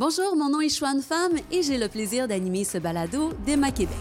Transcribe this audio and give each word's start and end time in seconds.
Bonjour, 0.00 0.34
mon 0.34 0.48
nom 0.48 0.62
est 0.62 0.70
Chouane 0.70 1.02
Femme 1.02 1.36
et 1.52 1.62
j'ai 1.62 1.76
le 1.76 1.86
plaisir 1.86 2.26
d'animer 2.26 2.64
ce 2.64 2.78
balado 2.78 3.34
d'Emma 3.44 3.70
Québec. 3.70 3.98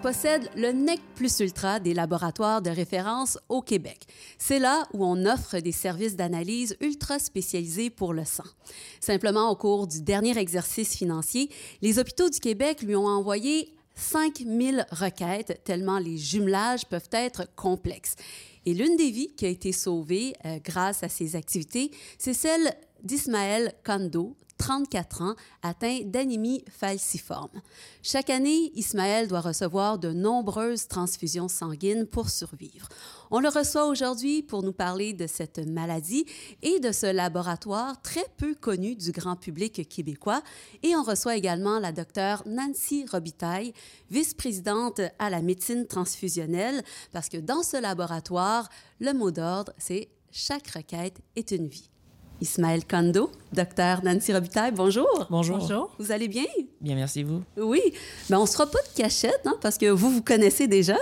Possède 0.00 0.48
le 0.56 0.72
NEC 0.72 0.98
Plus 1.14 1.40
Ultra 1.40 1.78
des 1.78 1.92
laboratoires 1.92 2.62
de 2.62 2.70
référence 2.70 3.38
au 3.50 3.60
Québec. 3.60 4.06
C'est 4.38 4.58
là 4.58 4.88
où 4.94 5.04
on 5.04 5.26
offre 5.26 5.58
des 5.58 5.72
services 5.72 6.16
d'analyse 6.16 6.76
ultra 6.80 7.18
spécialisés 7.18 7.90
pour 7.90 8.14
le 8.14 8.24
sang. 8.24 8.44
Simplement, 9.00 9.50
au 9.50 9.56
cours 9.56 9.86
du 9.86 10.00
dernier 10.00 10.38
exercice 10.38 10.96
financier, 10.96 11.50
les 11.82 11.98
hôpitaux 11.98 12.30
du 12.30 12.40
Québec 12.40 12.80
lui 12.82 12.96
ont 12.96 13.06
envoyé 13.06 13.74
5000 13.94 14.86
requêtes, 14.90 15.60
tellement 15.64 15.98
les 15.98 16.16
jumelages 16.16 16.86
peuvent 16.86 17.10
être 17.12 17.46
complexes. 17.54 18.14
Et 18.64 18.72
l'une 18.72 18.96
des 18.96 19.10
vies 19.10 19.34
qui 19.36 19.44
a 19.44 19.48
été 19.48 19.72
sauvée 19.72 20.32
euh, 20.46 20.58
grâce 20.64 21.02
à 21.02 21.10
ces 21.10 21.36
activités, 21.36 21.90
c'est 22.18 22.34
celle 22.34 22.74
d'Ismaël 23.02 23.74
Kando, 23.84 24.34
34 24.60 25.22
ans, 25.22 25.34
atteint 25.62 26.00
d'anémie 26.04 26.62
falciforme. 26.70 27.62
Chaque 28.02 28.28
année, 28.28 28.70
Ismaël 28.74 29.26
doit 29.26 29.40
recevoir 29.40 29.98
de 29.98 30.12
nombreuses 30.12 30.86
transfusions 30.86 31.48
sanguines 31.48 32.06
pour 32.06 32.28
survivre. 32.28 32.86
On 33.30 33.40
le 33.40 33.48
reçoit 33.48 33.86
aujourd'hui 33.86 34.42
pour 34.42 34.62
nous 34.62 34.74
parler 34.74 35.14
de 35.14 35.26
cette 35.26 35.66
maladie 35.66 36.26
et 36.60 36.78
de 36.78 36.92
ce 36.92 37.10
laboratoire 37.10 38.02
très 38.02 38.26
peu 38.36 38.54
connu 38.54 38.96
du 38.96 39.12
grand 39.12 39.36
public 39.36 39.88
québécois. 39.88 40.42
Et 40.82 40.94
on 40.94 41.02
reçoit 41.02 41.36
également 41.36 41.78
la 41.78 41.92
docteure 41.92 42.42
Nancy 42.44 43.06
Robitaille, 43.10 43.72
vice-présidente 44.10 45.00
à 45.18 45.30
la 45.30 45.40
médecine 45.40 45.86
transfusionnelle, 45.86 46.82
parce 47.12 47.30
que 47.30 47.38
dans 47.38 47.62
ce 47.62 47.80
laboratoire, 47.80 48.68
le 49.00 49.14
mot 49.14 49.30
d'ordre, 49.30 49.72
c'est 49.78 50.10
chaque 50.30 50.68
requête 50.68 51.18
est 51.34 51.50
une 51.50 51.66
vie. 51.66 51.89
Ismaël 52.40 52.84
Kando, 52.84 53.30
docteur 53.52 54.02
Nancy 54.02 54.32
Robitaille, 54.32 54.72
bonjour. 54.72 55.26
Bonjour. 55.30 55.58
Bonjour. 55.58 55.90
Vous 55.98 56.10
allez 56.10 56.28
bien? 56.28 56.46
Bien, 56.80 56.94
merci 56.94 57.22
vous. 57.22 57.42
Oui. 57.56 57.80
Mais 58.28 58.36
on 58.36 58.42
ne 58.42 58.46
se 58.46 58.52
fera 58.52 58.66
pas 58.66 58.78
de 58.78 59.02
cachette, 59.02 59.42
hein, 59.44 59.56
parce 59.60 59.76
que 59.76 59.90
vous 59.90 60.10
vous 60.10 60.22
connaissez 60.22 60.66
déjà. 60.66 60.96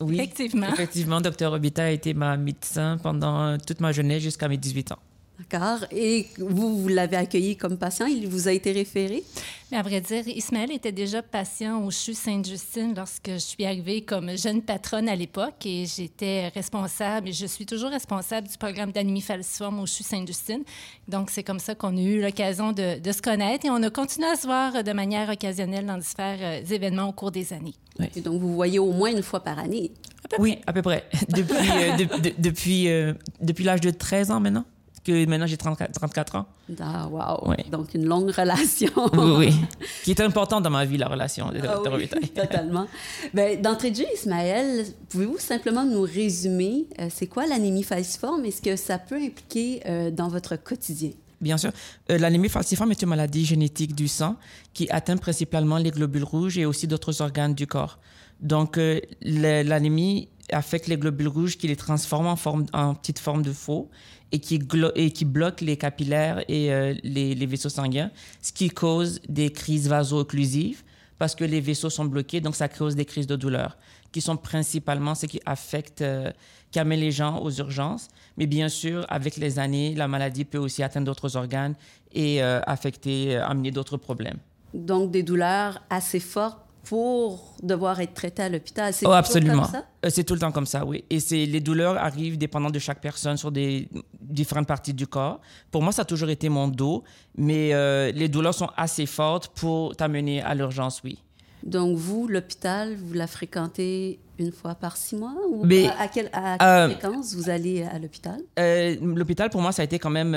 Oui. 0.00 0.16
Effectivement. 0.16 0.68
Effectivement, 0.68 1.20
docteur 1.20 1.52
Robita 1.52 1.84
a 1.84 1.90
été 1.90 2.14
ma 2.14 2.36
médecin 2.36 2.98
pendant 3.02 3.58
toute 3.58 3.80
ma 3.80 3.92
jeunesse 3.92 4.22
jusqu'à 4.22 4.48
mes 4.48 4.56
18 4.56 4.92
ans. 4.92 4.98
D'accord. 5.38 5.84
Et 5.90 6.26
vous, 6.38 6.80
vous 6.80 6.88
l'avez 6.88 7.16
accueilli 7.16 7.56
comme 7.56 7.76
patient, 7.76 8.06
il 8.06 8.28
vous 8.28 8.46
a 8.46 8.52
été 8.52 8.70
référé? 8.70 9.24
Mais 9.72 9.78
à 9.78 9.82
vrai 9.82 10.00
dire, 10.00 10.28
Ismaël 10.28 10.70
était 10.70 10.92
déjà 10.92 11.22
patient 11.22 11.84
au 11.84 11.90
CHU 11.90 12.14
Sainte-Justine 12.14 12.94
lorsque 12.96 13.30
je 13.32 13.38
suis 13.38 13.64
arrivée 13.64 14.02
comme 14.02 14.36
jeune 14.36 14.62
patronne 14.62 15.08
à 15.08 15.16
l'époque 15.16 15.66
et 15.66 15.86
j'étais 15.86 16.48
responsable, 16.48 17.30
et 17.30 17.32
je 17.32 17.46
suis 17.46 17.66
toujours 17.66 17.90
responsable 17.90 18.46
du 18.46 18.56
programme 18.56 18.92
d'anémie 18.92 19.22
falciforme 19.22 19.80
au 19.80 19.86
CHU 19.86 20.04
Sainte-Justine. 20.04 20.62
Donc, 21.08 21.30
c'est 21.30 21.42
comme 21.42 21.58
ça 21.58 21.74
qu'on 21.74 21.96
a 21.96 22.00
eu 22.00 22.22
l'occasion 22.22 22.70
de, 22.70 23.00
de, 23.00 23.12
se 23.12 23.20
connaître 23.20 23.66
et 23.66 23.70
on 23.70 23.82
a 23.82 23.90
continué 23.90 24.28
à 24.28 24.36
se 24.36 24.46
voir 24.46 24.84
de 24.84 24.92
manière 24.92 25.28
occasionnelle 25.28 25.86
dans 25.86 25.98
différents 25.98 26.36
euh, 26.40 26.62
événements 26.70 27.08
au 27.08 27.12
cours 27.12 27.32
des 27.32 27.52
années. 27.52 27.74
Oui. 27.98 28.06
Et 28.14 28.20
donc, 28.20 28.40
vous 28.40 28.54
voyez 28.54 28.78
au 28.78 28.92
moins 28.92 29.10
une 29.10 29.22
fois 29.22 29.40
par 29.40 29.58
année? 29.58 29.90
À 30.32 30.40
oui, 30.40 30.58
à 30.66 30.72
peu 30.72 30.82
près. 30.82 31.04
Depuis, 31.28 31.56
euh, 31.56 31.96
de, 31.96 32.04
de, 32.20 32.34
depuis, 32.38 32.88
euh, 32.88 33.14
depuis 33.40 33.64
l'âge 33.64 33.80
de 33.80 33.90
13 33.90 34.30
ans 34.30 34.40
maintenant 34.40 34.64
que 35.04 35.26
maintenant 35.26 35.46
j'ai 35.46 35.56
34, 35.56 35.92
34, 35.92 36.36
ans. 36.36 36.46
Ah, 36.80 37.06
wow! 37.08 37.54
Donc, 37.70 37.94
une 37.94 38.06
longue 38.06 38.30
relation. 38.36 38.90
oui, 39.12 39.34
oui. 39.38 39.54
Qui 40.02 40.12
est 40.12 40.20
importante 40.20 40.62
dans 40.62 40.70
ma 40.70 40.84
vie, 40.84 40.96
la 40.96 41.08
relation 41.08 41.50
de 41.50 41.60
ah, 41.62 41.80
oui, 41.92 42.08
Totalement. 42.34 42.86
ben, 43.32 43.60
D'entrée 43.60 43.90
de 43.90 43.96
jeu, 43.96 44.06
Ismaël, 44.14 44.86
pouvez-vous 45.10 45.38
simplement 45.38 45.84
nous 45.84 46.02
résumer, 46.02 46.86
euh, 46.98 47.08
c'est 47.14 47.26
quoi 47.26 47.46
l'anémie 47.46 47.82
falciforme 47.82 48.44
et 48.46 48.50
ce 48.50 48.62
que 48.62 48.76
ça 48.76 48.98
peut 48.98 49.16
impliquer 49.16 49.82
euh, 49.86 50.10
dans 50.10 50.28
votre 50.28 50.56
quotidien? 50.56 51.10
Bien 51.40 51.58
sûr. 51.58 51.70
Euh, 52.10 52.16
l'anémie 52.16 52.48
falciforme 52.48 52.90
est 52.92 53.02
une 53.02 53.08
maladie 53.10 53.44
génétique 53.44 53.94
du 53.94 54.08
sang 54.08 54.36
qui 54.72 54.88
atteint 54.90 55.18
principalement 55.18 55.76
les 55.76 55.90
globules 55.90 56.24
rouges 56.24 56.56
et 56.56 56.64
aussi 56.64 56.86
d'autres 56.86 57.20
organes 57.20 57.54
du 57.54 57.66
corps. 57.66 57.98
Donc, 58.40 58.78
l'anémie 59.22 60.28
affecte 60.50 60.88
les 60.88 60.96
globules 60.96 61.28
rouges 61.28 61.56
qui 61.56 61.68
les 61.68 61.76
transforment 61.76 62.26
en, 62.26 62.36
forme, 62.36 62.66
en 62.72 62.94
petite 62.94 63.18
forme 63.18 63.42
de 63.42 63.52
faux 63.52 63.90
et 64.32 64.38
qui, 64.38 64.60
et 64.94 65.10
qui 65.10 65.24
bloque 65.24 65.60
les 65.60 65.76
capillaires 65.76 66.44
et 66.48 66.72
euh, 66.72 66.94
les, 67.02 67.34
les, 67.34 67.46
vaisseaux 67.46 67.68
sanguins, 67.68 68.10
ce 68.42 68.52
qui 68.52 68.68
cause 68.68 69.20
des 69.28 69.50
crises 69.50 69.88
vaso-occlusives 69.88 70.82
parce 71.18 71.34
que 71.34 71.44
les 71.44 71.60
vaisseaux 71.60 71.90
sont 71.90 72.04
bloqués, 72.04 72.40
donc 72.40 72.56
ça 72.56 72.68
cause 72.68 72.96
des 72.96 73.04
crises 73.04 73.28
de 73.28 73.36
douleur, 73.36 73.78
qui 74.10 74.20
sont 74.20 74.36
principalement 74.36 75.14
ce 75.14 75.26
qui 75.26 75.40
affecte, 75.46 76.02
euh, 76.02 76.30
qui 76.72 76.80
amène 76.80 77.00
les 77.00 77.12
gens 77.12 77.40
aux 77.40 77.52
urgences. 77.52 78.08
Mais 78.36 78.46
bien 78.46 78.68
sûr, 78.68 79.06
avec 79.08 79.36
les 79.36 79.58
années, 79.60 79.94
la 79.94 80.08
maladie 80.08 80.44
peut 80.44 80.58
aussi 80.58 80.82
atteindre 80.82 81.06
d'autres 81.06 81.36
organes 81.36 81.76
et 82.12 82.42
euh, 82.42 82.60
affecter, 82.66 83.36
amener 83.36 83.70
d'autres 83.70 83.96
problèmes. 83.96 84.38
Donc 84.74 85.12
des 85.12 85.22
douleurs 85.22 85.80
assez 85.88 86.18
fortes 86.18 86.63
pour 86.84 87.56
devoir 87.62 88.00
être 88.00 88.14
traité 88.14 88.42
à 88.42 88.48
l'hôpital. 88.48 88.92
C'est 88.92 89.06
oh, 89.06 89.12
absolument. 89.12 89.62
comme 89.62 89.72
ça? 89.72 89.84
Euh, 90.04 90.10
c'est 90.10 90.24
tout 90.24 90.34
le 90.34 90.40
temps 90.40 90.52
comme 90.52 90.66
ça, 90.66 90.84
oui. 90.84 91.04
Et 91.08 91.18
c'est 91.18 91.46
les 91.46 91.60
douleurs 91.60 91.96
arrivent 91.96 92.38
dépendant 92.38 92.70
de 92.70 92.78
chaque 92.78 93.00
personne 93.00 93.36
sur 93.36 93.50
des 93.50 93.88
différentes 94.20 94.66
parties 94.66 94.94
du 94.94 95.06
corps. 95.06 95.40
Pour 95.70 95.82
moi, 95.82 95.92
ça 95.92 96.02
a 96.02 96.04
toujours 96.04 96.28
été 96.28 96.48
mon 96.48 96.68
dos, 96.68 97.02
mais 97.36 97.72
euh, 97.72 98.12
les 98.12 98.28
douleurs 98.28 98.54
sont 98.54 98.68
assez 98.76 99.06
fortes 99.06 99.48
pour 99.48 99.96
t'amener 99.96 100.42
à 100.42 100.54
l'urgence, 100.54 101.00
oui. 101.04 101.18
Donc, 101.62 101.96
vous, 101.96 102.28
l'hôpital, 102.28 102.94
vous 102.94 103.14
la 103.14 103.26
fréquentez 103.26 104.18
une 104.38 104.52
fois 104.52 104.74
par 104.74 104.98
six 104.98 105.16
mois? 105.16 105.34
Ou 105.48 105.64
mais, 105.64 105.86
à, 105.98 106.08
quelle, 106.08 106.28
à 106.34 106.58
quelle 106.58 106.68
euh, 106.68 106.90
fréquence 106.90 107.34
vous 107.34 107.48
allez 107.48 107.82
à 107.82 107.98
l'hôpital? 107.98 108.38
Euh, 108.58 108.96
l'hôpital, 109.00 109.48
pour 109.48 109.62
moi, 109.62 109.72
ça 109.72 109.80
a 109.80 109.86
été 109.86 109.98
quand 109.98 110.10
même 110.10 110.34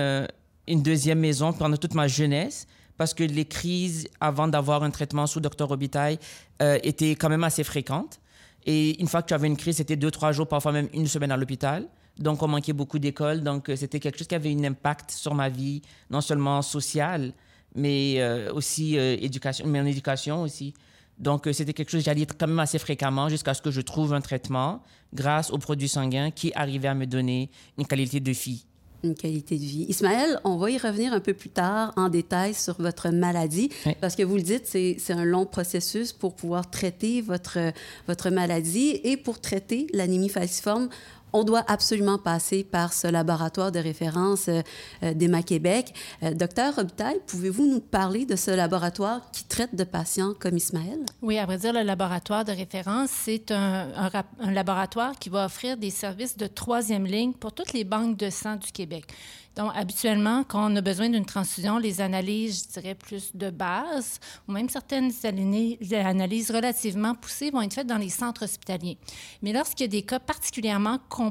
une 0.65 0.81
deuxième 0.81 1.19
maison 1.19 1.51
pendant 1.51 1.75
toute 1.75 1.93
ma 1.93 2.07
jeunesse 2.07 2.65
parce 2.97 3.13
que 3.13 3.23
les 3.23 3.45
crises 3.45 4.07
avant 4.19 4.47
d'avoir 4.47 4.83
un 4.83 4.89
traitement 4.89 5.27
sous 5.27 5.39
Dr 5.39 5.67
Robitaille 5.67 6.19
euh, 6.61 6.79
étaient 6.83 7.11
quand 7.11 7.29
même 7.29 7.43
assez 7.43 7.63
fréquentes. 7.63 8.19
Et 8.65 8.99
une 8.99 9.07
fois 9.07 9.21
que 9.21 9.27
tu 9.27 9.33
avais 9.33 9.47
une 9.47 9.55
crise, 9.55 9.77
c'était 9.77 9.95
deux, 9.95 10.11
trois 10.11 10.31
jours, 10.31 10.47
parfois 10.47 10.71
même 10.71 10.89
une 10.93 11.07
semaine 11.07 11.31
à 11.31 11.37
l'hôpital. 11.37 11.87
Donc, 12.17 12.41
on 12.41 12.47
manquait 12.47 12.73
beaucoup 12.73 12.99
d'école. 12.99 13.41
Donc, 13.41 13.69
euh, 13.69 13.75
c'était 13.75 13.99
quelque 13.99 14.17
chose 14.17 14.27
qui 14.27 14.35
avait 14.35 14.53
un 14.53 14.63
impact 14.63 15.11
sur 15.11 15.35
ma 15.35 15.49
vie, 15.49 15.81
non 16.09 16.21
seulement 16.21 16.61
sociale, 16.61 17.33
mais 17.75 18.15
euh, 18.17 18.51
aussi 18.53 18.95
éducation, 18.95 19.67
mais 19.67 19.79
en 19.79 19.85
éducation 19.85 20.41
aussi. 20.41 20.73
Donc, 21.19 21.47
c'était 21.51 21.73
quelque 21.73 21.89
chose, 21.89 22.03
j'allais 22.03 22.25
quand 22.25 22.47
même 22.47 22.59
assez 22.59 22.77
fréquemment 22.77 23.29
jusqu'à 23.29 23.53
ce 23.53 23.61
que 23.61 23.71
je 23.71 23.81
trouve 23.81 24.13
un 24.13 24.21
traitement 24.21 24.83
grâce 25.13 25.49
aux 25.49 25.57
produits 25.57 25.87
sanguins 25.87 26.29
qui 26.29 26.51
arrivaient 26.53 26.89
à 26.89 26.93
me 26.93 27.05
donner 27.05 27.49
une 27.77 27.87
qualité 27.87 28.19
de 28.19 28.31
vie 28.31 28.66
une 29.03 29.15
qualité 29.15 29.55
de 29.55 29.63
vie. 29.63 29.85
Ismaël, 29.89 30.39
on 30.43 30.57
va 30.57 30.71
y 30.71 30.77
revenir 30.77 31.13
un 31.13 31.19
peu 31.19 31.33
plus 31.33 31.49
tard 31.49 31.93
en 31.95 32.09
détail 32.09 32.53
sur 32.53 32.81
votre 32.81 33.09
maladie, 33.09 33.69
oui. 33.85 33.93
parce 34.01 34.15
que 34.15 34.23
vous 34.23 34.35
le 34.35 34.41
dites, 34.41 34.65
c'est 34.65 35.13
un 35.13 35.23
long 35.23 35.45
processus 35.45 36.13
pour 36.13 36.35
pouvoir 36.35 36.69
traiter 36.69 37.21
votre, 37.21 37.59
votre 38.07 38.29
maladie 38.29 38.99
et 39.03 39.17
pour 39.17 39.39
traiter 39.39 39.87
l'anémie 39.93 40.29
falciforme 40.29 40.89
on 41.37 41.43
doit 41.43 41.63
absolument 41.67 42.17
passer 42.17 42.63
par 42.63 42.93
ce 42.93 43.07
laboratoire 43.07 43.71
de 43.71 43.79
référence 43.79 44.49
euh, 44.49 45.13
d'EMA 45.13 45.43
Québec. 45.43 45.93
Euh, 46.23 46.33
docteur 46.33 46.75
Robitaille, 46.75 47.19
pouvez-vous 47.27 47.67
nous 47.67 47.79
parler 47.79 48.25
de 48.25 48.35
ce 48.35 48.49
laboratoire 48.49 49.29
qui 49.31 49.43
traite 49.43 49.75
de 49.75 49.83
patients 49.83 50.33
comme 50.39 50.57
Ismaël? 50.57 50.99
Oui, 51.21 51.37
à 51.37 51.45
vrai 51.45 51.57
dire, 51.57 51.73
le 51.73 51.83
laboratoire 51.83 52.43
de 52.43 52.51
référence, 52.51 53.09
c'est 53.11 53.51
un 53.51 54.09
laboratoire 54.51 55.17
qui 55.19 55.29
va 55.29 55.45
offrir 55.45 55.77
des 55.77 55.91
services 55.91 56.37
de 56.37 56.47
troisième 56.47 57.05
ligne 57.05 57.33
pour 57.33 57.53
toutes 57.53 57.73
les 57.73 57.83
banques 57.83 58.17
de 58.17 58.31
sang 58.31 58.55
du 58.55 58.71
Québec. 58.71 59.05
Donc, 59.57 59.71
habituellement, 59.75 60.43
quand 60.43 60.71
on 60.71 60.75
a 60.75 60.81
besoin 60.81 61.09
d'une 61.09 61.25
transfusion, 61.25 61.79
les 61.79 61.99
analyses, 61.99 62.67
je 62.67 62.79
dirais, 62.79 62.93
plus 62.93 63.35
de 63.35 63.49
base, 63.49 64.19
ou 64.47 64.51
même 64.51 64.69
certaines 64.69 65.11
analyses 65.25 66.51
relativement 66.51 67.15
poussées 67.15 67.49
vont 67.49 67.61
être 67.63 67.73
faites 67.73 67.87
dans 67.87 67.97
les 67.97 68.09
centres 68.09 68.43
hospitaliers. 68.43 68.99
Mais 69.41 69.53
lorsqu'il 69.53 69.85
y 69.85 69.89
a 69.89 69.91
des 69.91 70.03
cas 70.03 70.19
particulièrement 70.19 70.99
complexes, 71.09 71.26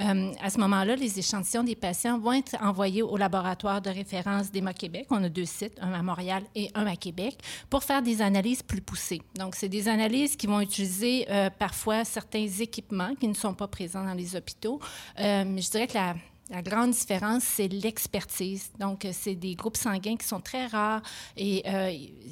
euh, 0.00 0.32
à 0.42 0.50
ce 0.50 0.58
moment-là, 0.58 0.96
les 0.96 1.18
échantillons 1.18 1.64
des 1.64 1.76
patients 1.76 2.18
vont 2.18 2.32
être 2.32 2.56
envoyés 2.60 3.02
au 3.02 3.16
laboratoire 3.16 3.80
de 3.80 3.90
référence 3.90 4.50
d'EMA 4.50 4.74
Québec. 4.74 5.06
On 5.10 5.22
a 5.24 5.28
deux 5.28 5.44
sites, 5.44 5.76
un 5.80 5.92
à 5.92 6.02
Montréal 6.02 6.42
et 6.54 6.70
un 6.74 6.86
à 6.86 6.96
Québec, 6.96 7.38
pour 7.70 7.84
faire 7.84 8.02
des 8.02 8.22
analyses 8.22 8.62
plus 8.62 8.80
poussées. 8.80 9.22
Donc, 9.34 9.54
c'est 9.54 9.68
des 9.68 9.88
analyses 9.88 10.36
qui 10.36 10.46
vont 10.46 10.60
utiliser 10.60 11.26
euh, 11.30 11.50
parfois 11.50 12.04
certains 12.04 12.46
équipements 12.46 13.14
qui 13.14 13.28
ne 13.28 13.34
sont 13.34 13.54
pas 13.54 13.68
présents 13.68 14.04
dans 14.04 14.14
les 14.14 14.36
hôpitaux. 14.36 14.80
Euh, 15.18 15.44
je 15.44 15.70
dirais 15.70 15.86
que 15.86 15.94
la 15.94 16.62
grande 16.62 16.92
différence, 16.92 17.42
c'est 17.42 17.68
l'expertise. 17.68 18.70
Donc, 18.78 19.06
c'est 19.12 19.34
des 19.34 19.54
groupes 19.54 19.76
sanguins 19.76 20.16
qui 20.16 20.26
sont 20.26 20.40
très 20.40 20.66
rares 20.66 21.02
et 21.36 21.64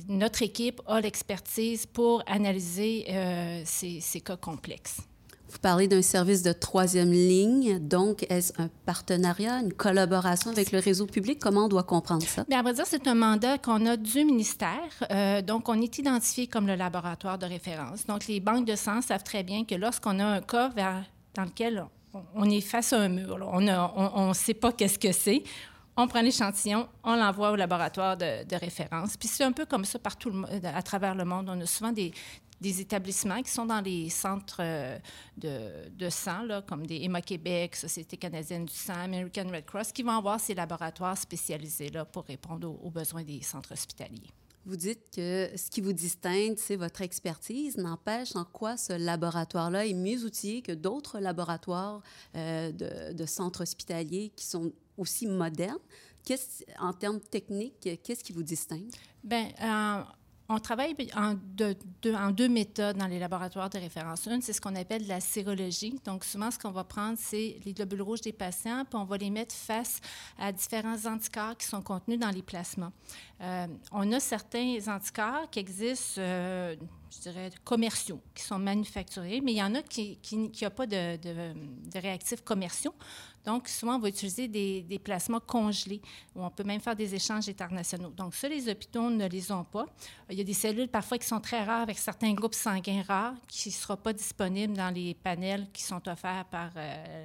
notre 0.08 0.42
équipe 0.42 0.80
a 0.86 1.00
l'expertise 1.00 1.84
pour 1.84 2.22
analyser 2.26 3.06
ces, 3.64 4.20
cas 4.20 4.36
complexes. 4.36 5.00
Vous 5.54 5.60
parlez 5.60 5.86
d'un 5.86 6.02
service 6.02 6.42
de 6.42 6.52
troisième 6.52 7.12
ligne. 7.12 7.78
Donc, 7.78 8.26
est-ce 8.28 8.52
un 8.60 8.68
partenariat, 8.86 9.60
une 9.60 9.72
collaboration 9.72 10.50
avec 10.50 10.72
le 10.72 10.80
réseau 10.80 11.06
public? 11.06 11.38
Comment 11.40 11.66
on 11.66 11.68
doit 11.68 11.84
comprendre 11.84 12.24
ça? 12.24 12.44
Bien, 12.48 12.58
à 12.58 12.62
vrai 12.62 12.74
dire, 12.74 12.84
c'est 12.88 13.06
un 13.06 13.14
mandat 13.14 13.58
qu'on 13.58 13.86
a 13.86 13.96
du 13.96 14.24
ministère. 14.24 14.90
Euh, 15.12 15.42
donc, 15.42 15.68
on 15.68 15.80
est 15.80 15.96
identifié 15.96 16.48
comme 16.48 16.66
le 16.66 16.74
laboratoire 16.74 17.38
de 17.38 17.46
référence. 17.46 18.04
Donc, 18.04 18.26
les 18.26 18.40
banques 18.40 18.66
de 18.66 18.74
sang 18.74 19.00
savent 19.00 19.22
très 19.22 19.44
bien 19.44 19.64
que 19.64 19.76
lorsqu'on 19.76 20.18
a 20.18 20.24
un 20.24 20.40
cas 20.40 20.70
dans 21.34 21.44
lequel 21.44 21.84
on 22.34 22.50
est 22.50 22.60
face 22.60 22.92
à 22.92 22.98
un 22.98 23.08
mur, 23.08 23.38
on 23.40 24.28
ne 24.28 24.34
sait 24.34 24.54
pas 24.54 24.72
qu'est-ce 24.72 24.98
que 24.98 25.12
c'est, 25.12 25.44
on 25.96 26.08
prend 26.08 26.22
l'échantillon, 26.22 26.88
on 27.04 27.14
l'envoie 27.14 27.52
au 27.52 27.56
laboratoire 27.56 28.16
de, 28.16 28.56
référence. 28.56 29.16
Puis 29.16 29.28
c'est 29.28 29.44
un 29.44 29.52
peu 29.52 29.64
comme 29.64 29.84
ça 29.84 29.98
partout 29.98 30.32
à 30.64 30.82
travers 30.82 31.14
le 31.14 31.24
monde. 31.24 31.48
On 31.48 31.60
a 31.60 31.66
souvent 31.66 31.92
des, 31.92 32.12
établissements 32.62 33.42
qui 33.42 33.50
sont 33.50 33.66
dans 33.66 33.80
les 33.80 34.08
centres 34.10 34.60
euh, 34.60 34.98
de, 35.36 36.08
sang, 36.08 36.46
comme 36.66 36.86
des 36.86 37.02
Emma 37.02 37.20
Québec, 37.20 37.76
Société 37.76 38.16
canadienne 38.16 38.64
du 38.64 38.74
sang, 38.74 38.94
American 38.94 39.48
Red 39.50 39.64
Cross, 39.64 39.92
qui 39.92 40.02
vont 40.02 40.16
avoir 40.16 40.40
ces 40.40 40.54
laboratoires 40.54 41.16
spécialisés 41.18 41.90
là, 41.90 42.04
pour 42.04 42.24
répondre 42.24 42.78
aux, 42.82 42.90
besoins 42.90 43.22
des 43.22 43.42
centres 43.42 43.72
hospitaliers. 43.72 44.30
Vous 44.66 44.76
dites 44.76 45.10
que 45.14 45.50
ce 45.56 45.70
qui 45.70 45.82
vous 45.82 45.92
distingue, 45.92 46.54
c'est 46.56 46.76
votre 46.76 47.02
expertise. 47.02 47.76
N'empêche 47.76 48.34
en 48.34 48.44
quoi 48.44 48.78
ce 48.78 48.94
laboratoire-là 48.94 49.84
est 49.86 49.92
mieux 49.92 50.24
outillé 50.24 50.62
que 50.62 50.72
d'autres 50.72 51.18
laboratoires 51.18 52.02
euh, 52.34 52.72
de, 52.72 53.12
de, 53.12 53.26
centres 53.26 53.60
hospitaliers 53.60 54.32
qui 54.34 54.46
sont 54.46 54.72
aussi 54.96 55.26
moderne. 55.26 55.78
En 56.80 56.92
termes 56.92 57.20
techniques, 57.20 57.88
qu'est-ce 58.02 58.24
qui 58.24 58.32
vous 58.32 58.42
distingue? 58.42 58.90
Bien, 59.22 59.48
euh, 59.62 60.02
on 60.54 60.60
travaille 60.60 60.94
en 61.16 61.34
deux, 61.34 62.48
méthodes 62.48 62.96
dans 62.96 63.06
les 63.06 63.18
laboratoires 63.18 63.68
de 63.68 63.78
référence. 63.78 64.26
Une, 64.26 64.40
c'est 64.40 64.52
ce 64.52 64.60
qu'on 64.60 64.76
appelle 64.76 65.06
la 65.06 65.20
sérologie. 65.20 65.98
Donc, 66.04 66.24
souvent, 66.24 66.50
ce 66.50 66.58
qu'on 66.58 66.70
va 66.70 66.84
prendre, 66.84 67.18
c'est 67.18 67.58
les 67.64 67.72
globules 67.72 68.02
rouges 68.02 68.20
des 68.20 68.32
patients, 68.32 68.84
puis 68.84 68.98
on 68.98 69.04
va 69.04 69.16
les 69.16 69.30
mettre 69.30 69.54
face 69.54 70.00
à 70.38 70.52
différents 70.52 71.06
anticorps 71.06 71.56
qui 71.56 71.66
sont 71.66 71.82
contenus 71.82 72.18
dans 72.18 72.30
les 72.30 72.42
plasmas. 72.42 72.92
Euh, 73.40 73.66
on 73.90 74.10
a 74.12 74.20
certains 74.20 74.78
anticorps 74.86 75.50
qui 75.50 75.58
existent, 75.58 76.20
euh, 76.20 76.76
je 77.10 77.20
dirais, 77.20 77.50
commerciaux, 77.64 78.20
qui 78.34 78.44
sont 78.44 78.58
manufacturés, 78.58 79.40
mais 79.42 79.52
il 79.52 79.58
y 79.58 79.62
en 79.62 79.74
a 79.74 79.82
qui 79.82 80.18
n'ont 80.32 80.70
pas 80.70 80.86
de, 80.86 81.98
réactifs 81.98 82.42
commerciaux. 82.42 82.94
Donc, 83.44 83.68
souvent, 83.68 83.96
on 83.96 83.98
va 83.98 84.08
utiliser 84.08 84.48
des, 84.48 84.82
des, 84.82 84.98
plasmas 84.98 85.40
congelés, 85.40 86.00
où 86.34 86.42
on 86.42 86.50
peut 86.50 86.64
même 86.64 86.80
faire 86.80 86.96
des 86.96 87.14
échanges 87.14 87.48
internationaux. 87.48 88.10
Donc, 88.10 88.34
ça, 88.34 88.48
les 88.48 88.68
hôpitaux 88.68 89.10
ne 89.10 89.28
les 89.28 89.52
ont 89.52 89.64
pas. 89.64 89.86
Il 90.30 90.38
y 90.38 90.40
a 90.40 90.44
des 90.44 90.54
cellules 90.54 90.88
parfois 90.88 91.18
qui 91.18 91.26
sont 91.26 91.40
très 91.40 91.62
rares 91.62 91.82
avec 91.82 91.98
certains 91.98 92.32
groupes 92.32 92.54
sanguins 92.54 93.02
rares 93.06 93.34
qui 93.46 93.68
ne 93.68 93.74
seront 93.74 93.96
pas 93.96 94.12
disponibles 94.12 94.74
dans 94.74 94.92
les 94.92 95.14
panels 95.14 95.66
qui 95.72 95.82
sont 95.82 96.08
offerts 96.08 96.46
par 96.50 96.70
euh, 96.76 97.24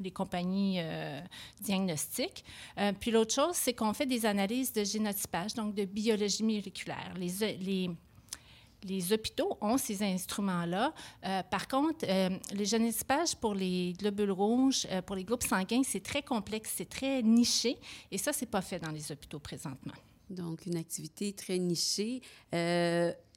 les 0.00 0.10
compagnies 0.10 0.78
euh, 0.80 1.20
diagnostiques. 1.60 2.44
Euh, 2.78 2.92
puis 2.98 3.10
l'autre 3.10 3.34
chose, 3.34 3.54
c'est 3.54 3.74
qu'on 3.74 3.92
fait 3.92 4.06
des 4.06 4.26
analyses 4.26 4.72
de 4.72 4.84
génotypage, 4.84 5.54
donc 5.54 5.74
de 5.74 5.84
biologie 5.84 6.42
moléculaire. 6.42 7.14
Les 8.84 9.12
hôpitaux 9.12 9.56
ont 9.60 9.78
ces 9.78 10.02
instruments-là. 10.02 10.92
Euh, 11.24 11.42
par 11.44 11.66
contre, 11.66 12.04
euh, 12.08 12.30
les 12.52 12.64
génétipages 12.64 13.34
pour 13.34 13.54
les 13.54 13.94
globules 13.94 14.30
rouges, 14.30 14.86
euh, 14.90 15.02
pour 15.02 15.16
les 15.16 15.24
groupes 15.24 15.42
sanguins, 15.42 15.82
c'est 15.84 16.02
très 16.02 16.22
complexe, 16.22 16.72
c'est 16.76 16.88
très 16.88 17.22
niché, 17.22 17.78
et 18.10 18.18
ça, 18.18 18.32
c'est 18.32 18.46
pas 18.46 18.62
fait 18.62 18.78
dans 18.78 18.90
les 18.90 19.10
hôpitaux 19.10 19.38
présentement. 19.38 19.94
Donc, 20.30 20.66
une 20.66 20.76
activité 20.76 21.32
très 21.32 21.58
nichée. 21.58 22.22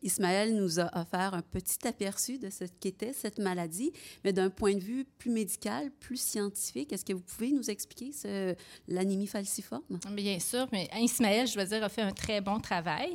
Ismaël 0.04 0.56
nous 0.56 0.80
a 0.80 0.90
offert 1.00 1.34
un 1.34 1.42
petit 1.42 1.88
aperçu 1.88 2.38
de 2.38 2.50
ce 2.50 2.66
qu'était 2.80 3.14
cette 3.14 3.40
maladie, 3.40 3.92
mais 4.24 4.34
d'un 4.34 4.50
point 4.50 4.76
de 4.76 4.80
vue 4.80 5.06
plus 5.18 5.32
médical, 5.32 5.92
plus 6.00 6.22
scientifique, 6.22 6.94
est-ce 6.94 7.04
que 7.04 7.14
vous 7.14 7.22
pouvez 7.22 7.52
nous 7.52 7.70
expliquer 7.70 8.12
ce, 8.12 8.56
l'anémie 8.88 9.28
falciforme? 9.28 9.82
Bien 10.12 10.40
sûr, 10.40 10.68
mais 10.72 10.88
Ismaël, 10.96 11.48
je 11.48 11.58
veux 11.58 11.66
dire, 11.66 11.84
a 11.84 11.90
fait 11.90 12.02
un 12.02 12.12
très 12.12 12.42
bon 12.42 12.60
travail. 12.60 13.12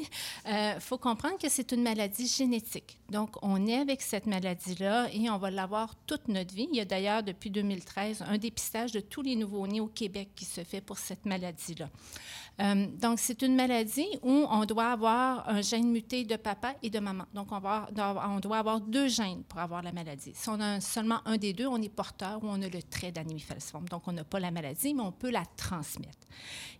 Il 0.46 0.52
euh, 0.52 0.81
faut 0.81 0.99
comprendre 0.99 1.38
que 1.38 1.49
c'est 1.49 1.73
une 1.73 1.82
maladie 1.82 2.26
génétique. 2.26 2.99
Donc, 3.11 3.37
on 3.43 3.67
est 3.67 3.78
avec 3.78 4.02
cette 4.02 4.26
maladie-là 4.26 5.08
et 5.12 5.31
on 5.31 5.38
va 5.38 5.50
l'avoir 5.50 5.94
toute 6.06 6.28
notre 6.28 6.55
vie. 6.55 6.69
Il 6.73 6.76
y 6.76 6.81
a 6.81 6.85
d'ailleurs, 6.85 7.23
depuis 7.23 7.50
2013, 7.50 8.25
un 8.26 8.38
dépistage 8.38 8.93
de 8.93 9.00
tous 9.00 9.23
les 9.23 9.37
nouveaux-nés 9.37 9.81
au 9.81 9.87
Québec 9.87 10.31
qui 10.35 10.44
se 10.44 10.64
fait 10.64 10.81
pour 10.81 10.99
cette 10.99 11.26
maladie-là. 11.26 11.88
Euh, 12.61 12.87
donc, 13.00 13.19
c'est 13.19 13.43
une 13.43 13.55
maladie 13.55 14.08
où 14.23 14.46
on 14.50 14.64
doit 14.64 14.90
avoir 14.90 15.49
un 15.49 15.62
gène 15.62 15.90
muté 15.90 16.25
de 16.25 16.37
papa 16.37 16.71
et 16.82 16.90
de 16.90 16.98
maman. 16.98 17.24
Donc, 17.34 17.48
on, 17.50 18.40
doit 18.40 18.58
avoir 18.58 18.80
deux 18.80 19.08
gènes 19.08 19.42
pour 19.44 19.58
avoir 19.58 19.82
la 19.82 19.92
maladie. 19.92 20.32
Si 20.34 20.48
on 20.48 20.60
a 20.60 20.80
seulement 20.80 21.20
un 21.26 21.36
des 21.36 21.52
deux, 21.52 21.66
on 21.66 21.80
est 21.80 21.88
porteur 21.88 22.42
ou 22.42 22.48
on 22.48 22.60
a 22.62 22.69
le 22.69 22.82
trait 22.82 23.12
d'anémie 23.12 23.40
falciforme. 23.40 23.88
Donc, 23.88 24.06
on 24.06 24.12
n'a 24.12 24.24
pas 24.24 24.40
la 24.40 24.50
maladie, 24.50 24.94
mais 24.94 25.02
on 25.02 25.12
peut 25.12 25.30
la 25.30 25.44
transmettre. 25.56 26.26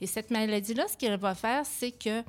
Et 0.01 0.07
cette 0.07 0.31
maladie-là, 0.31 0.87
ce 0.89 0.97
qu'elle 0.97 1.19
va 1.19 1.35
faire, 1.35 1.65
c'est 1.67 1.93
que 1.93 2.23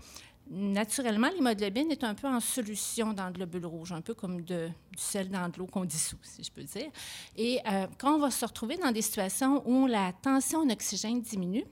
naturellement, 0.50 1.30
l'hémoglobine 1.30 1.92
est 1.92 2.04
un 2.04 2.14
peu 2.14 2.28
en 2.28 2.40
solution 2.40 3.14
dans 3.14 3.28
le 3.28 3.34
globule 3.34 3.66
rouge, 3.66 3.92
un 3.92 4.02
peu 4.02 4.14
comme 4.14 4.42
du 4.42 4.68
sel 4.98 5.30
dans 5.30 5.48
de 5.50 5.58
l'eau 5.58 5.68
qu'on 5.68 5.86
dissout, 5.86 6.18
si 6.22 6.44
je 6.44 6.52
peux 6.52 6.64
dire. 6.64 6.92
Et 7.38 7.60
euh, 7.66 7.88
quand 7.98 8.16
on 8.16 8.20
va 8.20 8.30
se 8.30 8.46
retrouver 8.46 8.78
dans 8.78 8.92
des 8.92 9.02
situations 9.02 9.68
où 9.68 9.88
la 9.88 10.12
tension 10.14 10.60
en 10.60 10.70
oxygène 10.70 11.22
diminue, 11.22 11.64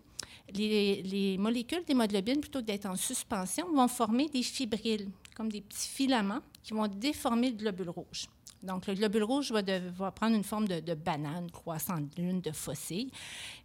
les, 0.54 1.38
molécules 1.40 1.84
d'hémoglobine, 1.86 2.42
plutôt 2.42 2.60
que 2.60 2.66
d'être 2.66 2.86
en 2.86 2.96
suspension, 2.96 3.72
vont 3.74 3.88
former 3.88 4.28
des 4.28 4.44
fibrilles, 4.44 5.10
comme 5.42 5.52
des 5.52 5.62
petits 5.62 5.88
filaments 5.88 6.42
qui 6.62 6.74
vont 6.74 6.88
déformer 6.88 7.50
le 7.50 7.58
globule 7.58 7.90
rouge. 7.90 8.28
Donc, 8.62 8.86
le 8.86 8.94
globule 8.94 9.24
rouge 9.24 9.52
va, 9.52 10.12
prendre 10.12 10.36
une 10.36 10.44
forme 10.44 10.68
de, 10.68 10.80
de 10.80 10.94
banane, 10.94 11.50
croissant 11.50 11.98
de 12.00 12.22
lune, 12.22 12.42
de 12.42 12.52
fossile, 12.52 13.10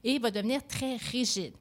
et 0.03 0.19
va 0.19 0.31
devenir 0.31 0.67
très 0.67 0.97
rigide. 0.97 1.53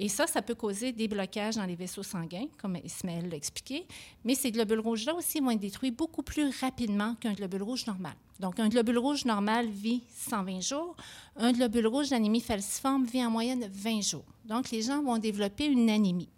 Et 0.00 0.08
ça, 0.08 0.26
ça 0.26 0.42
peut 0.42 0.56
causer 0.56 0.90
des 0.90 1.06
blocages 1.06 1.54
dans 1.54 1.64
les 1.64 1.76
vaisseaux 1.76 2.02
sanguins, 2.02 2.48
comme 2.60 2.76
Ismaël 2.82 3.28
l'a 3.28 3.36
expliqué. 3.36 3.86
Mais 4.24 4.34
ces 4.34 4.50
globules 4.50 4.80
rouges-là 4.80 5.14
aussi 5.14 5.38
vont 5.38 5.52
être 5.52 5.60
détruits 5.60 5.92
beaucoup 5.92 6.24
plus 6.24 6.50
rapidement 6.60 7.14
qu'un 7.14 7.34
globule 7.34 7.62
rouge 7.62 7.86
normal. 7.86 8.14
Donc, 8.40 8.58
un 8.58 8.68
globule 8.68 8.98
rouge 8.98 9.24
normal 9.24 9.68
vit 9.68 10.02
120 10.16 10.60
jours. 10.60 10.96
Un 11.36 11.52
globule 11.52 11.86
rouge 11.86 12.10
d'anémie 12.10 12.40
falciforme 12.40 13.04
vit 13.04 13.24
en 13.24 13.30
moyenne 13.30 13.70
20 13.72 14.00
jours. 14.00 14.24
Donc, 14.44 14.72
les 14.72 14.82
gens 14.82 15.00
vont 15.04 15.18
développer 15.18 15.66
une 15.66 15.88
anémie. 15.88 16.28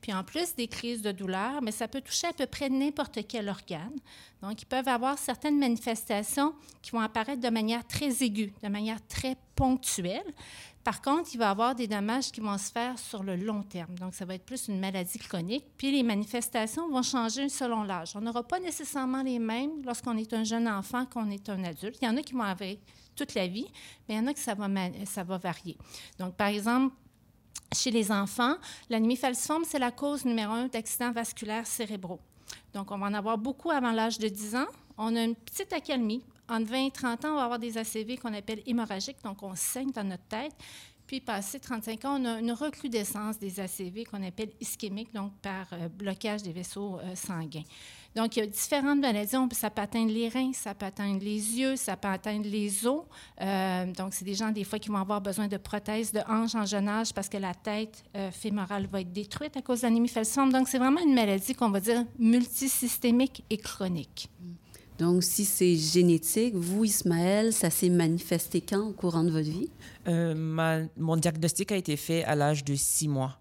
Puis 0.00 0.12
en 0.12 0.24
plus 0.24 0.54
des 0.54 0.68
crises 0.68 1.02
de 1.02 1.12
douleur, 1.12 1.62
mais 1.62 1.72
ça 1.72 1.88
peut 1.88 2.00
toucher 2.00 2.28
à 2.28 2.32
peu 2.32 2.46
près 2.46 2.68
n'importe 2.68 3.18
quel 3.26 3.48
organe. 3.48 3.96
Donc, 4.42 4.60
ils 4.60 4.66
peuvent 4.66 4.88
avoir 4.88 5.18
certaines 5.18 5.58
manifestations 5.58 6.54
qui 6.82 6.90
vont 6.90 7.00
apparaître 7.00 7.40
de 7.40 7.48
manière 7.48 7.86
très 7.86 8.22
aiguë, 8.22 8.52
de 8.62 8.68
manière 8.68 8.98
très 9.06 9.36
ponctuelle. 9.56 10.34
Par 10.84 11.00
contre, 11.00 11.30
il 11.32 11.38
va 11.38 11.46
y 11.46 11.48
avoir 11.48 11.74
des 11.74 11.86
dommages 11.86 12.30
qui 12.30 12.40
vont 12.40 12.58
se 12.58 12.70
faire 12.70 12.98
sur 12.98 13.22
le 13.22 13.36
long 13.36 13.62
terme. 13.62 13.94
Donc, 13.98 14.14
ça 14.14 14.26
va 14.26 14.34
être 14.34 14.44
plus 14.44 14.68
une 14.68 14.78
maladie 14.78 15.18
chronique. 15.18 15.64
Puis, 15.78 15.90
les 15.90 16.02
manifestations 16.02 16.90
vont 16.90 17.02
changer 17.02 17.48
selon 17.48 17.84
l'âge. 17.84 18.12
On 18.14 18.20
n'aura 18.20 18.42
pas 18.42 18.60
nécessairement 18.60 19.22
les 19.22 19.38
mêmes 19.38 19.82
lorsqu'on 19.82 20.18
est 20.18 20.34
un 20.34 20.44
jeune 20.44 20.68
enfant 20.68 21.06
qu'on 21.06 21.30
est 21.30 21.48
un 21.48 21.64
adulte. 21.64 21.96
Il 22.02 22.04
y 22.04 22.08
en 22.08 22.16
a 22.18 22.22
qui 22.22 22.34
vont 22.34 22.42
avoir 22.42 22.68
toute 23.16 23.34
la 23.34 23.46
vie, 23.46 23.66
mais 24.08 24.16
il 24.16 24.18
y 24.18 24.20
en 24.20 24.26
a 24.26 24.54
va, 24.54 24.90
ça 25.06 25.24
va 25.24 25.38
varier. 25.38 25.78
Donc, 26.18 26.36
par 26.36 26.48
exemple, 26.48 26.94
chez 27.72 27.90
les 27.90 28.10
enfants, 28.10 28.54
l'anémie 28.90 29.16
falciforme, 29.16 29.64
c'est 29.64 29.78
la 29.78 29.90
cause 29.90 30.24
numéro 30.24 30.52
un 30.52 30.66
d'accidents 30.66 31.12
vasculaires 31.12 31.66
cérébraux. 31.66 32.20
Donc, 32.72 32.90
on 32.90 32.98
va 32.98 33.06
en 33.06 33.14
avoir 33.14 33.38
beaucoup 33.38 33.70
avant 33.70 33.92
l'âge 33.92 34.18
de 34.18 34.28
10 34.28 34.56
ans. 34.56 34.66
On 34.98 35.14
a 35.16 35.22
une 35.22 35.34
petite 35.34 35.72
accalmie. 35.72 36.22
Entre 36.48 36.66
20 36.70 36.86
et 36.86 36.90
30 36.90 37.24
ans, 37.24 37.32
on 37.32 37.36
va 37.36 37.44
avoir 37.44 37.58
des 37.58 37.78
ACV 37.78 38.18
qu'on 38.18 38.34
appelle 38.34 38.62
hémorragiques, 38.66 39.22
donc 39.24 39.42
on 39.42 39.54
saigne 39.54 39.90
dans 39.92 40.04
notre 40.04 40.24
tête. 40.24 40.52
Puis, 41.06 41.20
passé 41.20 41.60
35 41.60 42.04
ans, 42.04 42.20
on 42.20 42.24
a 42.24 42.38
une 42.40 42.52
recrudescence 42.52 43.38
des 43.38 43.60
ACV 43.60 44.04
qu'on 44.04 44.22
appelle 44.22 44.50
ischémiques, 44.60 45.12
donc 45.12 45.32
par 45.42 45.66
euh, 45.72 45.88
blocage 45.88 46.42
des 46.42 46.52
vaisseaux 46.52 46.98
euh, 46.98 47.14
sanguins. 47.14 47.64
Donc, 48.14 48.36
il 48.36 48.40
y 48.40 48.42
a 48.42 48.46
différentes 48.46 49.00
maladies. 49.00 49.36
Ça 49.52 49.70
peut 49.70 49.82
atteindre 49.82 50.12
les 50.12 50.28
reins, 50.28 50.52
ça 50.52 50.74
peut 50.74 50.86
atteindre 50.86 51.20
les 51.22 51.58
yeux, 51.58 51.76
ça 51.76 51.96
peut 51.96 52.08
atteindre 52.08 52.48
les 52.48 52.86
os. 52.86 53.02
Euh, 53.40 53.92
donc, 53.92 54.14
c'est 54.14 54.24
des 54.24 54.34
gens, 54.34 54.50
des 54.50 54.64
fois, 54.64 54.78
qui 54.78 54.88
vont 54.88 54.98
avoir 54.98 55.20
besoin 55.20 55.48
de 55.48 55.56
prothèses 55.56 56.12
de 56.12 56.20
hanche 56.28 56.54
en 56.54 56.64
jeune 56.64 56.88
âge 56.88 57.12
parce 57.12 57.28
que 57.28 57.38
la 57.38 57.54
tête 57.54 58.04
fémorale 58.30 58.86
va 58.86 59.00
être 59.00 59.12
détruite 59.12 59.56
à 59.56 59.62
cause 59.62 59.80
d'anémie 59.80 60.08
falciforme. 60.08 60.52
Donc, 60.52 60.68
c'est 60.68 60.78
vraiment 60.78 61.00
une 61.00 61.14
maladie 61.14 61.54
qu'on 61.54 61.70
va 61.70 61.80
dire 61.80 62.04
multisystémique 62.18 63.44
et 63.50 63.56
chronique. 63.56 64.30
Donc, 64.98 65.24
si 65.24 65.44
c'est 65.44 65.74
génétique, 65.74 66.54
vous, 66.54 66.84
Ismaël, 66.84 67.52
ça 67.52 67.68
s'est 67.68 67.88
manifesté 67.88 68.60
quand 68.60 68.86
au 68.86 68.92
courant 68.92 69.24
de 69.24 69.30
votre 69.30 69.50
vie? 69.50 69.70
Euh, 70.06 70.86
mon 70.96 71.16
diagnostic 71.16 71.72
a 71.72 71.76
été 71.76 71.96
fait 71.96 72.22
à 72.24 72.36
l'âge 72.36 72.64
de 72.64 72.76
six 72.76 73.08
mois, 73.08 73.40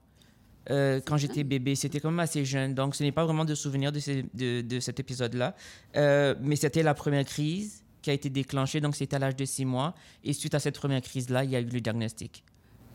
euh, 0.70 1.00
quand 1.06 1.18
j'étais 1.18 1.44
bébé. 1.44 1.76
C'était 1.76 2.00
quand 2.00 2.12
même 2.12 2.20
assez 2.20 2.46
jeune, 2.46 2.74
donc 2.74 2.96
ce 2.96 3.04
n'est 3.04 3.12
pas 3.12 3.26
vraiment 3.26 3.46
de 3.46 3.56
souvenir 3.56 3.92
de, 3.92 4.62
de, 4.62 4.80
cet 4.80 5.00
épisode-là. 5.00 5.56
Euh, 5.96 6.36
mais 6.42 6.56
c'était 6.56 6.84
la 6.84 6.94
première 6.94 7.26
crise 7.26 7.84
qui 8.02 8.10
a 8.10 8.14
été 8.14 8.30
déclenchée, 8.30 8.82
donc 8.82 8.96
c'était 8.96 9.16
à 9.16 9.20
l'âge 9.20 9.36
de 9.36 9.46
six 9.46 9.66
mois. 9.66 9.94
Et 10.24 10.34
suite 10.34 10.56
à 10.56 10.60
cette 10.60 10.78
première 10.78 11.02
crise-là, 11.02 11.44
il 11.44 11.52
y 11.52 11.56
a 11.56 11.60
eu 11.60 11.66
le 11.66 11.80
diagnostic. 11.80 12.44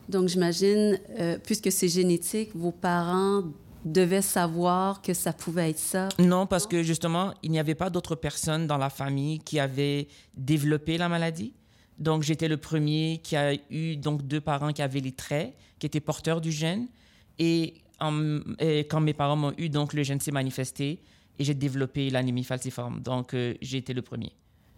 Donc, 0.07 0.27
j'imagine, 0.27 0.99
puisque 1.43 1.71
c'est 1.71 1.87
génétique, 1.87 2.55
vos 2.55 2.71
parents 2.71 3.43
devait 3.85 4.21
savoir 4.21 5.01
que 5.01 5.13
ça 5.13 5.33
pouvait 5.33 5.69
être 5.69 5.79
ça? 5.79 6.09
Non, 6.19 6.45
parce 6.45 6.67
que 6.67 6.83
justement, 6.83 7.33
il 7.43 7.51
n'y 7.51 7.59
avait 7.59 7.75
pas 7.75 7.89
d'autres 7.89 8.15
personnes 8.15 8.67
dans 8.67 8.77
la 8.77 8.89
famille 8.89 9.39
qui 9.39 9.59
avaient 9.59 10.07
développé 10.35 10.97
la 10.97 11.09
maladie. 11.09 11.53
Donc, 11.97 12.23
j'étais 12.23 12.47
le 12.47 12.57
premier 12.57 13.19
qui 13.23 13.35
a 13.35 13.53
eu 13.69 13.97
donc 13.97 14.25
deux 14.25 14.41
parents 14.41 14.71
qui 14.71 14.81
avaient 14.81 15.01
les 15.01 15.11
traits, 15.11 15.53
qui 15.79 15.85
étaient 15.85 15.99
porteurs 15.99 16.41
du 16.41 16.51
gène. 16.51 16.87
Et, 17.39 17.73
quand 17.99 19.01
mes 19.01 19.13
parents 19.13 19.35
m'ont 19.35 19.53
eu, 19.57 19.69
donc 19.69 19.93
le 19.93 20.03
gène 20.03 20.19
s'est 20.19 20.31
manifesté 20.31 21.01
et 21.37 21.43
j'ai 21.43 21.53
développé 21.53 22.09
l'anémie 22.09 22.43
falciforme. 22.43 23.01
Donc, 23.01 23.33
euh, 23.33 23.53
j'ai 23.61 23.77
été 23.77 23.93
le 23.93 24.01
premier. 24.01 24.31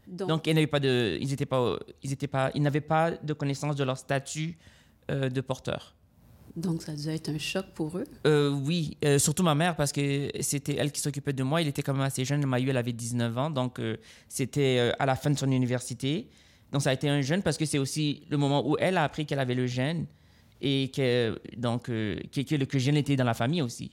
Donc, 0.07 0.47
ils 0.47 0.53
n'avaient 0.53 0.67
pas 0.67 0.79
de, 0.79 1.17
ils 1.21 1.31
étaient 1.31 1.45
pas, 1.45 1.77
ils 2.03 2.11
étaient 2.11 2.27
pas, 2.27 2.51
ils 2.53 2.61
n'avaient 2.61 2.81
pas 2.81 3.11
de 3.11 3.33
connaissance 3.33 3.75
de 3.75 3.83
leur 3.83 3.97
statut 3.97 4.57
euh, 5.09 5.29
de 5.29 5.41
porteur. 5.41 5.95
Donc, 6.55 6.81
ça 6.81 6.91
a 6.91 6.95
dû 6.95 7.07
être 7.07 7.29
un 7.29 7.37
choc 7.37 7.65
pour 7.73 7.97
eux? 7.97 8.03
Euh, 8.27 8.49
oui, 8.49 8.97
euh, 9.05 9.19
surtout 9.19 9.41
ma 9.41 9.55
mère, 9.55 9.75
parce 9.77 9.93
que 9.93 10.29
c'était 10.41 10.75
elle 10.75 10.91
qui 10.91 10.99
s'occupait 10.99 11.31
de 11.31 11.43
moi. 11.43 11.61
Il 11.61 11.67
était 11.67 11.81
quand 11.81 11.93
même 11.93 12.01
assez 12.01 12.25
jeune. 12.25 12.41
Elle 12.41 12.47
m'a 12.47 12.59
eu, 12.59 12.69
elle 12.69 12.77
avait 12.77 12.91
19 12.91 13.37
ans. 13.37 13.49
Donc, 13.49 13.79
c'était 14.27 14.91
à 14.99 15.05
la 15.05 15.15
fin 15.15 15.29
de 15.29 15.37
son 15.37 15.49
université. 15.49 16.27
Donc, 16.71 16.81
ça 16.81 16.89
a 16.89 16.93
été 16.93 17.07
un 17.07 17.21
jeune 17.21 17.41
parce 17.41 17.57
que 17.57 17.65
c'est 17.65 17.77
aussi 17.77 18.23
le 18.29 18.37
moment 18.37 18.67
où 18.67 18.75
elle 18.79 18.97
a 18.97 19.03
appris 19.03 19.25
qu'elle 19.25 19.39
avait 19.39 19.55
le 19.55 19.65
gène 19.65 20.07
et 20.61 20.91
que, 20.95 21.39
donc, 21.57 21.83
que, 21.83 22.41
que 22.41 22.55
le 22.55 22.79
gène 22.79 22.97
était 22.97 23.15
dans 23.15 23.23
la 23.23 23.33
famille 23.33 23.61
aussi. 23.61 23.91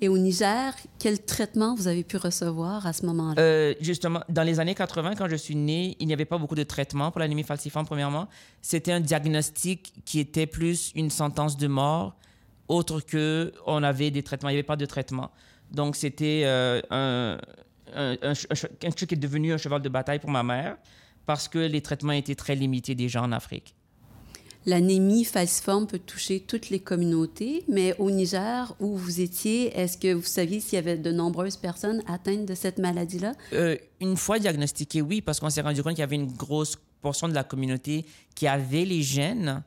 Et 0.00 0.08
au 0.08 0.18
Niger, 0.18 0.74
quel 0.98 1.24
traitement 1.24 1.74
vous 1.74 1.88
avez 1.88 2.04
pu 2.04 2.16
recevoir 2.18 2.86
à 2.86 2.92
ce 2.92 3.06
moment-là? 3.06 3.40
Euh, 3.40 3.74
justement, 3.80 4.20
dans 4.28 4.42
les 4.42 4.60
années 4.60 4.74
80, 4.74 5.14
quand 5.16 5.28
je 5.28 5.36
suis 5.36 5.56
né, 5.56 5.96
il 5.98 6.06
n'y 6.06 6.12
avait 6.12 6.26
pas 6.26 6.38
beaucoup 6.38 6.54
de 6.54 6.64
traitements 6.64 7.10
pour 7.10 7.20
l'anémie 7.20 7.44
falciforme, 7.44 7.86
premièrement. 7.86 8.28
C'était 8.60 8.92
un 8.92 9.00
diagnostic 9.00 9.94
qui 10.04 10.20
était 10.20 10.46
plus 10.46 10.92
une 10.94 11.10
sentence 11.10 11.56
de 11.56 11.66
mort, 11.66 12.14
autre 12.68 13.00
que 13.00 13.52
on 13.66 13.82
avait 13.82 14.10
des 14.10 14.22
traitements. 14.22 14.50
Il 14.50 14.54
n'y 14.54 14.58
avait 14.58 14.66
pas 14.66 14.76
de 14.76 14.86
traitement. 14.86 15.30
Donc, 15.70 15.96
c'était 15.96 16.42
euh, 16.44 16.80
un, 16.90 17.38
un, 17.94 18.16
un, 18.22 18.32
un, 18.32 18.90
qui 18.90 19.14
est 19.14 19.16
devenu 19.16 19.52
un 19.52 19.58
cheval 19.58 19.80
de 19.80 19.88
bataille 19.88 20.18
pour 20.18 20.30
ma 20.30 20.42
mère 20.42 20.76
parce 21.24 21.48
que 21.48 21.58
les 21.58 21.80
traitements 21.80 22.12
étaient 22.12 22.34
très 22.34 22.54
limités 22.54 22.94
déjà 22.94 23.22
en 23.22 23.32
Afrique. 23.32 23.74
L'anémie 24.66 25.24
falciforme 25.24 25.86
peut 25.86 26.00
toucher 26.00 26.40
toutes 26.40 26.70
les 26.70 26.80
communautés, 26.80 27.62
mais 27.68 27.94
au 28.00 28.10
Niger, 28.10 28.74
où 28.80 28.96
vous 28.96 29.20
étiez, 29.20 29.72
est-ce 29.78 29.96
que 29.96 30.12
vous 30.12 30.24
saviez 30.24 30.58
s'il 30.58 30.74
y 30.74 30.78
avait 30.78 30.96
de 30.96 31.12
nombreuses 31.12 31.56
personnes 31.56 32.02
atteintes 32.08 32.46
de 32.46 32.54
cette 32.56 32.78
maladie-là? 32.78 33.34
Euh, 33.52 33.76
une 34.00 34.16
fois 34.16 34.40
diagnostiquée, 34.40 35.02
oui, 35.02 35.20
parce 35.20 35.38
qu'on 35.38 35.50
s'est 35.50 35.60
rendu 35.60 35.84
compte 35.84 35.92
qu'il 35.92 36.00
y 36.00 36.02
avait 36.02 36.16
une 36.16 36.32
grosse 36.32 36.76
portion 37.00 37.28
de 37.28 37.34
la 37.34 37.44
communauté 37.44 38.06
qui 38.34 38.48
avait 38.48 38.84
les 38.84 39.02
gènes 39.02 39.62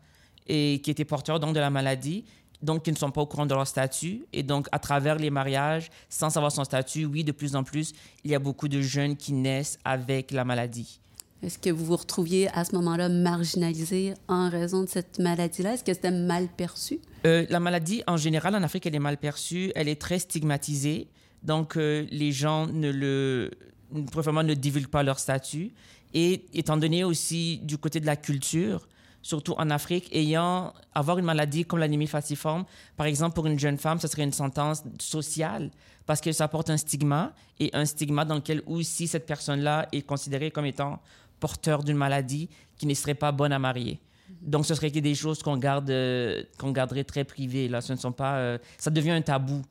et 0.48 0.82
qui 0.84 0.92
étaient 0.92 1.06
porteurs 1.06 1.40
donc 1.40 1.56
de 1.56 1.62
la 1.62 1.70
maladie, 1.70 2.26
donc 2.62 2.84
qui 2.84 2.92
ne 2.92 2.98
sont 2.98 3.12
pas 3.12 3.22
au 3.22 3.26
courant 3.26 3.46
de 3.46 3.54
leur 3.54 3.66
statut. 3.66 4.26
Et 4.34 4.44
donc, 4.44 4.68
à 4.74 4.80
travers 4.80 5.16
les 5.16 5.30
mariages, 5.30 5.90
sans 6.10 6.30
savoir 6.30 6.52
son 6.52 6.66
statut, 6.66 7.06
oui, 7.06 7.24
de 7.24 7.32
plus 7.32 7.56
en 7.56 7.64
plus, 7.64 7.94
il 8.26 8.32
y 8.32 8.36
a 8.36 8.40
beaucoup 8.40 8.68
de 8.68 8.82
jeunes 8.82 9.16
qui 9.16 9.32
naissent 9.32 9.80
avec 9.86 10.32
la 10.32 10.44
maladie. 10.44 11.00
Est-ce 11.42 11.58
que 11.58 11.70
vous 11.70 11.86
vous 11.86 11.96
retrouviez 11.96 12.50
à 12.50 12.66
ce 12.66 12.76
moment-là 12.76 13.08
marginalisé 13.08 14.14
en 14.28 14.50
raison 14.50 14.84
de 14.84 14.90
cette 14.90 15.20
maladie-là? 15.20 15.74
Est-ce 15.74 15.86
que 15.86 15.94
c'était 15.94 16.12
mal 16.12 16.50
perçu? 16.50 17.00
Euh, 17.26 17.46
la 17.50 17.62
maladie, 17.62 18.04
en 18.08 18.18
général, 18.18 18.56
en 18.56 18.64
Afrique, 18.64 18.86
elle 18.86 18.96
est 18.96 19.00
mal 19.00 19.18
perçue. 19.18 19.72
Elle 19.76 19.88
est 19.88 20.02
très 20.02 20.20
stigmatisée. 20.20 21.08
Donc, 21.42 21.78
euh, 21.78 22.06
les 22.12 22.34
gens 22.34 22.68
ne 22.68 22.92
le, 22.92 23.52
ne 23.94 24.54
divulguent 24.54 24.88
pas 24.88 25.02
leur 25.02 25.18
statut. 25.18 25.72
Et 26.14 26.46
étant 26.54 26.76
donné 26.76 27.06
aussi 27.06 27.60
du 27.64 27.78
côté 27.78 28.02
de 28.02 28.06
la 28.06 28.18
culture, 28.18 28.90
surtout 29.22 29.54
en 29.58 29.70
Afrique, 29.70 30.14
ayant 30.14 30.74
avoir 30.94 31.20
une 31.20 31.26
maladie 31.26 31.64
comme 31.64 31.80
l'anémie 31.80 32.08
falciforme, 32.08 32.66
par 32.98 33.06
exemple 33.06 33.36
pour 33.36 33.48
une 33.48 33.60
jeune 33.60 33.78
femme, 33.78 34.00
ce 34.00 34.08
serait 34.08 34.24
une 34.24 34.34
sentence 34.34 34.84
sociale 35.00 35.72
parce 36.06 36.22
que 36.22 36.32
ça 36.32 36.48
porte 36.48 36.70
un 36.72 36.78
stigma 36.78 37.34
et 37.60 37.70
un 37.74 37.86
stigma 37.86 38.26
dans 38.26 38.36
lequel 38.36 38.64
aussi 38.66 39.08
cette 39.08 39.28
personne-là 39.28 39.88
est 39.92 40.02
considérée 40.02 40.50
comme 40.50 40.66
étant 40.66 41.00
porteur 41.40 41.84
d'une 41.84 41.98
maladie 41.98 42.50
qui 42.78 42.86
ne 42.86 42.94
serait 42.94 43.16
pas 43.16 43.32
bonne 43.32 43.52
à 43.52 43.60
marier. 43.60 44.00
Donc, 44.42 44.66
ce 44.66 44.76
serait 44.76 44.90
des 44.90 45.16
choses 45.16 45.42
qu'on 45.42 45.58
garde, 45.58 45.90
euh, 45.90 46.44
qu'on 46.58 46.72
garderait 46.72 47.04
très 47.04 47.24
privées. 47.24 47.68
Là, 47.68 47.82
ce 47.82 47.94
ne 47.94 47.98
sont 47.98 48.12
pas, 48.12 48.38
euh, 48.38 48.58
ça 48.78 48.90
devient 48.92 49.12
un 49.12 49.22
tabou 49.22 49.62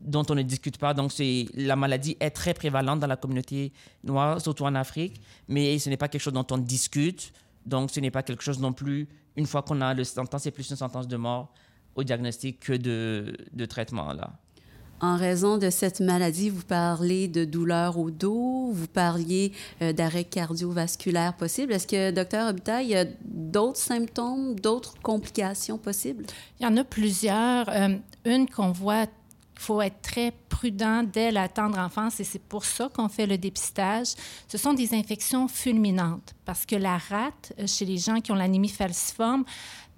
dont 0.00 0.24
on 0.28 0.34
ne 0.34 0.42
discute 0.42 0.78
pas. 0.78 0.94
Donc, 0.94 1.12
la 1.54 1.76
maladie 1.76 2.16
est 2.18 2.30
très 2.30 2.54
prévalente 2.54 3.00
dans 3.00 3.06
la 3.06 3.16
communauté 3.16 3.72
noire, 4.02 4.40
surtout 4.40 4.64
en 4.64 4.74
Afrique, 4.74 5.20
mais 5.48 5.78
ce 5.78 5.90
n'est 5.90 5.96
pas 5.96 6.08
quelque 6.08 6.22
chose 6.22 6.32
dont 6.32 6.46
on 6.50 6.58
discute. 6.58 7.32
Donc, 7.64 7.90
ce 7.90 8.00
n'est 8.00 8.10
pas 8.10 8.22
quelque 8.22 8.42
chose 8.42 8.58
non 8.58 8.72
plus. 8.72 9.08
Une 9.36 9.46
fois 9.46 9.62
qu'on 9.62 9.80
a 9.80 9.92
le 9.92 10.04
sentence, 10.04 10.42
c'est 10.42 10.50
plus 10.50 10.70
une 10.70 10.76
sentence 10.76 11.06
de 11.06 11.16
mort 11.16 11.52
au 11.94 12.02
diagnostic 12.02 12.60
que 12.60 12.72
de, 12.72 13.36
de 13.52 13.64
traitement 13.66 14.12
là. 14.12 14.32
En 15.00 15.16
raison 15.16 15.58
de 15.58 15.68
cette 15.68 16.00
maladie, 16.00 16.48
vous 16.48 16.62
parlez 16.62 17.28
de 17.28 17.44
douleurs 17.44 17.98
au 17.98 18.10
dos, 18.10 18.70
vous 18.72 18.86
parliez 18.86 19.52
euh, 19.82 19.92
d'arrêt 19.92 20.24
cardiovasculaire 20.24 21.34
possible. 21.34 21.72
Est-ce 21.72 21.86
que, 21.86 22.10
docteur 22.10 22.46
Habitat, 22.46 22.82
il 22.82 22.88
y 22.88 22.96
a 22.96 23.04
d'autres 23.24 23.78
symptômes, 23.78 24.58
d'autres 24.58 24.94
complications 25.02 25.76
possibles? 25.76 26.24
Il 26.58 26.64
y 26.64 26.66
en 26.66 26.76
a 26.76 26.84
plusieurs. 26.84 27.68
Euh, 27.68 27.96
une 28.24 28.48
qu'on 28.48 28.72
voit 28.72 29.06
il 29.56 29.62
faut 29.62 29.80
être 29.80 30.02
très 30.02 30.34
prudent 30.50 31.02
dès 31.02 31.30
la 31.30 31.48
tendre 31.48 31.78
enfance 31.78 32.20
et 32.20 32.24
c'est 32.24 32.42
pour 32.42 32.64
ça 32.64 32.90
qu'on 32.92 33.08
fait 33.08 33.26
le 33.26 33.38
dépistage. 33.38 34.08
Ce 34.48 34.58
sont 34.58 34.74
des 34.74 34.94
infections 34.94 35.48
fulminantes 35.48 36.34
parce 36.44 36.66
que 36.66 36.76
la 36.76 36.98
rate, 36.98 37.54
euh, 37.58 37.66
chez 37.66 37.86
les 37.86 37.96
gens 37.96 38.20
qui 38.20 38.32
ont 38.32 38.34
l'anémie 38.34 38.68
falciforme, 38.68 39.44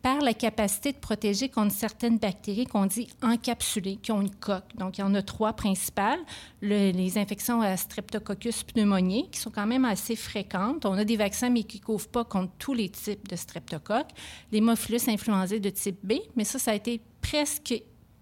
par 0.03 0.21
la 0.21 0.35
capacité 0.35 0.93
de 0.93 0.99
protéger 0.99 1.49
contre 1.49 1.75
certaines 1.75 2.19
bactéries 2.19 2.67
qu'on 2.67 2.87
dit 2.87 3.09
encapsulées, 3.23 3.97
qui 3.97 4.13
ont 4.13 4.21
une 4.21 4.35
coque. 4.35 4.77
Donc, 4.77 4.99
il 4.99 5.01
y 5.01 5.05
en 5.05 5.15
a 5.15 5.23
trois 5.23 5.53
principales. 5.53 6.21
les 6.63 7.19
infections 7.19 7.61
à 7.61 7.77
Streptococcus 7.77 8.65
pneumoniae, 8.65 9.29
qui 9.31 9.41
sont 9.41 9.51
quand 9.51 9.67
même 9.67 9.85
assez 9.85 10.17
fréquentes. 10.17 10.85
On 10.87 10.93
a 10.93 11.05
des 11.05 11.17
vaccins, 11.17 11.51
mais 11.51 11.65
qui 11.65 11.79
ne 11.79 11.85
couvrent 11.85 12.09
pas 12.09 12.25
contre 12.25 12.53
tous 12.59 12.75
les 12.75 12.89
types 12.89 13.29
de 13.29 13.37
streptocoques. 13.37 14.11
L'hémophilus 14.53 15.09
influenzae 15.09 15.61
de 15.61 15.71
type 15.71 15.99
B, 16.03 16.15
mais 16.37 16.45
ça, 16.45 16.59
ça 16.59 16.73
a 16.73 16.75
été 16.75 17.01
presque 17.21 17.75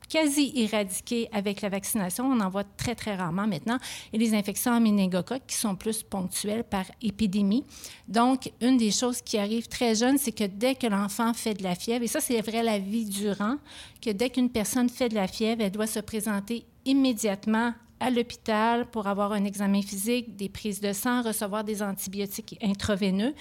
quasi 0.08 0.52
éradiquées 0.54 1.28
avec 1.32 1.60
la 1.62 1.68
vaccination. 1.68 2.24
On 2.24 2.40
en 2.40 2.48
voit 2.48 2.64
très, 2.64 2.94
très 2.94 3.14
rarement 3.14 3.46
maintenant. 3.46 3.78
Et 4.12 4.18
les 4.18 4.34
infections 4.34 4.72
en 4.72 4.80
méningocoque 4.80 5.42
qui 5.46 5.56
sont 5.56 5.76
plus 5.76 6.02
ponctuelles 6.02 6.64
par 6.64 6.84
épidémie. 7.02 7.64
Donc, 8.08 8.52
une 8.60 8.76
des 8.76 8.90
choses 8.90 9.20
qui 9.22 9.38
arrive 9.38 9.68
très 9.68 9.94
jeune, 9.94 10.18
c'est 10.18 10.32
que 10.32 10.44
dès 10.44 10.74
que 10.74 10.86
l'enfant 10.86 11.32
fait 11.34 11.54
de 11.54 11.62
la 11.62 11.74
fièvre, 11.74 12.04
et 12.04 12.08
ça, 12.08 12.20
c'est 12.20 12.40
vrai 12.40 12.62
la 12.62 12.78
vie 12.78 13.04
durant, 13.04 13.56
que 14.00 14.10
dès 14.10 14.30
qu'une 14.30 14.50
personne 14.50 14.88
fait 14.88 15.08
de 15.08 15.14
la 15.14 15.28
fièvre, 15.28 15.62
elle 15.62 15.72
doit 15.72 15.86
se 15.86 16.00
présenter 16.00 16.64
immédiatement 16.84 17.72
à 17.98 18.10
l'hôpital 18.10 18.86
pour 18.90 19.06
avoir 19.06 19.32
un 19.32 19.44
examen 19.44 19.80
physique, 19.80 20.36
des 20.36 20.48
prises 20.48 20.80
de 20.80 20.92
sang, 20.92 21.22
recevoir 21.22 21.64
des 21.64 21.82
antibiotiques 21.82 22.58
intraveineux. 22.62 23.34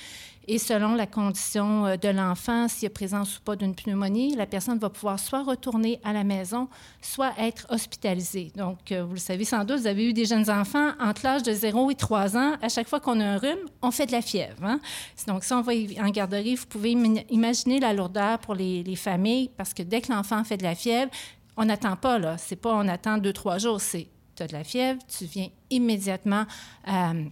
Et 0.47 0.59
selon 0.59 0.93
la 0.93 1.07
condition 1.07 1.85
euh, 1.85 1.97
de 1.97 2.09
l'enfant, 2.09 2.67
s'il 2.67 2.83
y 2.83 2.85
a 2.87 2.89
présence 2.89 3.37
ou 3.37 3.41
pas 3.41 3.55
d'une 3.55 3.73
pneumonie, 3.73 4.35
la 4.35 4.45
personne 4.45 4.77
va 4.77 4.89
pouvoir 4.89 5.19
soit 5.19 5.43
retourner 5.43 5.99
à 6.03 6.13
la 6.13 6.23
maison, 6.23 6.67
soit 7.01 7.33
être 7.39 7.65
hospitalisée. 7.69 8.51
Donc, 8.55 8.91
euh, 8.91 9.03
vous 9.03 9.13
le 9.13 9.19
savez 9.19 9.43
sans 9.43 9.63
doute, 9.63 9.79
vous 9.79 9.87
avez 9.87 10.09
eu 10.09 10.13
des 10.13 10.25
jeunes 10.25 10.49
enfants 10.49 10.91
entre 10.99 11.21
l'âge 11.23 11.43
de 11.43 11.53
0 11.53 11.91
et 11.91 11.95
3 11.95 12.37
ans. 12.37 12.55
À 12.61 12.69
chaque 12.69 12.87
fois 12.87 12.99
qu'on 12.99 13.19
a 13.19 13.25
un 13.25 13.37
rhume, 13.37 13.59
on 13.81 13.91
fait 13.91 14.05
de 14.05 14.11
la 14.11 14.21
fièvre. 14.21 14.63
Hein? 14.63 14.79
Donc, 15.27 15.43
si 15.43 15.53
on 15.53 15.61
va 15.61 15.73
en 15.73 16.09
garderie, 16.09 16.55
vous 16.55 16.67
pouvez 16.67 16.91
imaginer 16.91 17.79
la 17.79 17.93
lourdeur 17.93 18.39
pour 18.39 18.53
les, 18.53 18.83
les 18.83 18.95
familles 18.95 19.49
parce 19.57 19.73
que 19.73 19.83
dès 19.83 20.01
que 20.01 20.11
l'enfant 20.11 20.43
fait 20.43 20.57
de 20.57 20.63
la 20.63 20.75
fièvre, 20.75 21.11
on 21.57 21.65
n'attend 21.65 21.95
pas, 21.95 22.19
là. 22.19 22.37
C'est 22.37 22.55
pas 22.55 22.73
on 22.75 22.87
attend 22.87 23.17
deux, 23.17 23.33
trois 23.33 23.57
jours. 23.57 23.81
C'est 23.81 24.07
tu 24.35 24.43
as 24.43 24.47
de 24.47 24.53
la 24.53 24.63
fièvre, 24.63 24.99
tu 25.07 25.25
viens 25.25 25.47
immédiatement 25.69 26.45
euh, 26.87 27.23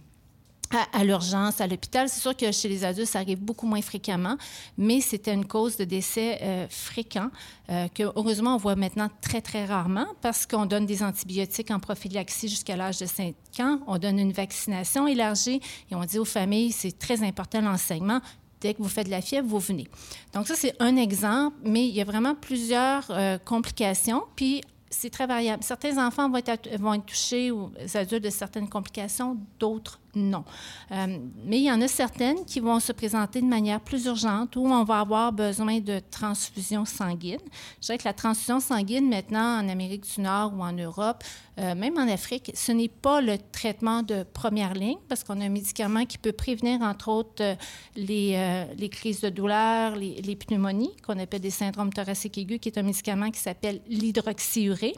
à, 0.92 1.04
l'urgence, 1.04 1.60
à 1.60 1.66
l'hôpital. 1.66 2.08
C'est 2.08 2.20
sûr 2.20 2.36
que 2.36 2.50
chez 2.52 2.68
les 2.68 2.84
adultes, 2.84 3.08
ça 3.08 3.20
arrive 3.20 3.40
beaucoup 3.40 3.66
moins 3.66 3.82
fréquemment, 3.82 4.36
mais 4.76 5.00
c'était 5.00 5.32
une 5.32 5.46
cause 5.46 5.76
de 5.76 5.84
décès 5.84 6.38
euh, 6.42 6.66
fréquent 6.68 7.30
euh, 7.70 7.88
que, 7.88 8.02
heureusement, 8.02 8.54
on 8.54 8.58
voit 8.58 8.76
maintenant 8.76 9.08
très, 9.20 9.40
très 9.40 9.64
rarement 9.64 10.06
parce 10.20 10.46
qu'on 10.46 10.66
donne 10.66 10.86
des 10.86 11.02
antibiotiques 11.02 11.70
en 11.70 11.80
prophylaxie 11.80 12.48
jusqu'à 12.48 12.76
l'âge 12.76 12.98
de 12.98 13.06
5 13.06 13.34
ans. 13.60 13.80
On 13.86 13.98
donne 13.98 14.18
une 14.18 14.32
vaccination 14.32 15.06
élargie 15.06 15.60
et 15.90 15.94
on 15.94 16.04
dit 16.04 16.18
aux 16.18 16.24
familles, 16.24 16.72
c'est 16.72 16.98
très 16.98 17.22
important 17.22 17.60
l'enseignement 17.60 18.20
dès 18.60 18.74
que 18.74 18.82
vous 18.82 18.88
faites 18.88 19.06
de 19.06 19.10
la 19.10 19.20
fièvre, 19.20 19.46
vous 19.46 19.58
venez. 19.58 19.86
Donc 20.32 20.46
ça, 20.48 20.54
c'est 20.54 20.74
un 20.80 20.96
exemple, 20.96 21.56
mais 21.64 21.86
il 21.86 21.94
y 21.94 22.00
a 22.00 22.04
vraiment 22.04 22.34
plusieurs 22.34 23.12
complications. 23.44 24.22
Puis 24.36 24.62
c'est 24.88 25.10
très 25.10 25.26
variable. 25.26 25.62
Certains 25.62 26.04
enfants 26.04 26.30
vont 26.30 26.40
être, 26.46 26.68
vont 26.78 26.94
être 26.94 27.04
touchés 27.04 27.50
aux 27.50 27.70
adultes 27.92 28.24
de 28.24 28.30
certaines 28.30 28.70
complications, 28.70 29.36
d'autres 29.58 30.00
non. 30.16 30.44
Euh, 30.92 31.18
mais 31.44 31.58
il 31.58 31.64
y 31.64 31.70
en 31.70 31.80
a 31.80 31.88
certaines 31.88 32.44
qui 32.44 32.60
vont 32.60 32.80
se 32.80 32.92
présenter 32.92 33.40
de 33.40 33.46
manière 33.46 33.80
plus 33.80 34.06
urgente 34.06 34.56
où 34.56 34.66
on 34.66 34.84
va 34.84 35.00
avoir 35.00 35.32
besoin 35.32 35.80
de 35.80 36.00
transfusion 36.10 36.84
sanguine. 36.84 37.40
Je 37.80 37.86
dirais 37.86 37.98
que 37.98 38.04
la 38.04 38.12
transfusion 38.12 38.60
sanguine, 38.60 39.08
maintenant, 39.08 39.60
en 39.60 39.68
Amérique 39.68 40.04
du 40.14 40.20
Nord 40.20 40.52
ou 40.56 40.62
en 40.62 40.72
Europe, 40.72 41.22
euh, 41.58 41.74
même 41.74 41.96
en 41.98 42.08
Afrique, 42.08 42.50
ce 42.54 42.72
n'est 42.72 42.88
pas 42.88 43.20
le 43.20 43.38
traitement 43.52 44.02
de 44.02 44.24
première 44.24 44.74
ligne 44.74 44.98
parce 45.08 45.22
qu'on 45.22 45.40
a 45.40 45.44
un 45.44 45.48
médicament 45.48 46.04
qui 46.04 46.18
peut 46.18 46.32
prévenir, 46.32 46.80
entre 46.82 47.08
autres, 47.08 47.42
euh, 47.42 47.54
les, 47.96 48.88
crises 48.88 49.20
de 49.20 49.28
douleur, 49.28 49.96
les, 49.96 50.20
les 50.22 50.36
pneumonies, 50.36 50.96
qu'on 51.06 51.18
appelle 51.18 51.40
des 51.40 51.50
syndromes 51.50 51.92
thoraciques 51.92 52.38
aigus, 52.38 52.58
qui 52.60 52.68
est 52.68 52.78
un 52.78 52.82
médicament 52.82 53.30
qui 53.30 53.40
s'appelle 53.40 53.80
l'hydroxyurée. 53.88 54.94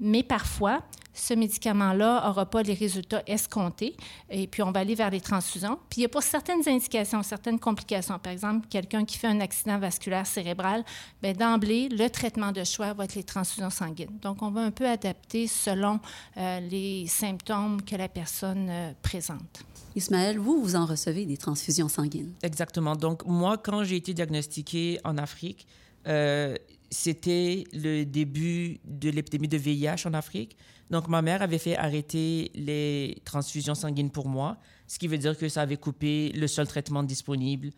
Mais 0.00 0.22
parfois, 0.22 0.82
ce 1.14 1.32
médicament-là 1.32 2.26
n'aura 2.26 2.46
pas 2.46 2.62
les 2.62 2.74
résultats 2.74 3.22
escomptés 3.26 3.96
et 4.28 4.46
puis 4.46 4.62
on 4.62 4.72
va 4.72 4.80
aller 4.80 4.96
vers 4.96 5.10
les 5.10 5.20
transfusions. 5.20 5.78
Puis 5.88 6.00
il 6.00 6.02
y 6.02 6.06
a 6.06 6.08
pour 6.08 6.22
certaines 6.22 6.68
indications, 6.68 7.22
certaines 7.22 7.60
complications, 7.60 8.18
par 8.18 8.32
exemple, 8.32 8.66
quelqu'un 8.68 9.04
qui 9.04 9.16
fait 9.16 9.28
un 9.28 9.40
accident 9.40 9.78
vasculaire 9.78 10.26
cérébral, 10.26 10.84
bien, 11.22 11.32
d'emblée, 11.32 11.88
le 11.88 12.08
traitement 12.10 12.52
de 12.52 12.64
choix 12.64 12.92
va 12.92 13.04
être 13.04 13.14
les 13.14 13.22
transfusions 13.22 13.70
sanguines. 13.70 14.18
Donc, 14.20 14.42
on 14.42 14.50
va 14.50 14.62
un 14.62 14.70
peu 14.72 14.88
adapter 14.88 15.46
selon 15.46 16.00
euh, 16.36 16.60
les 16.60 17.06
symptômes 17.06 17.82
que 17.82 17.94
la 17.94 18.08
personne 18.08 18.66
euh, 18.68 18.92
présente. 19.02 19.64
Ismaël, 19.94 20.38
vous, 20.38 20.60
vous 20.60 20.74
en 20.74 20.86
recevez 20.86 21.24
des 21.24 21.36
transfusions 21.36 21.88
sanguines. 21.88 22.32
Exactement. 22.42 22.96
Donc, 22.96 23.24
moi, 23.24 23.56
quand 23.56 23.84
j'ai 23.84 23.96
été 23.96 24.12
diagnostiqué 24.12 24.98
en 25.04 25.16
Afrique, 25.18 25.68
euh, 26.06 26.56
c'était 26.94 27.64
le 27.72 28.04
début 28.04 28.78
de 28.84 29.10
l'épidémie 29.10 29.48
de 29.48 29.56
VIH 29.56 30.06
en 30.06 30.14
Afrique. 30.14 30.56
Donc, 30.90 31.08
ma 31.08 31.22
mère 31.22 31.42
avait 31.42 31.58
fait 31.58 31.76
arrêter 31.76 32.52
les 32.54 33.20
transfusions 33.24 33.74
sanguines 33.74 34.10
pour 34.10 34.28
moi, 34.28 34.58
ce 34.86 34.98
qui 34.98 35.08
veut 35.08 35.18
dire 35.18 35.36
que 35.36 35.48
ça 35.48 35.62
avait 35.62 35.76
coupé 35.76 36.30
le 36.36 36.46
seul 36.46 36.68
traitement 36.68 37.02
disponible 37.02 37.70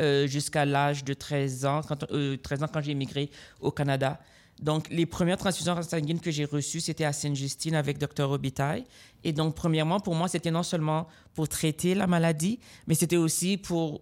euh, 0.00 0.26
jusqu'à 0.26 0.64
l'âge 0.64 1.04
de 1.04 1.14
13 1.14 1.66
ans, 1.66 1.80
quand, 1.86 2.04
13 2.04 2.08
euh, 2.12 2.36
ans 2.64 2.68
quand 2.72 2.80
j'ai 2.80 2.92
immigré 2.92 3.30
au 3.60 3.70
Canada. 3.70 4.18
Donc, 4.60 4.88
les 4.90 5.06
premières 5.06 5.36
transfusions 5.36 5.80
sanguines 5.82 6.20
que 6.20 6.32
j'ai 6.32 6.44
reçues, 6.44 6.80
c'était 6.80 7.04
à 7.04 7.12
Sainte-Justine 7.12 7.76
avec 7.76 7.98
Dr. 7.98 8.24
Robitaille. 8.28 8.84
Et 9.22 9.32
donc, 9.32 9.54
premièrement, 9.54 10.00
pour 10.00 10.16
moi, 10.16 10.26
c'était 10.26 10.50
non 10.50 10.64
seulement 10.64 11.06
pour 11.34 11.48
traiter 11.48 11.94
la 11.94 12.08
maladie, 12.08 12.58
mais 12.88 12.94
c'était 12.94 13.16
aussi 13.16 13.56
pour 13.56 14.00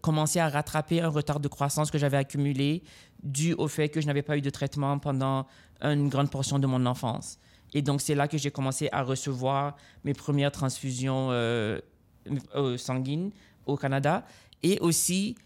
commencer 0.00 0.38
à 0.38 0.48
rattraper 0.48 1.00
un 1.00 1.08
retard 1.08 1.40
de 1.40 1.48
croissance 1.48 1.90
que 1.90 1.98
j'avais 1.98 2.16
accumulé 2.16 2.82
dû 3.22 3.54
au 3.54 3.68
fait 3.68 3.88
que 3.88 4.00
je 4.00 4.06
n'avais 4.06 4.22
pas 4.22 4.36
eu 4.36 4.40
de 4.40 4.50
traitement 4.50 4.98
pendant 4.98 5.46
une 5.82 6.08
grande 6.08 6.30
portion 6.30 6.58
de 6.58 6.66
mon 6.66 6.86
enfance. 6.86 7.38
Et 7.74 7.82
donc, 7.82 8.00
c'est 8.00 8.14
là 8.14 8.28
que 8.28 8.38
j'ai 8.38 8.50
commencé 8.50 8.88
à 8.92 9.02
recevoir 9.02 9.76
mes 10.04 10.14
premières 10.14 10.52
transfusions 10.52 11.28
euh, 11.30 11.80
sanguines 12.76 13.30
au 13.66 13.76
Canada. 13.76 14.24
Et 14.62 14.78
aussi, 14.80 15.36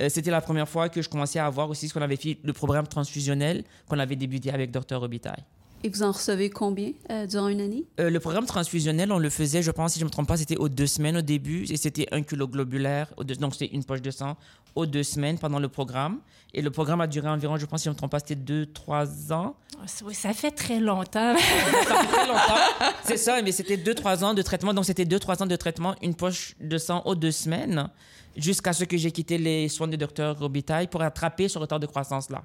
euh, 0.00 0.08
c'était 0.08 0.30
la 0.30 0.40
première 0.40 0.68
fois 0.68 0.88
que 0.88 1.00
je 1.00 1.08
commençais 1.08 1.38
à 1.38 1.46
avoir 1.46 1.70
aussi 1.70 1.88
ce 1.88 1.94
qu'on 1.94 2.02
avait 2.02 2.16
fait, 2.16 2.38
le 2.42 2.52
programme 2.52 2.86
transfusionnel 2.86 3.64
qu'on 3.88 3.98
avait 3.98 4.16
débuté 4.16 4.50
avec 4.50 4.70
Dr. 4.70 4.98
Robitaille. 4.98 5.44
Et 5.84 5.88
vous 5.88 6.02
en 6.02 6.12
recevez 6.12 6.50
combien 6.50 6.92
durant 7.28 7.48
une 7.48 7.60
année? 7.60 7.84
le 7.98 8.18
programme 8.18 8.46
transfusionnel, 8.46 9.12
on 9.12 9.18
le 9.18 9.30
faisait, 9.30 9.62
je 9.62 9.70
pense, 9.70 9.92
si 9.92 9.98
je 10.00 10.04
ne 10.04 10.08
me 10.08 10.12
trompe 10.12 10.28
pas, 10.28 10.36
c'était 10.36 10.56
aux 10.56 10.68
deux 10.68 10.86
semaines 10.86 11.16
au 11.18 11.22
début. 11.22 11.64
Et 11.70 11.76
c'était 11.76 12.06
un 12.12 12.22
kilo 12.22 12.48
globulaire, 12.48 13.12
donc 13.38 13.54
c'était 13.54 13.74
une 13.74 13.84
poche 13.84 14.02
de 14.02 14.10
sang 14.10 14.36
aux 14.74 14.86
deux 14.86 15.02
semaines 15.02 15.38
pendant 15.38 15.58
le 15.58 15.68
programme. 15.68 16.18
Et 16.54 16.62
le 16.62 16.70
programme 16.70 17.00
a 17.00 17.06
duré 17.06 17.28
environ, 17.28 17.56
je 17.56 17.66
pense, 17.66 17.80
si 17.80 17.84
je 17.84 17.90
ne 17.90 17.94
me 17.94 17.98
trompe 17.98 18.12
pas, 18.12 18.18
c'était 18.20 18.34
deux, 18.34 18.66
trois 18.66 19.32
ans. 19.32 19.56
Ah, 19.80 19.86
oui, 20.04 20.14
ça 20.14 20.32
fait 20.32 20.50
très 20.50 20.80
longtemps. 20.80 21.34
ça 21.36 21.96
fait 21.96 22.06
très 22.06 22.26
longtemps. 22.26 22.92
C'est 23.04 23.16
ça, 23.16 23.42
mais 23.42 23.52
c'était 23.52 23.76
deux, 23.76 23.94
trois 23.94 24.22
ans 24.24 24.32
de 24.34 24.42
traitement. 24.42 24.72
Donc, 24.72 24.84
c'était 24.84 25.04
deux, 25.04 25.18
trois 25.18 25.42
ans 25.42 25.46
de 25.46 25.56
traitement, 25.56 25.94
une 26.02 26.14
poche 26.14 26.54
de 26.60 26.78
sang 26.78 27.02
aux 27.04 27.14
deux 27.14 27.30
semaines, 27.30 27.88
jusqu'à 28.36 28.72
ce 28.72 28.84
que 28.84 28.96
j'ai 28.96 29.10
quitté 29.10 29.38
les 29.38 29.68
soins 29.68 29.88
du 29.88 29.96
docteur 29.96 30.38
Robitaille 30.38 30.86
pour 30.86 31.00
rattraper 31.00 31.48
ce 31.48 31.58
retard 31.58 31.80
de 31.80 31.86
croissance-là. 31.86 32.42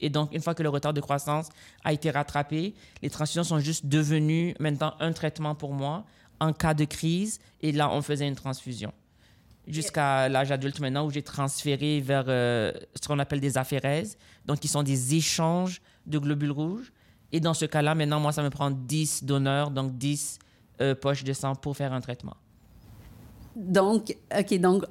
Et 0.00 0.10
donc, 0.10 0.34
une 0.34 0.40
fois 0.40 0.54
que 0.54 0.62
le 0.62 0.68
retard 0.68 0.92
de 0.92 1.00
croissance 1.00 1.48
a 1.84 1.92
été 1.92 2.10
rattrapé, 2.10 2.74
les 3.02 3.10
transfusions 3.10 3.44
sont 3.44 3.58
juste 3.58 3.86
devenues 3.86 4.54
maintenant 4.58 4.94
un 5.00 5.12
traitement 5.12 5.54
pour 5.54 5.72
moi 5.72 6.04
en 6.40 6.52
cas 6.52 6.74
de 6.74 6.84
crise. 6.84 7.40
Et 7.62 7.72
là, 7.72 7.90
on 7.90 8.02
faisait 8.02 8.26
une 8.28 8.34
transfusion 8.34 8.92
jusqu'à 9.66 10.28
l'âge 10.28 10.52
adulte 10.52 10.80
maintenant 10.80 11.06
où 11.06 11.10
j'ai 11.10 11.22
transféré 11.22 12.00
vers 12.00 12.24
euh, 12.28 12.72
ce 13.00 13.08
qu'on 13.08 13.18
appelle 13.18 13.40
des 13.40 13.58
aphérèses, 13.58 14.18
donc 14.46 14.60
qui 14.60 14.68
sont 14.68 14.82
des 14.82 15.14
échanges 15.14 15.80
de 16.06 16.18
globules 16.18 16.50
rouges. 16.50 16.92
Et 17.32 17.40
dans 17.40 17.54
ce 17.54 17.64
cas-là, 17.64 17.94
maintenant, 17.94 18.20
moi, 18.20 18.32
ça 18.32 18.42
me 18.42 18.50
prend 18.50 18.70
10 18.70 19.24
donneurs, 19.24 19.70
donc 19.70 19.96
10 19.96 20.38
euh, 20.80 20.94
poches 20.94 21.24
de 21.24 21.32
sang 21.32 21.54
pour 21.54 21.76
faire 21.76 21.92
un 21.92 22.00
traitement. 22.00 22.36
Donc, 23.56 24.16
OK, 24.36 24.58
donc 24.58 24.84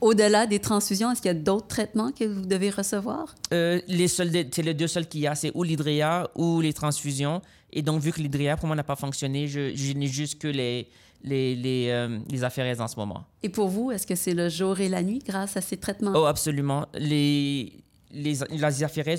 au-delà 0.00 0.46
des 0.46 0.58
transfusions, 0.58 1.10
est-ce 1.10 1.22
qu'il 1.22 1.30
y 1.30 1.34
a 1.34 1.38
d'autres 1.38 1.68
traitements 1.68 2.12
que 2.12 2.24
vous 2.24 2.46
devez 2.46 2.70
recevoir? 2.70 3.34
Euh, 3.52 3.80
les 3.88 4.08
c'est 4.08 4.58
les 4.58 4.74
deux 4.74 4.88
seuls 4.88 5.06
qu'il 5.06 5.20
y 5.20 5.26
a, 5.26 5.34
c'est 5.34 5.52
ou 5.54 5.62
l'hydréa 5.62 6.30
ou 6.34 6.60
les 6.60 6.72
transfusions. 6.72 7.40
Et 7.72 7.82
donc, 7.82 8.00
vu 8.00 8.12
que 8.12 8.20
l'hydréa, 8.20 8.56
pour 8.56 8.66
moi, 8.66 8.76
n'a 8.76 8.84
pas 8.84 8.96
fonctionné, 8.96 9.48
je, 9.48 9.74
je 9.74 9.92
n'ai 9.92 10.06
juste 10.06 10.40
que 10.40 10.48
les, 10.48 10.88
les, 11.22 11.54
les, 11.56 11.88
euh, 11.90 12.18
les 12.30 12.44
en 12.80 12.88
ce 12.88 12.96
moment. 12.96 13.24
Et 13.42 13.48
pour 13.48 13.68
vous, 13.68 13.90
est-ce 13.90 14.06
que 14.06 14.14
c'est 14.14 14.34
le 14.34 14.48
jour 14.48 14.80
et 14.80 14.88
la 14.88 15.02
nuit 15.02 15.22
grâce 15.26 15.56
à 15.56 15.60
ces 15.60 15.76
traitements? 15.76 16.12
Oh, 16.14 16.24
absolument. 16.24 16.86
Les, 16.94 17.72
les, 18.12 18.42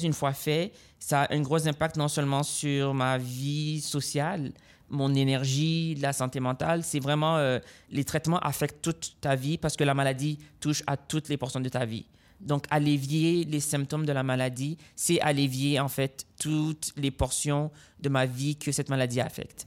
une 0.03 0.13
fois 0.13 0.33
fait, 0.33 0.71
ça 0.99 1.23
a 1.23 1.33
un 1.35 1.41
gros 1.41 1.67
impact 1.67 1.97
non 1.97 2.07
seulement 2.07 2.43
sur 2.43 2.93
ma 2.93 3.17
vie 3.17 3.81
sociale, 3.81 4.51
mon 4.89 5.13
énergie, 5.13 5.95
la 5.95 6.13
santé 6.13 6.39
mentale. 6.39 6.83
C'est 6.83 6.99
vraiment, 6.99 7.37
euh, 7.37 7.59
les 7.91 8.03
traitements 8.03 8.39
affectent 8.39 8.81
toute 8.81 9.17
ta 9.21 9.35
vie 9.35 9.57
parce 9.57 9.75
que 9.75 9.83
la 9.83 9.93
maladie 9.93 10.39
touche 10.59 10.83
à 10.87 10.97
toutes 10.97 11.29
les 11.29 11.37
portions 11.37 11.59
de 11.59 11.69
ta 11.69 11.85
vie. 11.85 12.05
Donc, 12.39 12.65
allévier 12.69 13.45
les 13.45 13.59
symptômes 13.59 14.05
de 14.05 14.11
la 14.13 14.23
maladie, 14.23 14.77
c'est 14.95 15.19
allévier 15.21 15.79
en 15.79 15.87
fait 15.87 16.25
toutes 16.39 16.93
les 16.95 17.11
portions 17.11 17.71
de 17.99 18.09
ma 18.09 18.25
vie 18.25 18.55
que 18.55 18.71
cette 18.71 18.89
maladie 18.89 19.19
affecte. 19.19 19.65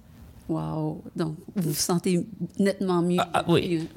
Wow! 0.49 1.05
Donc, 1.15 1.37
vous 1.55 1.71
vous 1.71 1.75
sentez 1.75 2.27
nettement 2.59 3.03
mieux. 3.03 3.19
Ah, 3.21 3.31
ah 3.35 3.45
oui. 3.47 3.89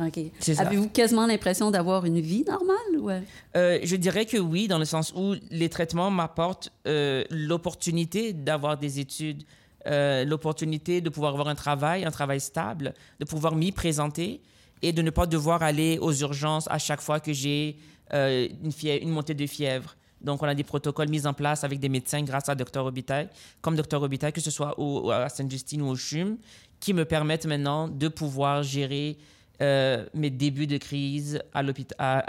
Avez-vous 0.58 0.90
quasiment 0.90 1.26
l'impression 1.26 1.72
d'avoir 1.72 2.06
une 2.06 2.20
vie 2.20 2.44
normale? 2.48 3.00
Ouais. 3.00 3.24
Euh, 3.56 3.80
je 3.84 3.96
dirais 3.96 4.28
que 4.28 4.38
oui, 4.38 4.68
dans 4.68 4.78
le 4.78 4.86
sens 4.86 5.14
où 5.16 5.34
les 5.50 5.70
traitements 5.70 6.12
m'apportent 6.12 6.72
euh, 6.88 7.24
l'opportunité 7.32 8.34
d'avoir 8.34 8.78
des 8.78 9.00
études, 9.00 9.44
euh, 9.88 10.26
l'opportunité 10.26 11.02
de 11.02 11.10
pouvoir 11.10 11.34
avoir 11.34 11.48
un 11.48 11.56
travail, 11.56 12.06
un 12.06 12.12
travail 12.12 12.39
stable, 12.39 12.93
de 13.19 13.26
pouvoir 13.26 13.56
m'y 13.56 13.72
présenter 13.72 14.41
et 14.82 14.91
de 14.91 15.02
ne 15.02 15.10
pas 15.10 15.26
devoir 15.26 15.63
aller 15.63 15.98
aux 16.00 16.13
urgences 16.13 16.67
à 16.69 16.78
chaque 16.78 17.02
fois 17.02 17.19
que 17.19 17.34
j'ai 17.34 17.78
une, 18.12 18.72
une 18.84 19.10
montée 19.10 19.34
de 19.34 19.48
fièvre. 19.48 19.96
Donc, 20.24 20.41
on 20.41 20.48
a 20.48 20.56
des 20.56 20.63
protocoles 20.63 21.10
mis 21.10 21.28
en 21.28 21.34
place 21.34 21.63
avec 21.63 21.80
des 21.80 21.89
médecins 21.89 22.22
grâce 22.24 22.48
à 22.48 22.56
Dr. 22.56 22.82
Robitaille, 22.82 23.28
comme 23.62 23.76
Dr. 23.76 24.00
Robitaille, 24.00 24.32
que 24.32 24.41
ce 24.41 24.52
soit 24.52 24.80
au, 24.80 25.12
à 25.12 25.28
Sainte-Justine 25.30 25.82
ou 25.82 25.89
au 25.89 25.96
CHUM, 25.96 26.38
qui 26.80 26.93
me 26.93 27.06
permettent 27.06 27.46
maintenant 27.46 27.88
de 27.89 28.08
pouvoir 28.08 28.63
gérer 28.63 29.17
euh, 29.62 30.06
mes 30.13 30.30
débuts 30.30 30.67
de 30.67 30.78
crise 30.78 31.41
à 31.54 31.62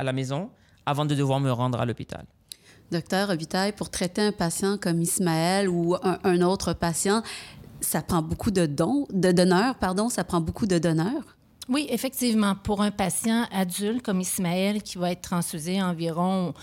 la 0.04 0.12
maison 0.12 0.50
avant 0.86 1.06
de 1.06 1.14
devoir 1.14 1.40
me 1.40 1.50
rendre 1.50 1.80
à 1.80 1.86
l'hôpital. 1.86 2.24
Docteur 2.94 3.26
Robitaille, 3.26 3.72
pour 3.72 3.90
traiter 3.90 4.22
un 4.22 4.30
patient 4.30 4.78
comme 4.78 5.02
Ismaël 5.02 5.68
ou 5.68 5.96
un, 6.00 6.42
autre 6.42 6.74
patient, 6.74 7.24
ça 7.80 8.02
prend 8.02 8.22
beaucoup 8.22 8.52
de 8.52 8.66
dons, 8.66 9.08
de 9.10 9.32
donneurs, 9.32 9.74
pardon, 9.74 10.08
ça 10.08 10.22
prend 10.22 10.40
beaucoup 10.40 10.68
de 10.68 10.78
donneurs? 10.78 11.36
Oui, 11.68 11.88
effectivement. 11.90 12.54
Pour 12.54 12.82
un 12.82 12.92
patient 12.92 13.46
adulte 13.50 14.02
comme 14.02 14.20
Ismaël 14.20 14.80
qui 14.80 14.96
va 14.96 15.10
être 15.10 15.22
transfusé 15.22 15.82
environ 15.82 16.54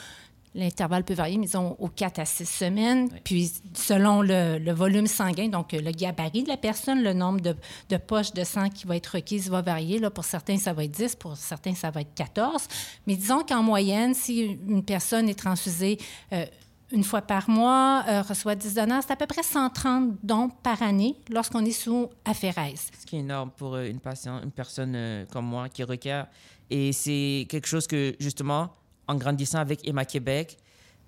L'intervalle 0.53 1.05
peut 1.05 1.13
varier, 1.13 1.37
mais 1.37 1.45
disons 1.45 1.77
aux 1.79 1.87
4 1.87 2.19
à 2.19 2.25
6 2.25 2.45
semaines. 2.45 3.09
Puis, 3.23 3.53
selon 3.73 4.21
le, 4.21 4.71
volume 4.73 5.07
sanguin, 5.07 5.47
donc 5.47 5.71
le 5.71 5.91
gabarit 5.91 6.43
de 6.43 6.49
la 6.49 6.57
personne, 6.57 7.03
le 7.03 7.13
nombre 7.13 7.39
de, 7.39 7.97
poches 7.97 8.33
de 8.33 8.43
sang 8.43 8.69
qui 8.69 8.85
va 8.85 8.97
être 8.97 9.15
requise 9.15 9.49
va 9.49 9.61
varier. 9.61 9.97
Là, 9.97 10.09
pour 10.09 10.25
certains, 10.25 10.57
ça 10.57 10.73
va 10.73 10.83
être 10.83 10.91
10, 10.91 11.15
pour 11.15 11.37
certains, 11.37 11.73
ça 11.73 11.89
va 11.89 12.01
être 12.01 12.13
14. 12.15 12.67
Mais 13.07 13.15
disons 13.15 13.43
qu'en 13.43 13.63
moyenne, 13.63 14.13
si 14.13 14.59
une 14.67 14.83
personne 14.83 15.29
est 15.29 15.39
transfusée 15.39 15.97
euh, 16.33 16.45
une 16.91 17.05
fois 17.05 17.21
par 17.21 17.49
mois, 17.49 18.03
euh, 18.09 18.21
reçoit 18.21 18.55
10 18.55 18.73
donneurs, 18.73 19.03
c'est 19.07 19.13
à 19.13 19.15
peu 19.15 19.27
près 19.27 19.43
130 19.43 20.17
dons 20.21 20.49
par 20.49 20.83
année 20.83 21.15
lorsqu'on 21.29 21.63
est 21.63 21.71
sous 21.71 22.09
aphérèse. 22.25 22.89
Ce 22.99 23.05
qui 23.05 23.15
est 23.15 23.19
énorme 23.19 23.51
pour 23.55 23.75
euh, 23.75 23.85
une, 23.85 24.01
patient, 24.01 24.41
une 24.43 24.51
personne 24.51 25.25
comme 25.31 25.45
moi 25.45 25.69
qui 25.69 25.83
requiert. 25.83 26.27
Et 26.69 26.91
c'est 26.91 27.47
quelque 27.49 27.67
chose 27.67 27.87
que, 27.87 28.15
justement, 28.19 28.69
en 29.11 29.15
grandissant 29.15 29.59
avec 29.59 29.87
Emma 29.87 30.05
Québec, 30.05 30.57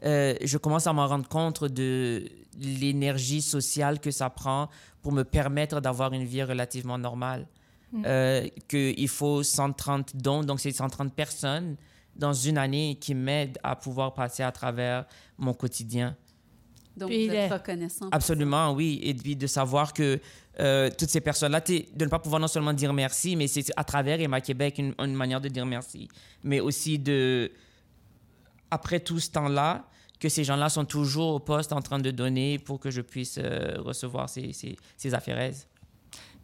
euh, 0.05 0.35
je 0.43 0.57
commence 0.57 0.87
à 0.87 0.93
m'en 0.93 1.07
rendre 1.07 1.27
compte 1.27 1.63
de 1.63 2.23
l'énergie 2.59 3.41
sociale 3.41 3.99
que 3.99 4.11
ça 4.11 4.29
prend 4.29 4.69
pour 5.01 5.13
me 5.13 5.23
permettre 5.23 5.79
d'avoir 5.79 6.13
une 6.13 6.25
vie 6.25 6.43
relativement 6.43 6.97
normale. 6.97 7.47
Mm. 7.93 8.03
Euh, 8.05 8.47
qu'il 8.67 9.07
faut 9.07 9.43
130 9.43 10.17
dons, 10.17 10.43
donc 10.43 10.59
c'est 10.59 10.71
130 10.71 11.13
personnes 11.13 11.75
dans 12.15 12.33
une 12.33 12.57
année 12.57 12.97
qui 12.99 13.15
m'aident 13.15 13.59
à 13.63 13.75
pouvoir 13.75 14.13
passer 14.13 14.43
à 14.43 14.51
travers 14.51 15.05
mon 15.37 15.53
quotidien. 15.53 16.15
Donc, 16.97 17.09
vous 17.09 17.15
êtes 17.15 17.51
reconnaissant. 17.51 18.09
Absolument, 18.11 18.71
oui. 18.73 18.99
Et 19.03 19.13
puis 19.13 19.35
de 19.35 19.47
savoir 19.47 19.93
que 19.93 20.19
euh, 20.59 20.89
toutes 20.95 21.09
ces 21.09 21.21
personnes-là, 21.21 21.61
de 21.61 21.83
ne 22.05 22.09
pas 22.09 22.19
pouvoir 22.19 22.39
non 22.39 22.47
seulement 22.47 22.73
dire 22.73 22.93
merci, 22.93 23.35
mais 23.35 23.47
c'est 23.47 23.65
à 23.75 23.83
travers 23.83 24.19
Emma 24.21 24.41
Québec 24.41 24.77
une, 24.77 24.93
une, 24.99 25.15
manière 25.15 25.41
de 25.41 25.49
dire 25.49 25.65
merci, 25.65 26.07
mais 26.43 26.59
aussi 26.59 26.99
de, 26.99 27.51
après 28.73 28.99
tout 28.99 29.19
ce 29.19 29.29
temps-là, 29.31 29.85
que 30.19 30.29
ces 30.29 30.43
gens-là 30.43 30.69
sont 30.69 30.85
toujours 30.85 31.35
au 31.35 31.39
poste 31.39 31.73
en 31.73 31.81
train 31.81 31.99
de 31.99 32.09
donner 32.09 32.57
pour 32.57 32.79
que 32.79 32.89
je 32.89 33.01
puisse 33.01 33.37
euh, 33.37 33.75
recevoir 33.79 34.29
ces, 34.29 34.53
ces, 34.53 34.77
ces 34.97 35.09
Puis 35.09 35.25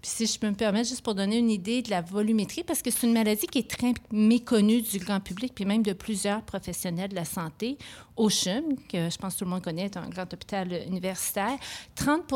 si 0.04 0.26
je 0.28 0.38
peux 0.38 0.50
me 0.50 0.56
permettre, 0.56 0.89
juste 0.89 1.02
pour 1.02 1.15
donner 1.15 1.38
une 1.38 1.50
idée 1.50 1.82
de 1.82 1.89
la 1.89 2.02
volumétrie, 2.02 2.63
parce 2.63 2.82
que 2.82 2.92
c'est 2.92 3.08
une 3.08 3.13
maladie 3.13 3.48
qui 3.48 3.60
est 3.60 3.70
très 3.70 3.94
méconnue 4.12 4.82
du 4.82 5.00
grand 5.00 5.22
public, 5.22 5.54
puis 5.56 5.65
même 5.65 5.82
de 5.82 5.94
plusieurs 5.94 6.44
professionnels 6.44 7.10
de 7.10 7.15
la 7.15 7.26
santé. 7.26 7.78
Au 8.18 8.30
CHUM, 8.30 8.76
que 8.89 9.10
je 9.10 9.18
pense 9.18 9.36
que 9.36 9.39
tout 9.39 9.46
le 9.46 9.52
monde 9.52 9.63
connaît, 9.63 9.86
est 9.86 9.98
un 9.98 10.10
grand 10.10 10.32
hôpital 10.32 10.72
universitaire, 10.86 11.58
30 11.96 12.34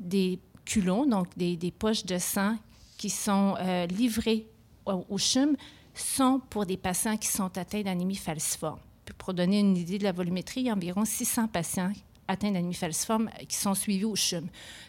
des 0.00 0.40
culots, 0.64 1.04
donc 1.06 1.28
des, 1.36 1.74
poches 1.78 2.04
de 2.06 2.18
sang 2.18 2.56
qui 2.96 3.10
sont 3.10 3.54
euh, 3.60 3.86
livrées 3.86 4.46
au, 4.86 5.04
au, 5.10 5.18
CHUM, 5.18 5.56
sont 5.94 6.40
pour 6.48 6.64
des 6.64 6.78
patients 6.78 7.16
qui 7.18 7.28
sont 7.28 7.56
atteints 7.58 7.82
d'anémie 7.82 8.16
falciforme. 8.16 8.80
Pour 9.20 9.34
donner 9.34 9.60
une 9.60 9.76
idée 9.76 9.98
de 9.98 10.04
la 10.04 10.12
volumétrie, 10.12 10.62
il 10.62 10.66
y 10.66 10.70
a 10.70 10.72
environ 10.72 11.04
600 11.04 11.48
patients 11.48 11.92
atteints 12.26 12.50
d'anémie 12.50 12.74
falciforme 12.74 13.28
qui 13.48 13.56
sont 13.56 13.74
suivis 13.74 14.04
au 14.06 14.16
CHUM. 14.16 14.46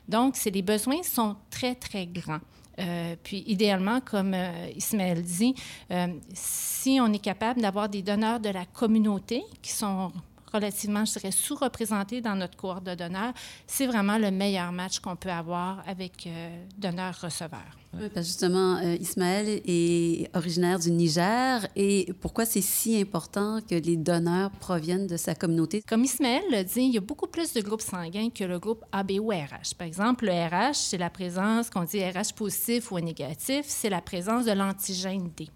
Donc, 0.08 0.36
les 0.46 0.62
besoins 0.62 1.04
sont 1.04 1.36
très, 1.50 1.76
très 1.76 2.08
grands. 2.08 2.40
Euh, 2.80 3.16
puis, 3.22 3.44
idéalement, 3.46 4.00
comme 4.00 4.34
euh, 4.34 4.70
Ismaël 4.76 5.22
dit, 5.22 5.54
euh, 5.92 6.08
si 6.34 7.00
on 7.02 7.12
est 7.12 7.20
capable 7.20 7.62
d'avoir 7.62 7.90
des 7.90 8.02
donneurs 8.02 8.40
de 8.40 8.50
la 8.50 8.66
communauté 8.66 9.44
qui 9.62 9.72
sont 9.72 10.14
relativement, 10.54 11.06
je 11.06 11.14
dirais, 11.14 11.32
sous-représentés 11.32 12.22
dans 12.22 12.36
notre 12.36 12.58
cohorte 12.58 12.84
de 12.84 12.96
donneurs, 12.96 13.34
c'est 13.68 13.88
vraiment 13.88 14.18
le 14.18 14.32
meilleur 14.32 14.72
match 14.72 15.00
qu'on 15.00 15.16
peut 15.16 15.32
avoir 15.32 15.84
avec 15.88 16.28
euh, 16.28 16.66
donneur-receveur. 16.78 17.78
Oui, 17.94 18.08
parce 18.14 18.26
justement, 18.28 18.78
euh, 18.78 18.96
Ismaël 18.96 19.62
est 19.66 20.34
originaire 20.34 20.80
du 20.80 20.92
Niger 20.92 21.68
et 21.76 22.14
pourquoi 22.22 22.46
c'est 22.46 22.62
si 22.62 22.98
important 22.98 23.60
que 23.70 23.76
les 23.76 23.98
donneurs 23.98 24.50
proviennent 24.52 25.08
de 25.08 25.18
sa 25.18 25.36
communauté? 25.36 25.82
Comme 25.82 26.06
Ismaël 26.06 26.44
le 26.52 26.64
dit, 26.64 26.84
il 26.84 26.94
y 26.94 26.98
a 26.98 27.02
beaucoup 27.02 27.28
plus 27.28 27.52
de 27.52 27.60
groupes 27.62 27.82
sanguins 27.82 28.30
que 28.30 28.46
le 28.46 28.60
groupe 28.60 28.86
AB 28.94 29.12
ou 29.20 29.30
RH. 29.30 29.76
Par 29.78 29.88
exemple, 29.88 30.26
le 30.26 30.32
RH, 30.32 30.76
c'est 30.76 30.98
la 30.98 31.10
présence, 31.10 31.70
qu'on 31.70 31.84
dit 31.84 32.02
RH 32.02 32.34
positif 32.36 32.92
ou 32.92 33.00
négatif, 33.00 33.66
c'est 33.68 33.90
la 33.90 34.02
présence 34.02 34.46
de 34.46 34.52
l'antigène 34.54 35.30
D. 35.36 35.50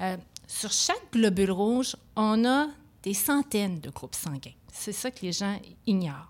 Euh, 0.00 0.16
sur 0.46 0.72
chaque 0.72 1.12
globule 1.12 1.50
rouge, 1.50 1.96
on 2.14 2.44
a 2.46 2.68
des 3.06 3.14
centaines 3.14 3.78
de 3.78 3.88
groupes 3.90 4.16
sanguins. 4.16 4.58
C'est 4.72 4.92
ça 4.92 5.12
que 5.12 5.20
les 5.22 5.30
gens 5.30 5.56
ignorent. 5.86 6.28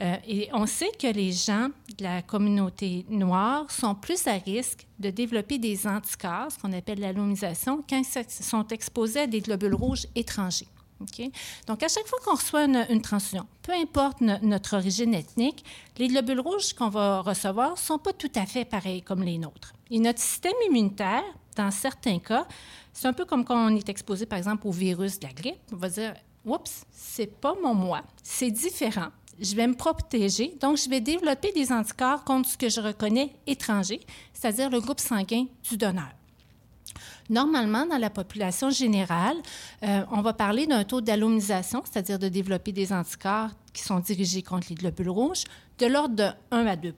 Euh, 0.00 0.16
et 0.26 0.48
on 0.54 0.64
sait 0.64 0.90
que 0.98 1.06
les 1.06 1.32
gens 1.32 1.68
de 1.98 2.02
la 2.02 2.22
communauté 2.22 3.04
noire 3.10 3.70
sont 3.70 3.94
plus 3.94 4.26
à 4.26 4.32
risque 4.32 4.86
de 4.98 5.10
développer 5.10 5.58
des 5.58 5.86
anticorps, 5.86 6.50
ce 6.50 6.58
qu'on 6.58 6.72
appelle 6.72 7.00
l'allomisation, 7.00 7.84
quand 7.88 8.00
ils 8.00 8.24
sont 8.26 8.66
exposés 8.68 9.20
à 9.20 9.26
des 9.26 9.42
globules 9.42 9.74
rouges 9.74 10.06
étrangers. 10.14 10.66
Donc, 11.66 11.82
à 11.82 11.88
chaque 11.88 12.06
fois 12.06 12.18
qu'on 12.24 12.36
reçoit 12.36 12.64
une, 12.64 13.02
transfusion, 13.02 13.46
peu 13.62 13.72
importe 13.72 14.22
notre 14.22 14.76
origine 14.76 15.12
ethnique, 15.12 15.62
les 15.98 16.08
globules 16.08 16.40
rouges 16.40 16.72
qu'on 16.72 16.88
va 16.88 17.20
recevoir 17.20 17.72
ne 17.72 17.76
sont 17.76 17.98
pas 17.98 18.14
tout 18.14 18.32
à 18.34 18.46
fait 18.46 18.64
pareils 18.64 19.02
comme 19.02 19.22
les 19.22 19.36
nôtres. 19.36 19.74
Et 19.90 19.98
notre 19.98 20.20
système 20.20 20.54
immunitaire, 20.68 21.24
dans 21.56 21.70
certains 21.70 22.18
cas, 22.18 22.46
c'est 22.92 23.08
un 23.08 23.12
peu 23.12 23.24
comme 23.24 23.44
quand 23.44 23.56
on 23.56 23.74
est 23.74 23.88
exposé, 23.88 24.26
par 24.26 24.38
exemple, 24.38 24.66
au 24.66 24.72
virus 24.72 25.18
de 25.18 25.26
la 25.26 25.32
grippe. 25.32 25.60
On 25.72 25.76
va 25.76 25.88
dire, 25.88 26.14
oups, 26.44 26.84
c'est 26.90 27.40
pas 27.40 27.54
mon 27.62 27.74
moi, 27.74 28.02
c'est 28.22 28.50
différent. 28.50 29.08
Je 29.40 29.56
vais 29.56 29.66
me 29.66 29.74
protéger, 29.74 30.56
donc 30.60 30.76
je 30.76 30.88
vais 30.88 31.00
développer 31.00 31.50
des 31.52 31.72
anticorps 31.72 32.22
contre 32.22 32.48
ce 32.48 32.56
que 32.56 32.68
je 32.68 32.80
reconnais 32.80 33.32
étranger, 33.46 34.00
c'est-à-dire 34.32 34.70
le 34.70 34.80
groupe 34.80 35.00
sanguin 35.00 35.46
du 35.68 35.76
donneur. 35.76 36.10
Normalement, 37.30 37.86
dans 37.86 37.98
la 37.98 38.10
population 38.10 38.70
générale, 38.70 39.36
euh, 39.82 40.04
on 40.10 40.20
va 40.20 40.34
parler 40.34 40.66
d'un 40.66 40.84
taux 40.84 41.00
d'allomisation, 41.00 41.82
c'est-à-dire 41.84 42.18
de 42.18 42.28
développer 42.28 42.70
des 42.70 42.92
anticorps 42.92 43.50
qui 43.72 43.82
sont 43.82 43.98
dirigés 43.98 44.42
contre 44.42 44.66
les 44.68 44.74
globules 44.74 45.08
rouges, 45.08 45.44
de 45.78 45.86
l'ordre 45.86 46.14
de 46.14 46.28
1 46.50 46.66
à 46.66 46.76
2 46.76 46.94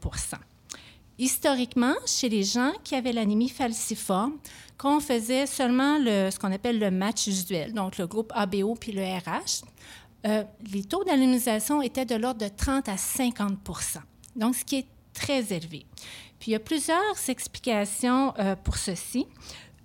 Historiquement, 1.18 1.94
chez 2.06 2.28
les 2.28 2.42
gens 2.42 2.72
qui 2.84 2.94
avaient 2.94 3.12
l'anémie 3.12 3.48
falciforme, 3.48 4.34
quand 4.76 4.98
on 4.98 5.00
faisait 5.00 5.46
seulement 5.46 5.98
le, 5.98 6.30
ce 6.30 6.38
qu'on 6.38 6.52
appelle 6.52 6.78
le 6.78 6.90
match 6.90 7.26
usuel, 7.26 7.72
donc 7.72 7.96
le 7.98 8.06
groupe 8.06 8.32
ABO 8.34 8.74
puis 8.74 8.92
le 8.92 9.02
RH, 9.02 9.64
euh, 10.26 10.44
les 10.72 10.84
taux 10.84 11.04
d'anonymisation 11.04 11.80
étaient 11.80 12.04
de 12.04 12.16
l'ordre 12.16 12.40
de 12.40 12.48
30 12.48 12.88
à 12.88 12.96
50% 12.96 14.00
donc 14.36 14.54
ce 14.54 14.64
qui 14.64 14.76
est 14.76 14.86
très 15.12 15.52
élevé. 15.52 15.86
Puis 16.38 16.50
il 16.50 16.52
y 16.52 16.56
a 16.56 16.60
plusieurs 16.60 17.14
explications 17.28 18.34
euh, 18.38 18.54
pour 18.54 18.76
ceci. 18.76 19.26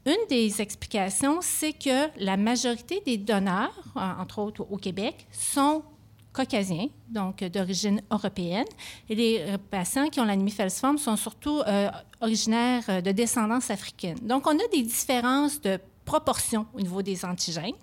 Une 0.06 0.28
des 0.30 0.62
explications, 0.62 1.39
c'est 1.41 1.74
que 1.74 2.10
la 2.17 2.36
majorité 2.36 3.02
des 3.06 3.17
donneurs, 3.17 3.80
entre 3.96 4.39
autres 4.39 4.65
au 4.70 4.78
Québec, 4.78 5.28
sont 5.32 5.84
caucasiens, 6.34 6.88
donc 7.10 7.44
d'origine 7.44 8.02
européenne. 8.10 8.65
Et 9.10 9.15
les 9.15 9.39
euh, 9.39 9.58
patients 9.70 10.10
qui 10.10 10.20
ont 10.20 10.26
l'anémie 10.26 10.52
falciforme 10.52 10.98
sont 10.98 11.15
surtout 11.15 11.60
euh, 11.67 11.89
originaires 12.22 12.84
euh, 12.89 13.02
de 13.02 13.12
descendance 13.12 13.70
africaine. 13.70 14.17
Donc, 14.22 14.48
on 14.48 14.58
a 14.58 14.67
des 14.72 14.84
différences 14.84 15.60
de 15.62 15.80
proportion 16.06 16.65
au 16.74 16.82
niveau 16.82 17.02
des 17.02 17.24
antigènes. 17.26 17.76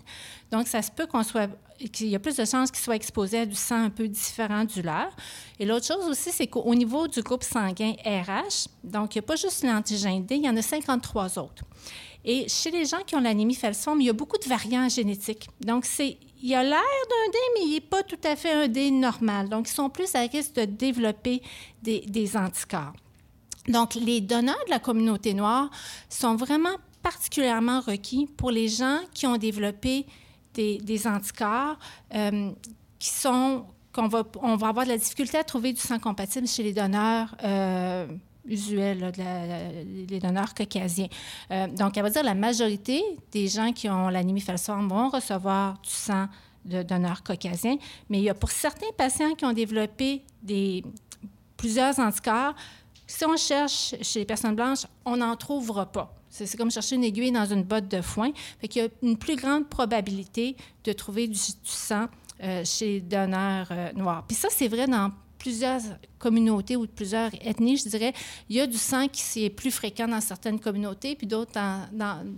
Donc, 0.50 0.66
ça 0.66 0.82
se 0.82 0.90
peut 0.90 1.06
qu'on 1.06 1.22
soit, 1.22 1.48
qu'il 1.92 2.08
y 2.08 2.16
a 2.16 2.18
plus 2.18 2.36
de 2.36 2.44
chances 2.44 2.70
qu'ils 2.70 2.82
soient 2.82 2.96
exposés 2.96 3.40
à 3.40 3.46
du 3.46 3.54
sang 3.54 3.84
un 3.84 3.90
peu 3.90 4.08
différent 4.08 4.64
du 4.64 4.82
leur. 4.82 5.14
Et 5.58 5.66
l'autre 5.66 5.86
chose 5.86 6.04
aussi, 6.08 6.30
c'est 6.30 6.46
qu'au 6.46 6.74
niveau 6.74 7.06
du 7.06 7.22
groupe 7.22 7.44
sanguin 7.44 7.92
RH, 8.04 8.68
donc 8.82 9.14
il 9.14 9.18
n'y 9.18 9.24
a 9.24 9.26
pas 9.26 9.36
juste 9.36 9.62
l'antigène 9.62 10.24
D, 10.24 10.36
il 10.36 10.44
y 10.44 10.48
en 10.48 10.56
a 10.56 10.62
53 10.62 11.38
autres. 11.38 11.64
Et 12.24 12.48
chez 12.48 12.70
les 12.70 12.84
gens 12.84 13.02
qui 13.06 13.14
ont 13.14 13.20
l'anémie 13.20 13.54
falciforme, 13.54 14.00
il 14.00 14.06
y 14.06 14.10
a 14.10 14.14
beaucoup 14.14 14.38
de 14.38 14.48
variants 14.48 14.88
génétiques. 14.88 15.48
Donc, 15.60 15.84
c'est 15.84 16.18
il 16.42 16.54
a 16.54 16.62
l'air 16.62 16.72
d'un 16.72 17.32
dé, 17.32 17.38
mais 17.54 17.66
il 17.66 17.72
n'est 17.74 17.80
pas 17.80 18.02
tout 18.02 18.18
à 18.24 18.36
fait 18.36 18.52
un 18.52 18.68
dé 18.68 18.90
normal. 18.90 19.48
Donc, 19.48 19.68
ils 19.68 19.72
sont 19.72 19.90
plus 19.90 20.14
à 20.14 20.20
risque 20.20 20.54
de 20.54 20.64
développer 20.64 21.42
des, 21.82 22.36
anticorps. 22.36 22.94
Donc, 23.66 23.94
les 23.94 24.20
donneurs 24.20 24.62
de 24.66 24.70
la 24.70 24.78
communauté 24.78 25.34
noire 25.34 25.70
sont 26.08 26.36
vraiment 26.36 26.76
particulièrement 27.02 27.80
requis 27.80 28.26
pour 28.36 28.50
les 28.50 28.68
gens 28.68 29.00
qui 29.14 29.26
ont 29.26 29.36
développé 29.36 30.06
des, 30.54 31.06
anticorps 31.06 31.78
euh, 32.14 32.50
qui 32.98 33.10
sont 33.10 33.64
qu'on 33.92 34.08
va, 34.08 34.24
on 34.42 34.56
va 34.56 34.68
avoir 34.68 34.84
de 34.84 34.90
la 34.90 34.98
difficulté 34.98 35.38
à 35.38 35.44
trouver 35.44 35.72
du 35.72 35.80
sang 35.80 35.98
compatible 35.98 36.46
chez 36.46 36.62
les 36.62 36.72
donneurs 36.72 37.34
euh, 37.44 38.06
usuels, 38.48 39.12
les 40.08 40.18
donneurs 40.18 40.54
caucasiens. 40.54 41.08
Euh, 41.50 41.66
donc, 41.68 41.96
elle 41.96 42.02
va 42.02 42.10
dire 42.10 42.22
la 42.22 42.34
majorité 42.34 43.02
des 43.32 43.48
gens 43.48 43.72
qui 43.72 43.88
ont 43.88 44.08
l'anémie 44.08 44.40
falciforme 44.40 44.88
vont 44.88 45.08
recevoir 45.08 45.74
du 45.74 45.90
sang 45.90 46.26
de 46.64 46.82
donneurs 46.82 47.22
caucasiens, 47.22 47.76
mais 48.10 48.18
il 48.18 48.24
y 48.24 48.30
a 48.30 48.34
pour 48.34 48.50
certains 48.50 48.92
patients 48.96 49.34
qui 49.34 49.44
ont 49.44 49.52
développé 49.52 50.22
plusieurs 51.56 51.98
anticorps, 51.98 52.54
si 53.06 53.24
on 53.24 53.36
cherche 53.36 53.94
chez 54.02 54.20
les 54.20 54.24
personnes 54.26 54.54
blanches, 54.54 54.86
on 55.04 55.16
n'en 55.16 55.34
trouvera 55.34 55.86
pas. 55.86 56.14
C'est 56.28 56.56
comme 56.58 56.70
chercher 56.70 56.96
une 56.96 57.04
aiguille 57.04 57.32
dans 57.32 57.46
une 57.46 57.62
botte 57.62 57.88
de 57.88 58.02
foin. 58.02 58.30
Fait 58.60 58.68
qu'il 58.68 58.82
y 58.82 58.84
a 58.84 58.88
une 59.02 59.16
plus 59.16 59.34
grande 59.34 59.66
probabilité 59.68 60.56
de 60.84 60.92
trouver 60.92 61.26
du, 61.26 61.38
sang 61.64 62.06
euh, 62.42 62.64
chez 62.64 62.86
les 62.86 63.00
donneurs 63.00 63.68
euh, 63.70 63.92
noirs. 63.94 64.24
Puis 64.28 64.36
ça, 64.36 64.48
c'est 64.50 64.68
vrai 64.68 64.86
dans 64.86 65.10
plusieurs 65.38 65.80
communautés 66.18 66.76
ou 66.76 66.86
plusieurs 66.86 67.30
ethnies, 67.40 67.76
je 67.76 67.88
dirais, 67.88 68.12
il 68.48 68.56
y 68.56 68.60
a 68.60 68.66
du 68.66 68.76
sang 68.76 69.06
qui 69.08 69.44
est 69.44 69.50
plus 69.50 69.70
fréquent 69.70 70.08
dans 70.08 70.20
certaines 70.20 70.58
communautés, 70.58 71.14
puis 71.14 71.26
d'autres 71.26 71.58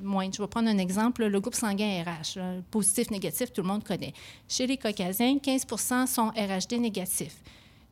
moins. 0.03 0.31
Je 0.33 0.41
vais 0.41 0.49
prendre 0.49 0.69
un 0.69 0.79
exemple, 0.79 1.25
le 1.25 1.41
groupe 1.41 1.55
sanguin 1.55 2.05
RH, 2.05 2.39
positif, 2.71 3.11
négatif, 3.11 3.53
tout 3.53 3.63
le 3.63 3.69
monde 3.69 3.85
connaît. 3.85 4.13
Chez 4.49 4.67
les 4.67 4.77
Caucasiens, 4.77 5.37
15% 5.37 6.07
sont 6.07 6.29
RHD 6.29 6.79
négatifs. 6.79 7.37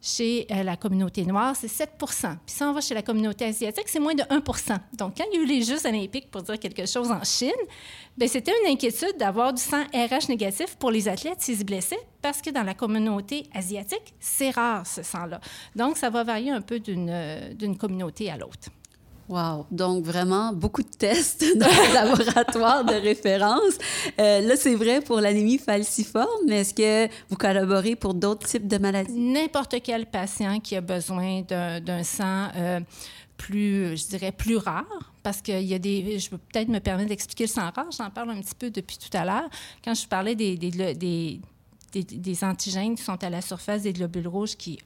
Chez 0.00 0.46
euh, 0.52 0.62
la 0.62 0.76
communauté 0.76 1.24
noire, 1.24 1.56
c'est 1.56 1.66
7% 1.66 1.88
Puis 1.98 2.38
si 2.46 2.62
on 2.62 2.72
va 2.72 2.80
chez 2.80 2.94
la 2.94 3.02
communauté 3.02 3.46
asiatique, 3.46 3.88
c'est 3.88 3.98
moins 3.98 4.14
de 4.14 4.22
1% 4.22 4.78
Donc, 4.92 5.16
quand 5.16 5.24
il 5.32 5.36
y 5.36 5.40
a 5.40 5.42
eu 5.42 5.46
les 5.46 5.62
Jeux 5.62 5.84
olympiques, 5.86 6.30
pour 6.30 6.42
dire 6.42 6.58
quelque 6.58 6.86
chose 6.86 7.10
en 7.10 7.24
Chine, 7.24 7.50
bien, 8.16 8.28
c'était 8.28 8.52
une 8.62 8.70
inquiétude 8.72 9.16
d'avoir 9.18 9.52
du 9.52 9.60
sang 9.60 9.82
RH 9.92 10.28
négatif 10.28 10.76
pour 10.76 10.92
les 10.92 11.08
athlètes 11.08 11.40
s'ils 11.40 11.58
se 11.58 11.64
blessaient, 11.64 11.98
parce 12.22 12.40
que 12.40 12.50
dans 12.50 12.62
la 12.62 12.74
communauté 12.74 13.46
asiatique, 13.52 14.14
c'est 14.20 14.50
rare 14.50 14.86
ce 14.86 15.02
sang-là. 15.02 15.40
Donc, 15.74 15.96
ça 15.96 16.10
va 16.10 16.22
varier 16.22 16.52
un 16.52 16.60
peu 16.60 16.78
d'une 16.78 17.10
euh, 17.10 17.74
communauté 17.76 18.30
à 18.30 18.36
l'autre. 18.36 18.70
Wow! 19.28 19.66
Donc, 19.70 20.04
vraiment, 20.04 20.52
beaucoup 20.54 20.82
de 20.82 20.88
tests 20.88 21.44
dans 21.56 21.66
le 21.66 21.94
laboratoire 21.94 22.84
de 22.84 22.94
référence. 22.94 23.74
Euh, 24.18 24.40
là, 24.40 24.56
c'est 24.56 24.74
vrai 24.74 25.02
pour 25.02 25.20
l'anémie 25.20 25.58
falciforme, 25.58 26.46
mais 26.46 26.60
est-ce 26.60 26.72
que 26.72 27.12
vous 27.28 27.36
collaborez 27.36 27.94
pour 27.94 28.14
d'autres 28.14 28.46
types 28.46 28.66
de 28.66 28.78
maladies? 28.78 29.12
N'importe 29.12 29.76
quel 29.82 30.06
patient 30.06 30.60
qui 30.60 30.76
a 30.76 30.80
besoin 30.80 31.42
d'un 31.42 32.02
sang 32.04 32.48
euh, 32.56 32.80
plus, 33.36 33.98
je 33.98 34.06
dirais, 34.08 34.32
plus 34.32 34.56
rare, 34.56 35.12
parce 35.22 35.42
qu'il 35.42 35.60
y 35.60 35.74
a 35.74 35.78
des... 35.78 36.18
Je 36.18 36.30
peux 36.30 36.38
peut-être 36.38 36.68
me 36.68 36.78
permettre 36.78 37.10
d'expliquer 37.10 37.44
le 37.44 37.50
sang 37.50 37.70
rare, 37.74 37.90
j'en 37.96 38.10
parle 38.10 38.30
un 38.30 38.40
petit 38.40 38.54
peu 38.58 38.70
depuis 38.70 38.96
tout 38.96 39.14
à 39.14 39.26
l'heure. 39.26 39.48
Quand 39.84 39.94
je 39.94 40.06
parlais 40.08 40.34
des, 40.34 40.56
des, 40.56 41.40
des 41.92 42.44
antigènes 42.44 42.96
qui 42.96 43.02
sont 43.02 43.22
à 43.22 43.30
la 43.30 43.42
surface 43.42 43.82
des 43.82 43.92
globules 43.92 44.28
rouges 44.28 44.56
qui 44.56 44.78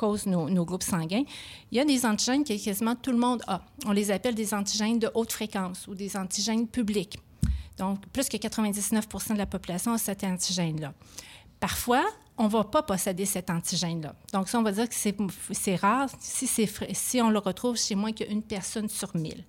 cause 0.00 0.24
nos, 0.24 0.64
groupes 0.64 0.82
sanguins. 0.82 1.24
Il 1.70 1.76
y 1.76 1.80
a 1.80 1.84
des 1.84 2.06
antigènes 2.06 2.42
que 2.42 2.64
quasiment 2.64 2.96
tout 2.96 3.12
le 3.12 3.18
monde 3.18 3.42
a. 3.46 3.60
On 3.84 3.92
les 3.92 4.10
appelle 4.10 4.34
des 4.34 4.54
antigènes 4.54 4.98
de 4.98 5.10
haute 5.14 5.32
fréquence 5.32 5.86
ou 5.88 5.94
des 5.94 6.16
antigènes 6.16 6.66
publics. 6.66 7.18
Donc, 7.76 8.06
plus 8.08 8.28
que 8.28 8.38
99 8.38 9.08
de 9.08 9.34
la 9.36 9.46
population 9.46 9.92
a 9.92 9.98
cet 9.98 10.24
antigène-là. 10.24 10.94
Parfois, 11.60 12.04
on 12.38 12.44
ne 12.44 12.48
va 12.48 12.64
pas 12.64 12.82
posséder 12.82 13.26
cet 13.26 13.50
antigène-là. 13.50 14.14
Donc, 14.32 14.48
ça, 14.48 14.58
on 14.58 14.62
va 14.62 14.72
dire 14.72 14.88
que 14.88 14.94
c'est 14.94 15.76
rare 15.76 16.08
si, 16.18 16.46
si 16.46 17.20
on 17.20 17.30
le 17.30 17.38
retrouve 17.38 17.76
chez 17.76 17.94
moins 17.94 18.12
qu'une 18.12 18.42
personne 18.42 18.88
sur 18.88 19.14
mille. 19.14 19.44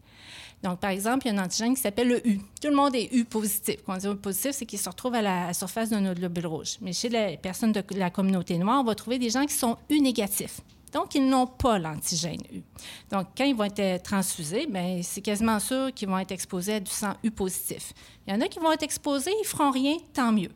Donc, 0.64 0.80
par 0.80 0.92
exemple, 0.92 1.26
il 1.26 1.34
y 1.34 1.38
a 1.38 1.42
un 1.42 1.44
antigène 1.44 1.74
qui 1.74 1.82
s'appelle 1.82 2.08
le 2.08 2.28
U. 2.28 2.40
Tout 2.62 2.70
le 2.70 2.76
monde 2.76 2.96
est 2.96 3.12
U 3.14 3.26
positif. 3.26 3.78
Quand 3.86 3.96
on 3.96 3.98
dit 3.98 4.08
U 4.08 4.16
positif, 4.16 4.52
c'est 4.52 4.66
qu'il 4.66 4.78
se 4.78 4.90
retrouve 4.90 5.16
à 5.16 5.22
la 5.22 5.54
surface 5.54 5.90
notre 5.90 6.20
globule 6.20 6.46
rouge. 6.46 6.78
Mais 6.82 6.94
chez 6.94 7.10
les 7.10 7.38
personnes 7.38 7.72
de 7.72 7.84
la 7.96 8.10
communauté 8.10 8.58
noire, 8.58 8.82
on 8.82 8.84
va 8.84 8.94
trouver 8.94 9.18
des 9.18 9.30
gens 9.30 9.46
qui 9.46 9.56
sont 9.56 9.78
U 9.90 10.00
négatifs. 10.00 10.62
Donc, 10.94 11.16
ils 11.16 11.26
n'ont 11.26 11.48
pas 11.48 11.80
l'antigène 11.80 12.42
U. 12.54 12.62
Donc, 13.10 13.28
quand 13.36 13.46
ils 13.46 13.56
vont 13.56 13.64
être 13.64 14.04
transfusés, 14.04 14.68
bien, 14.68 15.00
c'est 15.02 15.22
quasiment 15.22 15.60
sûr 15.60 15.92
qu'ils 15.94 16.10
vont 16.10 16.20
être 16.20 16.32
exposés 16.32 16.76
à 16.76 16.80
du 16.80 16.92
sang 16.92 17.14
U 17.24 17.32
positif. 17.32 17.94
Il 18.28 18.34
y 18.34 18.38
en 18.38 18.42
a 18.42 18.48
qui 18.48 18.60
vont 18.60 18.72
être 18.72 18.84
exposés, 18.84 19.32
ils 19.42 19.48
feront 19.48 19.72
rien, 19.72 19.98
tant 20.14 20.32
mieux. 20.32 20.52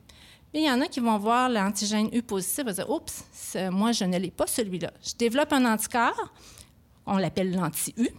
Mais 0.53 0.61
il 0.61 0.67
y 0.67 0.71
en 0.71 0.81
a 0.81 0.87
qui 0.87 0.99
vont 0.99 1.17
voir 1.17 1.49
l'antigène 1.49 2.09
U 2.13 2.21
positif 2.21 2.65
et 2.67 2.73
dire 2.73 2.89
Oups, 2.89 3.23
moi, 3.71 3.91
je 3.91 4.03
ne 4.03 4.17
l'ai 4.17 4.31
pas 4.31 4.45
celui-là. 4.45 4.91
Je 5.01 5.15
développe 5.15 5.51
un 5.53 5.65
anticorps, 5.65 6.33
on 7.05 7.17
l'appelle 7.17 7.53
l'anti-U. 7.53 8.09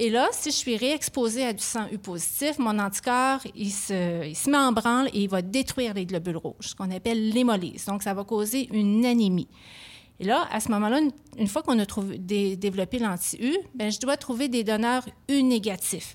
Et 0.00 0.10
là, 0.10 0.28
si 0.30 0.52
je 0.52 0.54
suis 0.54 0.76
réexposée 0.76 1.44
à 1.44 1.52
du 1.52 1.62
sang 1.62 1.88
U 1.90 1.98
positif, 1.98 2.60
mon 2.60 2.78
anticorps, 2.78 3.40
il 3.56 3.72
se, 3.72 4.24
il 4.24 4.36
se 4.36 4.48
met 4.48 4.56
en 4.56 4.70
branle 4.70 5.08
et 5.08 5.22
il 5.22 5.28
va 5.28 5.42
détruire 5.42 5.92
les 5.92 6.06
globules 6.06 6.36
rouges, 6.36 6.68
ce 6.68 6.74
qu'on 6.76 6.92
appelle 6.92 7.30
l'hémolyse. 7.30 7.86
Donc, 7.86 8.04
ça 8.04 8.14
va 8.14 8.22
causer 8.22 8.68
une 8.72 9.04
anémie. 9.04 9.48
Et 10.20 10.24
là, 10.24 10.46
à 10.52 10.60
ce 10.60 10.70
moment-là, 10.70 11.00
une, 11.36 11.48
fois 11.48 11.62
qu'on 11.62 11.80
a 11.80 11.84
trouvé, 11.84 12.16
développé 12.16 13.00
l'anti-U, 13.00 13.56
ben, 13.74 13.90
je 13.90 13.98
dois 13.98 14.16
trouver 14.16 14.46
des 14.46 14.62
donneurs 14.62 15.04
U 15.28 15.42
négatifs. 15.42 16.14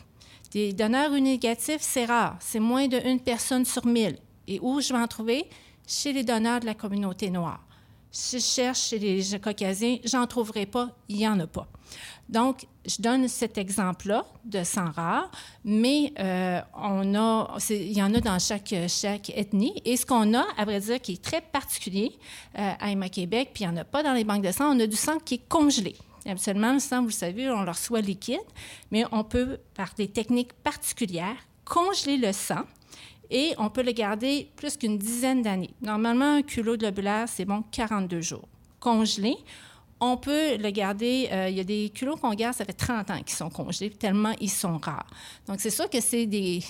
Des 0.52 0.72
donneurs 0.72 1.14
U 1.14 1.20
négatifs, 1.20 1.82
c'est 1.82 2.06
rare. 2.06 2.38
C'est 2.40 2.62
moins 2.62 2.88
d'une 2.88 3.20
personne 3.20 3.66
sur 3.66 3.86
mille. 3.86 4.18
Et 4.48 4.62
où 4.62 4.80
je 4.80 4.94
vais 4.94 5.00
en 5.00 5.08
trouver? 5.08 5.46
Chez 5.86 6.14
les 6.14 6.24
donneurs 6.24 6.62
de 6.62 6.66
la 6.66 6.74
communauté 6.74 7.30
noire. 7.30 7.66
Si 8.16 8.40
je 8.40 8.46
cherche 8.46 8.90
chez 8.90 9.00
les 9.00 9.40
Caucasiens, 9.40 9.98
j'en 10.06 10.28
trouverai 10.28 10.68
pas, 10.68 10.92
il 11.10 11.18
n'y 11.18 11.28
en 11.28 11.40
a 11.40 11.48
pas. 11.48 11.68
Donc, 12.30 12.68
je 12.86 13.02
donne 13.02 13.28
cet 13.28 13.58
exemple-là 13.58 14.24
de 14.46 14.64
sang 14.64 14.92
rare, 14.92 15.32
mais 15.66 16.14
euh, 16.20 16.62
on 16.76 17.16
a, 17.16 17.58
il 17.72 17.92
y 17.92 18.04
en 18.04 18.14
a 18.14 18.22
dans 18.22 18.38
chaque, 18.38 18.76
chaque 18.88 19.32
ethnie. 19.32 19.82
Et 19.84 19.98
ce 19.98 20.06
qu'on 20.06 20.36
a, 20.36 20.46
à 20.56 20.64
vrai 20.64 20.80
dire, 20.80 21.02
qui 21.02 21.14
est 21.14 21.24
très 21.24 21.42
particulier 21.42 22.12
euh, 22.60 22.72
à 22.80 22.92
Emma 22.92 23.10
Québec, 23.10 23.50
puis 23.52 23.64
il 23.64 23.68
n'y 23.72 23.74
en 23.74 23.82
a 23.82 23.84
pas 23.84 24.04
dans 24.04 24.14
les 24.14 24.24
banques 24.24 24.44
de 24.44 24.52
sang, 24.52 24.78
on 24.78 24.80
a 24.80 24.86
du 24.86 24.96
sang 24.96 25.18
qui 25.18 25.36
est 25.36 25.50
congelé. 25.50 25.96
Absolument, 26.28 26.74
le 26.74 26.80
sang, 26.80 27.02
vous 27.02 27.08
le 27.08 27.14
savez, 27.14 27.50
on 27.50 27.64
le 27.64 27.72
reçoit 27.72 28.02
liquide, 28.02 28.38
mais 28.92 29.06
on 29.12 29.24
peut, 29.24 29.58
par 29.74 29.96
des 29.98 30.08
techniques 30.08 30.54
particulières, 30.54 31.48
congeler 31.66 32.18
le 32.18 32.32
sang 32.32 32.62
et 33.34 33.56
on 33.58 33.70
peut 33.70 33.82
le 33.82 33.92
garder 33.92 34.48
plus 34.56 34.78
qu'une 34.78 34.98
dizaine 34.98 35.42
d'années. 35.42 35.72
Normalement, 35.82 36.36
un 36.36 36.42
culot 36.44 36.78
globulaire, 36.78 37.28
c'est 37.28 37.46
bon 37.46 37.64
42 37.72 38.22
jours. 38.22 38.48
Congelé, 38.80 39.36
on 40.00 40.18
peut 40.18 40.58
le 40.58 40.70
garder. 40.70 41.30
Euh, 41.32 41.50
il 41.50 41.58
y 41.58 41.60
a 41.60 41.64
des 41.64 41.90
culots 41.90 42.16
qu'on 42.16 42.34
garde, 42.36 42.54
ça 42.54 42.64
fait 42.64 42.74
30 42.74 43.10
ans 43.10 43.18
qu'ils 43.26 43.36
sont 43.36 43.50
congelés, 43.50 43.90
tellement 43.90 44.34
ils 44.40 44.52
sont 44.52 44.78
rares. 44.78 45.08
Donc, 45.48 45.60
c'est 45.62 45.72
sûr 45.72 45.90
que 45.90 46.00
c'est 46.00 46.28
des, 46.28 46.62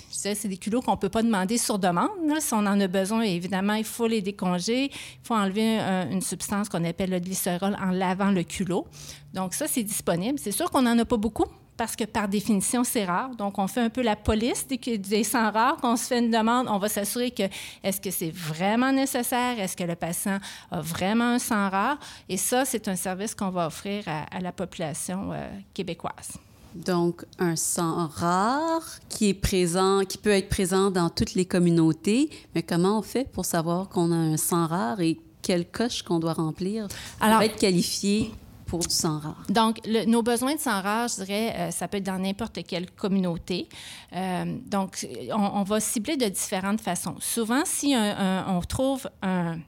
des 0.44 0.56
culots 0.56 0.80
qu'on 0.80 0.92
ne 0.92 0.96
peut 0.96 1.10
pas 1.10 1.22
demander 1.22 1.58
sur 1.58 1.78
demande. 1.78 2.08
Si 2.40 2.54
on 2.54 2.58
en 2.58 2.80
a 2.80 2.86
besoin, 2.86 3.20
évidemment, 3.22 3.74
il 3.74 3.84
faut 3.84 4.06
les 4.06 4.22
décongeler. 4.22 4.90
Il 4.90 5.26
faut 5.26 5.34
enlever 5.34 5.78
une 6.10 6.22
substance 6.22 6.70
qu'on 6.70 6.84
appelle 6.84 7.10
le 7.10 7.18
glycérol 7.18 7.76
en 7.78 7.90
lavant 7.90 8.30
le 8.30 8.42
culot. 8.42 8.86
Donc, 9.34 9.52
ça, 9.52 9.66
c'est 9.66 9.82
disponible. 9.82 10.38
C'est 10.38 10.52
sûr 10.52 10.70
qu'on 10.70 10.82
n'en 10.82 10.98
a 10.98 11.04
pas 11.04 11.18
beaucoup 11.18 11.46
parce 11.76 11.96
que 11.96 12.04
par 12.04 12.28
définition, 12.28 12.84
c'est 12.84 13.04
rare. 13.04 13.30
Donc, 13.36 13.58
on 13.58 13.66
fait 13.66 13.80
un 13.80 13.90
peu 13.90 14.02
la 14.02 14.16
police 14.16 14.66
des, 14.66 14.98
des 14.98 15.24
sangs 15.24 15.50
rares. 15.50 15.76
Quand 15.80 15.94
on 15.94 15.96
se 15.96 16.06
fait 16.06 16.18
une 16.18 16.30
demande, 16.30 16.66
on 16.68 16.78
va 16.78 16.88
s'assurer 16.88 17.30
que 17.30 17.44
est-ce 17.82 18.00
que 18.00 18.10
c'est 18.10 18.30
vraiment 18.30 18.92
nécessaire? 18.92 19.58
Est-ce 19.58 19.76
que 19.76 19.84
le 19.84 19.96
patient 19.96 20.38
a 20.70 20.80
vraiment 20.80 21.30
un 21.34 21.38
sang 21.38 21.68
rare? 21.68 21.98
Et 22.28 22.36
ça, 22.36 22.64
c'est 22.64 22.86
un 22.88 22.96
service 22.96 23.34
qu'on 23.34 23.50
va 23.50 23.66
offrir 23.66 24.04
à, 24.06 24.40
la 24.40 24.52
population 24.52 25.32
euh, 25.32 25.48
québécoise. 25.72 26.32
Donc, 26.74 27.24
un 27.38 27.56
sang 27.56 28.08
rare 28.08 28.82
qui 29.08 29.28
est 29.28 29.34
présent, 29.34 30.02
qui 30.08 30.18
peut 30.18 30.30
être 30.30 30.48
présent 30.48 30.90
dans 30.90 31.08
toutes 31.08 31.34
les 31.34 31.44
communautés. 31.44 32.30
Mais 32.54 32.62
comment 32.62 32.98
on 32.98 33.02
fait 33.02 33.30
pour 33.30 33.44
savoir 33.44 33.88
qu'on 33.88 34.10
a 34.10 34.16
un 34.16 34.36
sang 34.36 34.66
rare 34.66 35.00
et 35.00 35.18
quelle 35.42 35.66
coche 35.66 36.02
qu'on 36.02 36.18
doit 36.18 36.32
remplir 36.32 36.88
pour 37.18 37.42
être 37.42 37.56
qualifié? 37.56 38.32
Du 38.78 38.94
sang 38.94 39.18
rare? 39.18 39.42
Donc, 39.48 39.80
nos 39.86 40.22
besoins 40.22 40.54
de 40.54 40.60
sang 40.60 40.80
rare, 40.80 41.08
je 41.08 41.24
dirais, 41.24 41.54
euh, 41.56 41.70
ça 41.70 41.88
peut 41.88 41.98
être 41.98 42.04
dans 42.04 42.18
n'importe 42.18 42.62
quelle 42.66 42.90
communauté. 42.90 43.68
Euh, 44.14 44.44
donc, 44.66 45.06
on, 45.32 45.62
va 45.62 45.80
cibler 45.80 46.16
de 46.16 46.26
différentes 46.26 46.80
façons. 46.80 47.16
Souvent, 47.20 47.62
si 47.64 47.94
on 47.96 48.60
trouve 48.60 49.08
un, 49.22 49.58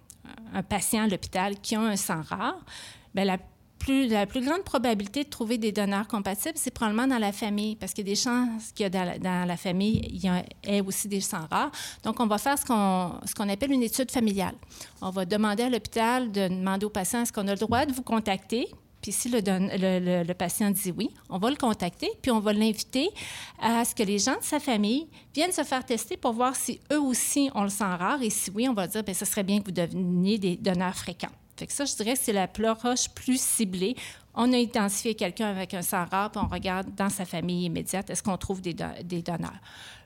patient 0.69 1.05
à 1.05 1.09
l'hôpital 1.09 1.59
qui 1.61 1.75
a 1.75 1.81
un 1.81 1.97
sang 1.97 2.23
rare, 2.29 2.59
bien, 3.15 3.25
la 3.25 3.39
plus, 3.87 4.45
grande 4.45 4.65
probabilité 4.65 5.25
de 5.25 5.29
trouver 5.29 5.59
des 5.59 5.73
donneurs 5.73 6.09
compatibles, 6.09 6.57
c'est 6.57 6.73
probablement 6.73 7.07
dans 7.07 7.19
la 7.19 7.33
famille, 7.33 7.77
parce 7.77 7.93
qu'il 7.93 8.07
y 8.07 8.11
a 8.11 8.13
des 8.13 8.21
chances 8.21 8.73
qu'il 8.75 8.85
y 8.85 8.97
a 8.97 9.19
dans 9.19 9.47
la, 9.47 9.57
famille, 9.57 10.01
il 10.11 10.25
y 10.25 10.31
ait 10.65 10.81
aussi 10.81 11.09
des 11.09 11.21
sangs 11.21 11.47
rares. 11.51 11.71
Donc, 12.03 12.19
on 12.21 12.27
va 12.27 12.39
faire 12.39 12.59
ce 12.59 12.65
qu'on, 12.65 13.13
ce 13.25 13.35
qu'on 13.35 13.49
appelle 13.49 13.73
une 13.73 13.83
étude 13.83 14.11
familiale. 14.11 14.55
On 15.01 15.11
va 15.11 15.25
demander 15.25 15.65
à 15.65 15.71
l'hôpital 15.71 16.33
de 16.33 16.49
demander 16.49 16.87
au 16.87 16.91
patient 16.91 17.23
est-ce 17.23 17.33
qu'on 17.33 17.47
a 17.49 17.53
le 17.53 17.59
droit 17.59 17.87
de 17.87 17.93
vous 17.93 18.03
contacter? 18.03 18.69
Puis 19.01 19.13
si 19.13 19.29
le, 19.29 20.33
patient 20.33 20.71
dit 20.71 20.93
oui, 20.97 21.11
on 21.29 21.39
va 21.39 21.51
le 21.51 21.57
contacter, 21.57 22.11
puis 22.23 22.31
on 22.31 22.41
va 22.41 22.53
l'inviter 22.53 23.09
à 23.61 23.85
ce 23.85 23.95
que 23.95 24.03
les 24.03 24.19
gens 24.19 24.37
de 24.37 24.43
sa 24.43 24.59
famille 24.59 25.07
viennent 25.35 25.53
se 25.53 25.63
faire 25.63 25.85
tester 25.85 26.17
pour 26.17 26.33
voir 26.33 26.57
si 26.57 26.81
eux 26.93 27.01
aussi 27.01 27.51
ont 27.55 27.63
le 27.63 27.69
sang 27.69 27.97
rare. 27.97 28.23
Et 28.23 28.31
si 28.31 28.51
oui, 28.51 28.69
on 28.69 28.75
va 28.75 28.87
dire, 28.87 29.05
bien, 29.05 29.15
ce 29.15 29.25
serait 29.25 29.45
bien 29.45 29.61
que 29.61 29.67
vous 29.67 29.71
deveniez 29.71 30.39
des 30.39 30.57
donneurs 30.57 30.97
fréquents. 30.97 31.31
Fait 31.57 31.67
que 31.67 31.73
ça, 31.73 31.85
je 31.85 31.95
dirais 31.95 32.15
que 32.15 32.19
c'est 32.21 32.33
la 32.33 32.49
roche 32.83 33.09
plus 33.11 33.41
ciblée. 33.41 33.97
On 34.35 34.53
a 34.53 34.59
identifié 34.59 35.15
quelqu'un 35.15 35.47
avec 35.47 35.73
un 35.73 35.83
sang 35.83 36.05
rare, 36.11 36.31
puis 36.31 36.41
on 36.45 36.49
regarde 36.49 36.95
dans 36.95 37.09
sa 37.09 37.25
famille 37.25 37.65
immédiate, 37.65 38.11
est-ce 38.11 38.23
qu'on 38.23 38.37
trouve 38.37 38.61
des 38.61 38.75
donneurs. 38.75 39.61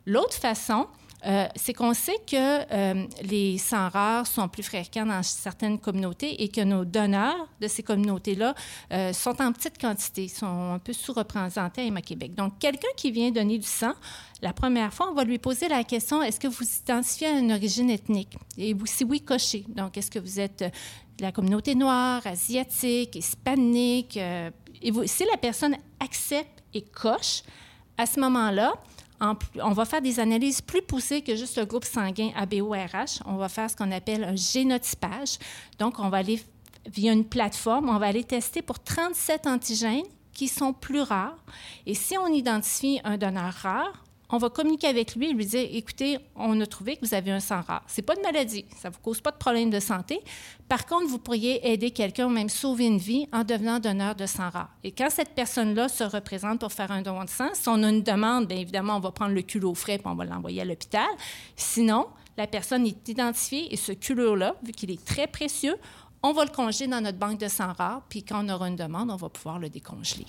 L'autre 0.06 0.34
façon, 0.34 0.86
euh, 1.26 1.46
c'est 1.54 1.74
qu'on 1.74 1.92
sait 1.92 2.18
que 2.26 2.36
euh, 2.72 3.06
les 3.22 3.58
sangs 3.58 3.88
rares 3.88 4.26
sont 4.26 4.48
plus 4.48 4.62
fréquents 4.62 5.04
dans 5.04 5.22
certaines 5.22 5.78
communautés 5.78 6.42
et 6.42 6.48
que 6.48 6.62
nos 6.62 6.84
donneurs 6.84 7.48
de 7.60 7.68
ces 7.68 7.82
communautés-là 7.82 8.54
euh, 8.92 9.12
sont 9.12 9.40
en 9.42 9.52
petite 9.52 9.78
quantité, 9.78 10.28
sont 10.28 10.72
un 10.74 10.78
peu 10.78 10.92
sous-représentés 10.92 11.92
à 11.94 12.00
Québec. 12.00 12.34
Donc, 12.34 12.58
quelqu'un 12.58 12.88
qui 12.96 13.10
vient 13.10 13.30
donner 13.30 13.58
du 13.58 13.66
sang, 13.66 13.92
la 14.40 14.52
première 14.52 14.94
fois, 14.94 15.10
on 15.10 15.14
va 15.14 15.24
lui 15.24 15.38
poser 15.38 15.68
la 15.68 15.84
question 15.84 16.22
est-ce 16.22 16.40
que 16.40 16.48
vous 16.48 16.64
identifiez 16.64 17.28
une 17.38 17.52
origine 17.52 17.90
ethnique? 17.90 18.36
Et 18.56 18.74
si 18.86 19.04
oui, 19.04 19.20
cochez. 19.20 19.64
Donc, 19.68 19.98
est-ce 19.98 20.10
que 20.10 20.18
vous 20.18 20.40
êtes 20.40 20.60
de 20.60 21.22
la 21.22 21.32
communauté 21.32 21.74
noire, 21.74 22.26
asiatique, 22.26 23.16
hispanique 23.16 24.16
Et 24.16 24.92
si 25.04 25.24
la 25.30 25.36
personne 25.36 25.76
accepte 25.98 26.62
et 26.72 26.82
coche, 26.82 27.42
à 27.98 28.06
ce 28.06 28.18
moment-là, 28.20 28.72
on 29.20 29.72
va 29.72 29.84
faire 29.84 30.02
des 30.02 30.18
analyses 30.18 30.60
plus 30.60 30.82
poussées 30.82 31.22
que 31.22 31.36
juste 31.36 31.58
le 31.58 31.66
groupe 31.66 31.84
sanguin 31.84 32.30
ABO-RH. 32.36 33.22
On 33.26 33.36
va 33.36 33.48
faire 33.48 33.70
ce 33.70 33.76
qu'on 33.76 33.92
appelle 33.92 34.24
un 34.24 34.36
génotypage. 34.36 35.38
Donc, 35.78 35.98
on 35.98 36.08
va 36.08 36.18
aller 36.18 36.42
via 36.86 37.12
une 37.12 37.24
plateforme, 37.24 37.88
on 37.90 37.98
va 37.98 38.06
aller 38.06 38.24
tester 38.24 38.62
pour 38.62 38.78
37 38.78 39.46
antigènes 39.46 40.06
qui 40.32 40.48
sont 40.48 40.72
plus 40.72 41.02
rares. 41.02 41.36
Et 41.86 41.94
si 41.94 42.16
on 42.16 42.28
identifie 42.28 43.00
un 43.04 43.18
donneur 43.18 43.52
rare, 43.52 44.04
on 44.32 44.38
va 44.38 44.48
communiquer 44.48 44.86
avec 44.86 45.14
lui 45.16 45.30
et 45.30 45.32
lui 45.32 45.46
dire 45.46 45.68
écoutez, 45.72 46.18
on 46.36 46.60
a 46.60 46.66
trouvé 46.66 46.96
que 46.96 47.04
vous 47.04 47.14
avez 47.14 47.30
un 47.30 47.40
sang 47.40 47.60
rare. 47.62 47.82
C'est 47.86 48.02
pas 48.02 48.14
de 48.14 48.20
maladie, 48.20 48.64
ça 48.80 48.90
vous 48.90 48.98
cause 49.00 49.20
pas 49.20 49.30
de 49.30 49.36
problème 49.36 49.70
de 49.70 49.80
santé. 49.80 50.20
Par 50.68 50.86
contre, 50.86 51.06
vous 51.08 51.18
pourriez 51.18 51.72
aider 51.72 51.90
quelqu'un 51.90 52.26
ou 52.26 52.30
même 52.30 52.48
sauver 52.48 52.86
une 52.86 52.98
vie 52.98 53.26
en 53.32 53.42
devenant 53.42 53.80
donneur 53.80 54.14
de 54.14 54.26
sang 54.26 54.50
rare. 54.50 54.70
Et 54.84 54.92
quand 54.92 55.10
cette 55.10 55.34
personne-là 55.34 55.88
se 55.88 56.04
représente 56.04 56.60
pour 56.60 56.72
faire 56.72 56.92
un 56.92 57.02
don 57.02 57.24
de 57.24 57.28
sang, 57.28 57.48
si 57.52 57.68
on 57.68 57.82
a 57.82 57.90
une 57.90 58.02
demande, 58.02 58.46
bien 58.46 58.58
évidemment, 58.58 58.96
on 58.96 59.00
va 59.00 59.10
prendre 59.10 59.34
le 59.34 59.42
culot 59.42 59.74
frais 59.74 59.96
et 59.96 60.02
on 60.04 60.14
va 60.14 60.24
l'envoyer 60.24 60.62
à 60.62 60.64
l'hôpital. 60.64 61.08
Sinon, 61.56 62.06
la 62.36 62.46
personne 62.46 62.86
est 62.86 63.08
identifiée 63.08 63.72
et 63.72 63.76
ce 63.76 63.92
culot-là, 63.92 64.54
vu 64.62 64.72
qu'il 64.72 64.90
est 64.90 65.04
très 65.04 65.26
précieux, 65.26 65.76
on 66.22 66.32
va 66.32 66.44
le 66.44 66.50
congeler 66.50 66.86
dans 66.86 67.00
notre 67.00 67.18
banque 67.18 67.38
de 67.38 67.48
sang 67.48 67.72
rare, 67.72 68.02
puis 68.08 68.22
quand 68.22 68.44
on 68.44 68.48
aura 68.50 68.68
une 68.68 68.76
demande, 68.76 69.10
on 69.10 69.16
va 69.16 69.28
pouvoir 69.28 69.58
le 69.58 69.70
décongeler. 69.70 70.26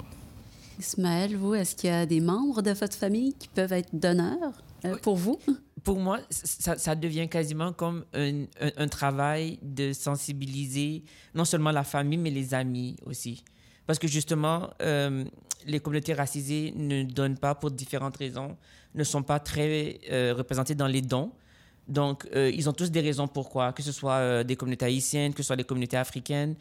Ismaël, 0.82 1.36
vous, 1.36 1.54
est-ce 1.54 1.76
qu'il 1.76 1.90
y 1.90 1.94
a 1.94 2.06
des 2.08 2.22
membres 2.22 2.62
de 2.64 2.72
votre 2.72 2.96
famille 2.96 3.34
qui 3.36 3.48
peuvent 3.48 3.72
être 3.72 3.90
donneurs 3.94 4.64
euh, 4.86 4.98
pour 4.98 5.16
vous? 5.16 5.40
Pour 5.84 6.00
moi, 6.00 6.20
ça, 6.30 6.96
devient 6.96 7.28
quasiment 7.30 7.72
comme 7.72 8.06
un, 8.14 8.88
travail 8.88 9.58
de 9.62 9.94
sensibiliser 9.94 11.04
non 11.34 11.46
seulement 11.46 11.72
la 11.72 11.84
famille, 11.84 12.18
mais 12.18 12.30
les 12.30 12.54
amis 12.54 12.98
aussi. 13.06 13.44
Parce 13.88 13.98
que 13.98 14.08
justement, 14.08 14.70
euh, 14.82 15.24
les 15.66 15.80
communautés 15.80 16.14
racisées 16.14 16.74
ne 16.76 17.04
donnent 17.04 17.38
pas 17.38 17.56
pour 17.56 17.72
différentes 17.72 18.18
raisons, 18.18 18.58
ne 18.94 19.04
sont 19.04 19.24
pas 19.24 19.40
très 19.40 20.00
euh, 20.12 20.34
représentées 20.38 20.76
dans 20.76 20.88
les 20.88 21.02
dons. 21.02 21.32
Donc, 21.88 22.28
ils 22.34 22.70
ont 22.70 22.74
tous 22.74 22.92
des 22.92 23.02
raisons 23.02 23.28
pourquoi, 23.28 23.74
que 23.74 23.82
ce 23.84 23.92
soit 23.92 24.44
des 24.44 24.56
communautés 24.56 24.86
haïtiennes, 24.86 25.34
que 25.34 25.42
ce 25.42 25.48
soit 25.48 25.56
des 25.58 25.64
communautés 25.64 25.98
africaines 25.98 26.56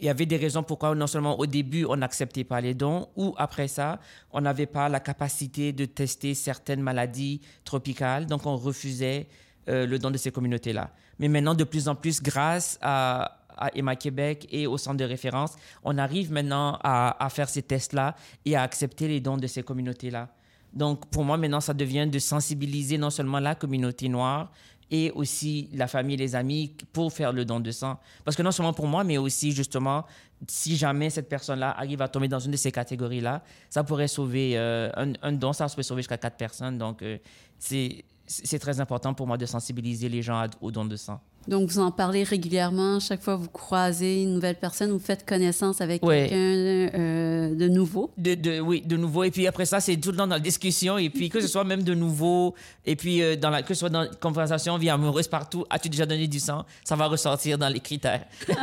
il 0.00 0.06
y 0.06 0.08
avait 0.08 0.26
des 0.26 0.36
raisons 0.36 0.62
pourquoi 0.62 0.94
non 0.94 1.06
seulement 1.06 1.38
au 1.38 1.46
début 1.46 1.84
on 1.84 1.96
n'acceptait 1.96 2.44
pas 2.44 2.60
les 2.60 2.74
dons 2.74 3.08
ou 3.16 3.34
après 3.38 3.68
ça 3.68 4.00
on 4.32 4.40
n'avait 4.40 4.66
pas 4.66 4.88
la 4.88 5.00
capacité 5.00 5.72
de 5.72 5.84
tester 5.84 6.34
certaines 6.34 6.82
maladies 6.82 7.40
tropicales 7.64 8.26
donc 8.26 8.44
on 8.46 8.56
refusait 8.56 9.28
le 9.66 9.96
don 9.96 10.10
de 10.10 10.18
ces 10.18 10.30
communautés-là. 10.30 10.90
Mais 11.18 11.28
maintenant, 11.28 11.54
de 11.54 11.64
plus 11.64 11.88
en 11.88 11.94
plus, 11.94 12.22
grâce 12.22 12.78
à, 12.82 13.38
Emma 13.74 13.94
Québec 13.94 14.48
et 14.50 14.66
au 14.66 14.76
centre 14.76 14.96
de 14.96 15.04
référence, 15.04 15.54
on 15.84 15.96
arrive 15.96 16.32
maintenant 16.32 16.76
à 16.82 17.28
faire 17.30 17.48
ces 17.48 17.62
tests-là 17.62 18.16
et 18.44 18.56
à 18.56 18.62
accepter 18.62 19.06
les 19.06 19.20
dons 19.20 19.36
de 19.36 19.46
ces 19.46 19.62
communautés-là. 19.62 20.28
Donc, 20.72 21.06
pour 21.06 21.24
moi, 21.24 21.36
maintenant, 21.36 21.60
ça 21.60 21.72
devient 21.72 22.08
de 22.08 22.18
sensibiliser 22.18 22.98
non 22.98 23.10
seulement 23.10 23.38
la 23.38 23.54
communauté 23.54 24.08
noire, 24.08 24.50
et 24.90 25.10
aussi 25.12 25.68
la 25.72 25.86
famille 25.86 26.16
les 26.16 26.34
amis 26.34 26.74
pour 26.92 27.12
faire 27.12 27.32
le 27.32 27.44
don 27.44 27.60
de 27.60 27.70
sang. 27.70 27.98
Parce 28.24 28.36
que 28.36 28.42
non 28.42 28.52
seulement 28.52 28.72
pour 28.72 28.86
moi, 28.86 29.04
mais 29.04 29.18
aussi 29.18 29.52
justement, 29.52 30.04
si 30.48 30.76
jamais 30.76 31.10
cette 31.10 31.28
personne-là 31.28 31.76
arrive 31.78 32.02
à 32.02 32.08
tomber 32.08 32.28
dans 32.28 32.38
une 32.38 32.52
de 32.52 32.56
ces 32.56 32.72
catégories-là, 32.72 33.42
ça 33.70 33.84
pourrait 33.84 34.08
sauver 34.08 34.56
euh, 34.56 34.90
un, 34.94 35.32
don, 35.32 35.52
ça 35.52 35.68
pourrait 35.68 35.82
sauver 35.82 36.02
jusqu'à 36.02 36.18
quatre 36.18 36.36
personnes. 36.36 36.78
Donc, 36.78 37.02
euh, 37.02 37.18
c'est 37.58 38.58
très 38.58 38.80
important 38.80 39.14
pour 39.14 39.26
moi 39.26 39.36
de 39.36 39.46
sensibiliser 39.46 40.08
les 40.08 40.22
gens 40.22 40.46
au 40.60 40.70
don 40.70 40.84
de 40.84 40.96
sang. 40.96 41.20
Donc, 41.48 41.68
vous 41.68 41.78
en 41.78 41.90
parlez 41.90 42.22
régulièrement. 42.22 43.00
Chaque 43.00 43.22
fois 43.22 43.36
que 43.36 43.42
vous 43.42 43.50
croisez 43.50 44.22
une 44.22 44.34
nouvelle 44.34 44.56
personne, 44.56 44.90
vous 44.90 44.98
faites 44.98 45.26
connaissance 45.26 45.80
avec 45.80 46.02
quelqu'un 46.02 46.36
euh, 46.36 47.54
de 47.54 47.68
nouveau? 47.68 48.10
De, 48.16 48.60
oui, 48.60 48.82
de 48.84 48.96
nouveau. 48.96 49.24
Et 49.24 49.30
puis 49.30 49.46
après 49.46 49.66
ça, 49.66 49.80
c'est 49.80 49.96
tout 49.96 50.10
le 50.10 50.16
temps 50.16 50.26
dans 50.26 50.36
la 50.36 50.40
discussion. 50.40 50.98
Et 50.98 51.10
puis 51.10 51.28
que 51.28 51.40
ce 51.40 51.48
soit 51.48 51.64
même 51.64 51.82
de 51.82 51.94
nouveau, 51.94 52.54
et 52.86 52.96
puis 52.96 53.22
euh, 53.22 53.36
dans 53.36 53.50
la, 53.50 53.62
que 53.62 53.74
ce 53.74 53.80
soit 53.80 53.90
dans 53.90 54.02
la 54.02 54.08
conversation, 54.08 54.78
vie 54.78 54.90
amoureuse, 54.90 55.28
partout, 55.28 55.64
as-tu 55.70 55.88
déjà 55.88 56.06
donné 56.06 56.26
du 56.26 56.40
sang? 56.40 56.64
Ça 56.84 56.96
va 56.96 57.06
ressortir 57.06 57.58
dans 57.58 57.68
les 57.68 57.80
critères. 57.80 58.24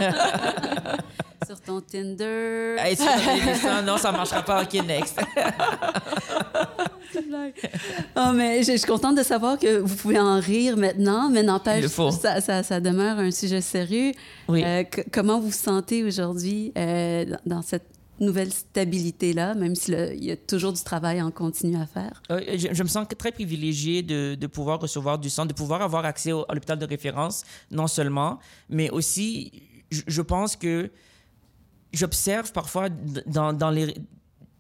sur 1.46 1.60
ton 1.60 1.82
Tinder. 1.82 2.76
Hey, 2.80 2.96
sur 2.96 3.06
ton 3.06 3.82
non, 3.84 3.98
ça 3.98 4.12
ne 4.12 4.18
marchera 4.18 4.42
pas. 4.42 4.64
OK, 4.64 4.74
next. 4.86 5.20
oh, 8.16 8.32
mais 8.34 8.64
je, 8.64 8.78
suis 8.78 8.88
contente 8.88 9.18
de 9.18 9.24
savoir 9.24 9.58
que 9.58 9.80
vous 9.80 9.96
pouvez 9.96 10.20
en 10.20 10.40
rire 10.40 10.78
maintenant, 10.78 11.30
mais 11.30 11.44
n'empêche, 11.44 11.86
ça, 11.88 12.42
ça, 12.42 12.64
ça, 12.64 12.71
demeure 12.80 13.20
un 13.20 13.32
sujet 13.32 13.62
sérieux. 13.62 14.12
Oui. 14.48 14.64
Euh, 14.64 14.84
comment 15.12 15.40
vous 15.40 15.48
vous 15.48 15.52
sentez 15.52 16.04
aujourd'hui 16.04 16.72
euh, 16.78 17.26
dans 17.46 17.62
cette 17.62 17.88
nouvelle 18.20 18.52
stabilité-là, 18.54 19.56
même 19.56 19.76
s'il 19.76 20.24
y 20.24 20.32
a 20.32 20.38
toujours 20.38 20.74
du 20.74 20.84
travail 20.84 21.22
en 21.22 21.32
continu 21.32 21.76
à 21.76 21.86
faire? 21.86 22.22
Euh, 22.32 22.40
je, 22.56 22.84
me 22.84 22.88
sens 22.88 23.08
très 23.18 23.32
privilégiée 23.32 24.04
de, 24.04 24.36
de, 24.36 24.48
pouvoir 24.48 24.80
recevoir 24.80 25.18
du 25.18 25.30
sang, 25.30 25.46
de 25.46 25.54
pouvoir 25.54 25.82
avoir 25.82 26.06
accès 26.06 26.32
à 26.32 26.54
l'hôpital 26.54 26.78
de 26.78 26.86
référence, 26.86 27.44
non 27.72 27.88
seulement, 27.88 28.40
mais 28.70 28.90
aussi, 28.92 29.52
je, 29.90 30.02
je 30.08 30.22
pense 30.22 30.56
que 30.56 30.92
j'observe 31.94 32.52
parfois 32.52 32.90
dans, 33.26 33.54
dans 33.54 33.72
les 33.72 33.96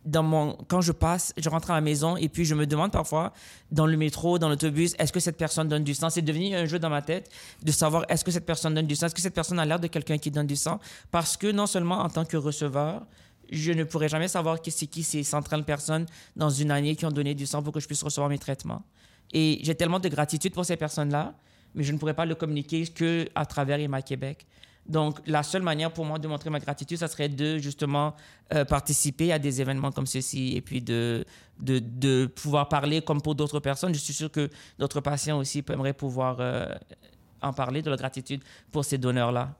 dans 0.06 0.24
mon, 0.24 0.58
quand 0.68 0.82
je 0.82 0.92
passe, 0.92 1.34
je 1.38 1.48
rentre 1.50 1.72
à 1.72 1.76
la 1.76 1.82
maison 1.82 2.18
et 2.18 2.28
puis 2.28 2.46
je 2.46 2.56
me 2.56 2.66
demande 2.66 2.92
parfois 2.92 3.34
dans 3.72 3.86
le 3.86 3.98
métro, 3.98 4.40
dans 4.40 4.50
l'autobus, 4.50 4.96
est-ce 4.98 5.14
que 5.14 5.20
cette 5.20 5.38
personne 5.38 5.68
donne 5.68 5.84
du 5.84 5.94
sang? 5.94 6.10
C'est 6.10 6.22
devenu 6.22 6.56
un 6.56 6.66
jeu 6.66 6.80
dans 6.80 6.90
ma 6.90 7.02
tête 7.02 7.30
de 7.62 7.72
savoir 7.72 8.06
est-ce 8.10 8.24
que 8.24 8.32
cette 8.32 8.46
personne 8.46 8.74
donne 8.74 8.88
du 8.88 8.96
sang, 8.96 9.06
est-ce 9.08 9.16
que 9.16 9.22
cette 9.22 9.36
personne 9.36 9.60
a 9.60 9.66
l'air 9.66 9.80
de 9.80 9.88
quelqu'un 9.88 10.18
qui 10.18 10.32
donne 10.32 10.48
du 10.48 10.56
sang? 10.56 10.80
Parce 11.12 11.38
que 11.38 11.52
non 11.52 11.68
seulement 11.68 12.00
en 12.00 12.10
tant 12.10 12.26
que 12.26 12.38
receveur, 12.38 13.06
je 13.52 13.72
ne 13.72 13.84
pourrais 13.84 14.10
jamais 14.10 14.28
savoir 14.28 14.58
c'est 14.66 14.88
qui 14.88 15.04
ces 15.04 15.24
130 15.24 15.66
personnes 15.66 16.06
dans 16.36 16.50
une 16.50 16.72
année 16.72 16.96
qui 16.96 17.06
ont 17.06 17.12
donné 17.12 17.36
du 17.36 17.46
sang 17.46 17.62
pour 17.62 17.74
que 17.74 17.80
je 17.80 17.88
puisse 17.88 18.02
recevoir 18.02 18.30
mes 18.30 18.40
traitements. 18.40 18.84
Et 19.34 19.60
j'ai 19.62 19.76
tellement 19.76 20.00
de 20.00 20.10
gratitude 20.10 20.54
pour 20.54 20.66
ces 20.66 20.78
personnes-là, 20.78 21.36
mais 21.76 21.84
je 21.84 21.92
ne 21.92 21.98
pourrais 21.98 22.14
pas 22.14 22.26
le 22.26 22.36
communiquer 22.36 22.88
que 22.88 23.28
à 23.36 23.46
travers 23.46 23.80
Emma 23.80 24.02
Québec. 24.02 24.46
Donc, 24.92 25.20
la 25.26 25.42
seule 25.42 25.62
manière 25.62 25.92
pour 25.92 26.06
moi 26.06 26.20
de 26.20 26.28
montrer 26.28 26.50
ma 26.50 26.60
gratitude, 26.60 26.98
ça 26.98 27.08
serait 27.08 27.30
de 27.30 27.58
justement 27.58 28.14
euh, 28.54 28.66
participer 28.66 29.32
à 29.32 29.40
des 29.40 29.62
événements 29.62 29.92
comme 29.92 30.06
ceci 30.06 30.54
et 30.56 30.62
puis 30.62 30.82
de, 30.82 31.24
de, 31.60 31.80
de 31.80 32.26
pouvoir 32.26 32.68
parler 32.68 33.02
comme 33.02 33.22
pour 33.22 33.34
d'autres 33.34 33.62
personnes. 33.62 33.94
Je 33.94 34.00
suis 34.00 34.14
sûr 34.14 34.30
que 34.30 34.50
d'autres 34.78 35.00
patients 35.00 35.40
aussi 35.40 35.64
aimeraient 35.70 35.94
pouvoir 35.94 36.38
euh, 36.40 36.66
en 37.42 37.54
parler 37.54 37.82
de 37.82 37.90
la 37.90 37.96
gratitude 37.96 38.42
pour 38.72 38.84
ces 38.84 38.98
donneurs-là. 38.98 39.56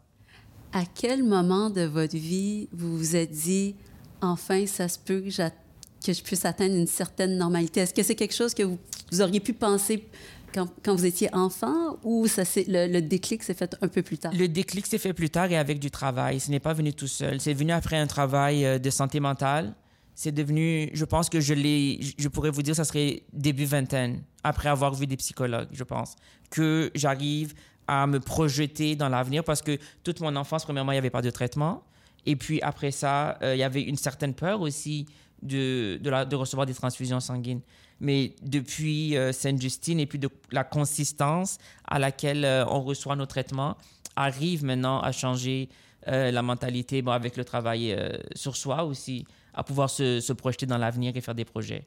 À 0.74 0.84
quel 0.86 1.24
moment 1.24 1.70
de 1.70 1.82
votre 1.82 2.18
vie 2.18 2.68
vous 2.74 2.98
vous 2.98 3.16
êtes 3.16 3.32
dit, 3.32 3.76
enfin, 4.22 4.66
ça 4.66 4.90
se 4.90 5.00
peut 5.00 5.22
que, 5.22 6.14
je 6.14 6.22
puisse 6.22 6.44
atteindre 6.44 6.76
une 6.76 6.88
certaine 6.88 7.38
normalité? 7.38 7.80
Est-ce 7.80 7.94
que 7.94 8.04
c'est 8.04 8.16
quelque 8.16 8.36
chose 8.36 8.54
que 8.54 8.64
vous 8.64 9.22
auriez 9.22 9.40
pu 9.40 9.54
penser 9.54 10.06
quand, 10.54 10.96
vous 10.96 11.06
étiez 11.06 11.34
enfant 11.34 11.98
ou 12.04 12.28
ça 12.28 12.44
le, 12.68 12.92
le, 12.92 13.02
déclic 13.02 13.44
s'est 13.44 13.54
fait 13.54 13.76
un 13.82 13.88
peu 13.88 14.02
plus 14.02 14.18
tard? 14.18 14.32
Le 14.34 14.48
déclic 14.48 14.86
s'est 14.86 14.98
fait 14.98 15.14
plus 15.14 15.30
tard 15.30 15.52
et 15.52 15.58
avec 15.58 15.80
du 15.80 15.92
travail. 15.92 16.40
Ce 16.40 16.52
n'est 16.52 16.60
pas 16.60 16.74
venu 16.74 16.94
tout 16.94 17.08
seul. 17.08 17.40
C'est 17.40 17.54
venu 17.54 17.72
après 17.72 17.98
un 17.98 18.08
travail 18.08 18.66
euh, 18.66 18.80
de 18.80 18.90
santé 18.90 19.20
mentale. 19.20 19.74
C'est 20.14 20.32
devenu, 20.32 20.90
je 20.94 21.06
pense 21.06 21.30
que 21.30 21.40
je 21.40 21.54
l'ai, 21.54 22.00
je 22.18 22.28
pourrais 22.28 22.52
vous 22.52 22.62
dire, 22.62 22.76
ça 22.76 22.84
serait 22.84 23.24
début 23.34 23.66
vingtaine, 23.66 24.22
après 24.44 24.70
avoir 24.70 24.94
vu 24.94 25.08
des 25.08 25.18
psychologues, 25.18 25.70
je 25.72 25.84
pense, 25.84 26.16
que 26.50 26.92
j'arrive 26.94 27.54
à 27.88 28.06
me 28.08 28.20
projeter 28.20 28.96
dans 28.96 29.10
l'avenir 29.10 29.44
parce 29.44 29.62
que 29.62 29.80
toute 30.04 30.20
mon 30.20 30.36
enfance, 30.36 30.66
premièrement, 30.66 30.92
il 30.92 30.96
n'y 30.96 31.00
avait 31.00 31.10
pas 31.10 31.22
de 31.22 31.30
traitement. 31.30 31.84
Et 32.26 32.36
puis 32.36 32.62
après 32.62 32.92
ça, 32.92 33.40
euh, 33.42 33.56
il 33.56 33.60
y 33.60 33.64
avait 33.64 33.82
une 33.82 33.96
certaine 33.96 34.34
peur 34.34 34.62
aussi 34.62 35.08
de, 35.42 35.98
de 35.98 36.36
recevoir 36.36 36.68
des 36.68 36.74
transfusions 36.74 37.20
sanguines 37.20 37.62
mais 38.02 38.34
depuis 38.42 39.16
euh, 39.16 39.32
Sainte-Justine 39.32 40.00
et 40.00 40.08
puis 40.08 40.20
la 40.52 40.64
consistance 40.66 41.60
à 41.88 42.00
laquelle 42.00 42.44
euh, 42.44 42.66
on 42.66 42.82
reçoit 42.82 43.16
nos 43.16 43.28
traitements 43.28 43.78
arrive 44.16 44.66
maintenant 44.66 45.00
à 45.00 45.12
changer 45.12 45.70
euh, 46.08 46.32
la 46.32 46.42
mentalité 46.42 47.02
bon, 47.04 47.12
avec 47.12 47.38
le 47.38 47.46
travail 47.46 47.96
sur 48.36 48.58
soi 48.58 48.84
aussi, 48.84 49.26
à 49.54 49.64
pouvoir 49.64 49.90
se 49.90 50.34
projeter 50.34 50.66
dans 50.66 50.80
l'avenir 50.80 51.16
et 51.16 51.22
faire 51.22 51.36
des 51.36 51.46
projets. 51.46 51.86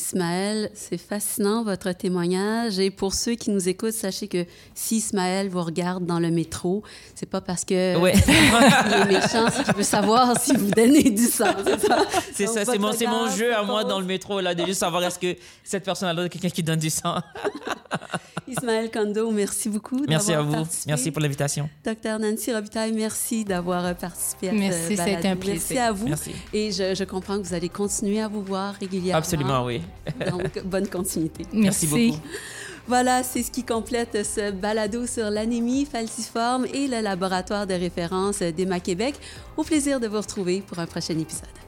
Ismaël, 0.00 0.70
c'est 0.74 0.98
fascinant 0.98 1.62
votre 1.62 1.92
témoignage. 1.92 2.78
Et 2.78 2.90
pour 2.90 3.14
ceux 3.14 3.34
qui 3.34 3.50
nous 3.50 3.68
écoutent, 3.68 3.92
sachez 3.92 4.28
que 4.28 4.46
si 4.74 4.96
Ismaël 4.96 5.48
vous 5.48 5.62
regarde 5.62 6.06
dans 6.06 6.18
le 6.18 6.30
métro, 6.30 6.82
c'est 7.14 7.28
pas 7.28 7.40
parce 7.40 7.64
que 7.64 7.96
ouais. 7.98 8.14
il 8.26 8.92
est 8.92 9.04
méchant, 9.04 9.46
c'est 9.52 9.64
qu'il 9.64 9.74
veut 9.74 9.82
savoir 9.82 10.40
si 10.40 10.56
vous 10.56 10.70
donnez 10.70 11.10
du 11.10 11.26
sang. 11.26 11.54
C'est 12.34 12.46
ça, 12.46 12.64
c'est 12.64 12.78
mon, 12.78 12.92
mon, 13.08 13.30
jeu 13.30 13.54
à 13.54 13.62
moi 13.62 13.84
dans 13.84 14.00
le 14.00 14.06
métro, 14.06 14.40
là, 14.40 14.54
de 14.54 14.64
juste 14.64 14.80
savoir 14.80 15.02
est-ce 15.04 15.18
que 15.18 15.36
cette 15.62 15.84
personne-là 15.84 16.24
est 16.24 16.28
quelqu'un 16.28 16.48
qui 16.48 16.62
donne 16.62 16.78
du 16.78 16.90
sang. 16.90 17.16
Ismaël 18.48 18.90
Kondo, 18.90 19.30
merci 19.30 19.68
beaucoup. 19.68 20.04
Merci 20.08 20.32
à 20.32 20.42
vous. 20.42 20.66
Merci 20.86 21.10
pour 21.10 21.22
l'invitation. 21.22 21.68
Docteur 21.84 22.18
Nancy 22.18 22.52
Robitaille, 22.52 22.92
merci 22.92 23.44
d'avoir 23.44 23.94
participé 23.94 24.48
à 24.48 24.52
merci, 24.52 24.96
ce 24.96 25.02
Merci, 25.02 25.26
un 25.28 25.36
plaisir. 25.36 25.54
Merci 25.54 25.78
à 25.78 25.92
vous. 25.92 26.08
Merci. 26.08 26.32
Et 26.52 26.72
je, 26.72 26.94
je 26.94 27.04
comprends 27.04 27.38
que 27.38 27.46
vous 27.46 27.54
allez 27.54 27.68
continuer 27.68 28.20
à 28.20 28.28
vous 28.28 28.42
voir 28.42 28.74
régulièrement. 28.74 29.18
Absolument, 29.18 29.64
oui. 29.64 29.80
Donc, 30.30 30.64
bonne 30.64 30.88
continuité. 30.88 31.46
Merci, 31.52 31.86
beaucoup. 31.86 32.20
Voilà, 32.86 33.22
c'est 33.22 33.42
ce 33.42 33.50
qui 33.50 33.62
complète 33.62 34.26
ce 34.26 34.50
balado 34.50 35.06
sur 35.06 35.30
l'anémie 35.30 35.84
falciforme 35.84 36.66
et 36.72 36.88
le 36.88 37.00
laboratoire 37.00 37.66
de 37.66 37.74
référence 37.74 38.40
d'Emma 38.40 38.80
Québec. 38.80 39.14
Au 39.56 39.62
plaisir 39.62 40.00
de 40.00 40.08
vous 40.08 40.20
retrouver 40.20 40.62
pour 40.66 40.78
un 40.78 40.86
prochain 40.86 41.16
épisode. 41.18 41.59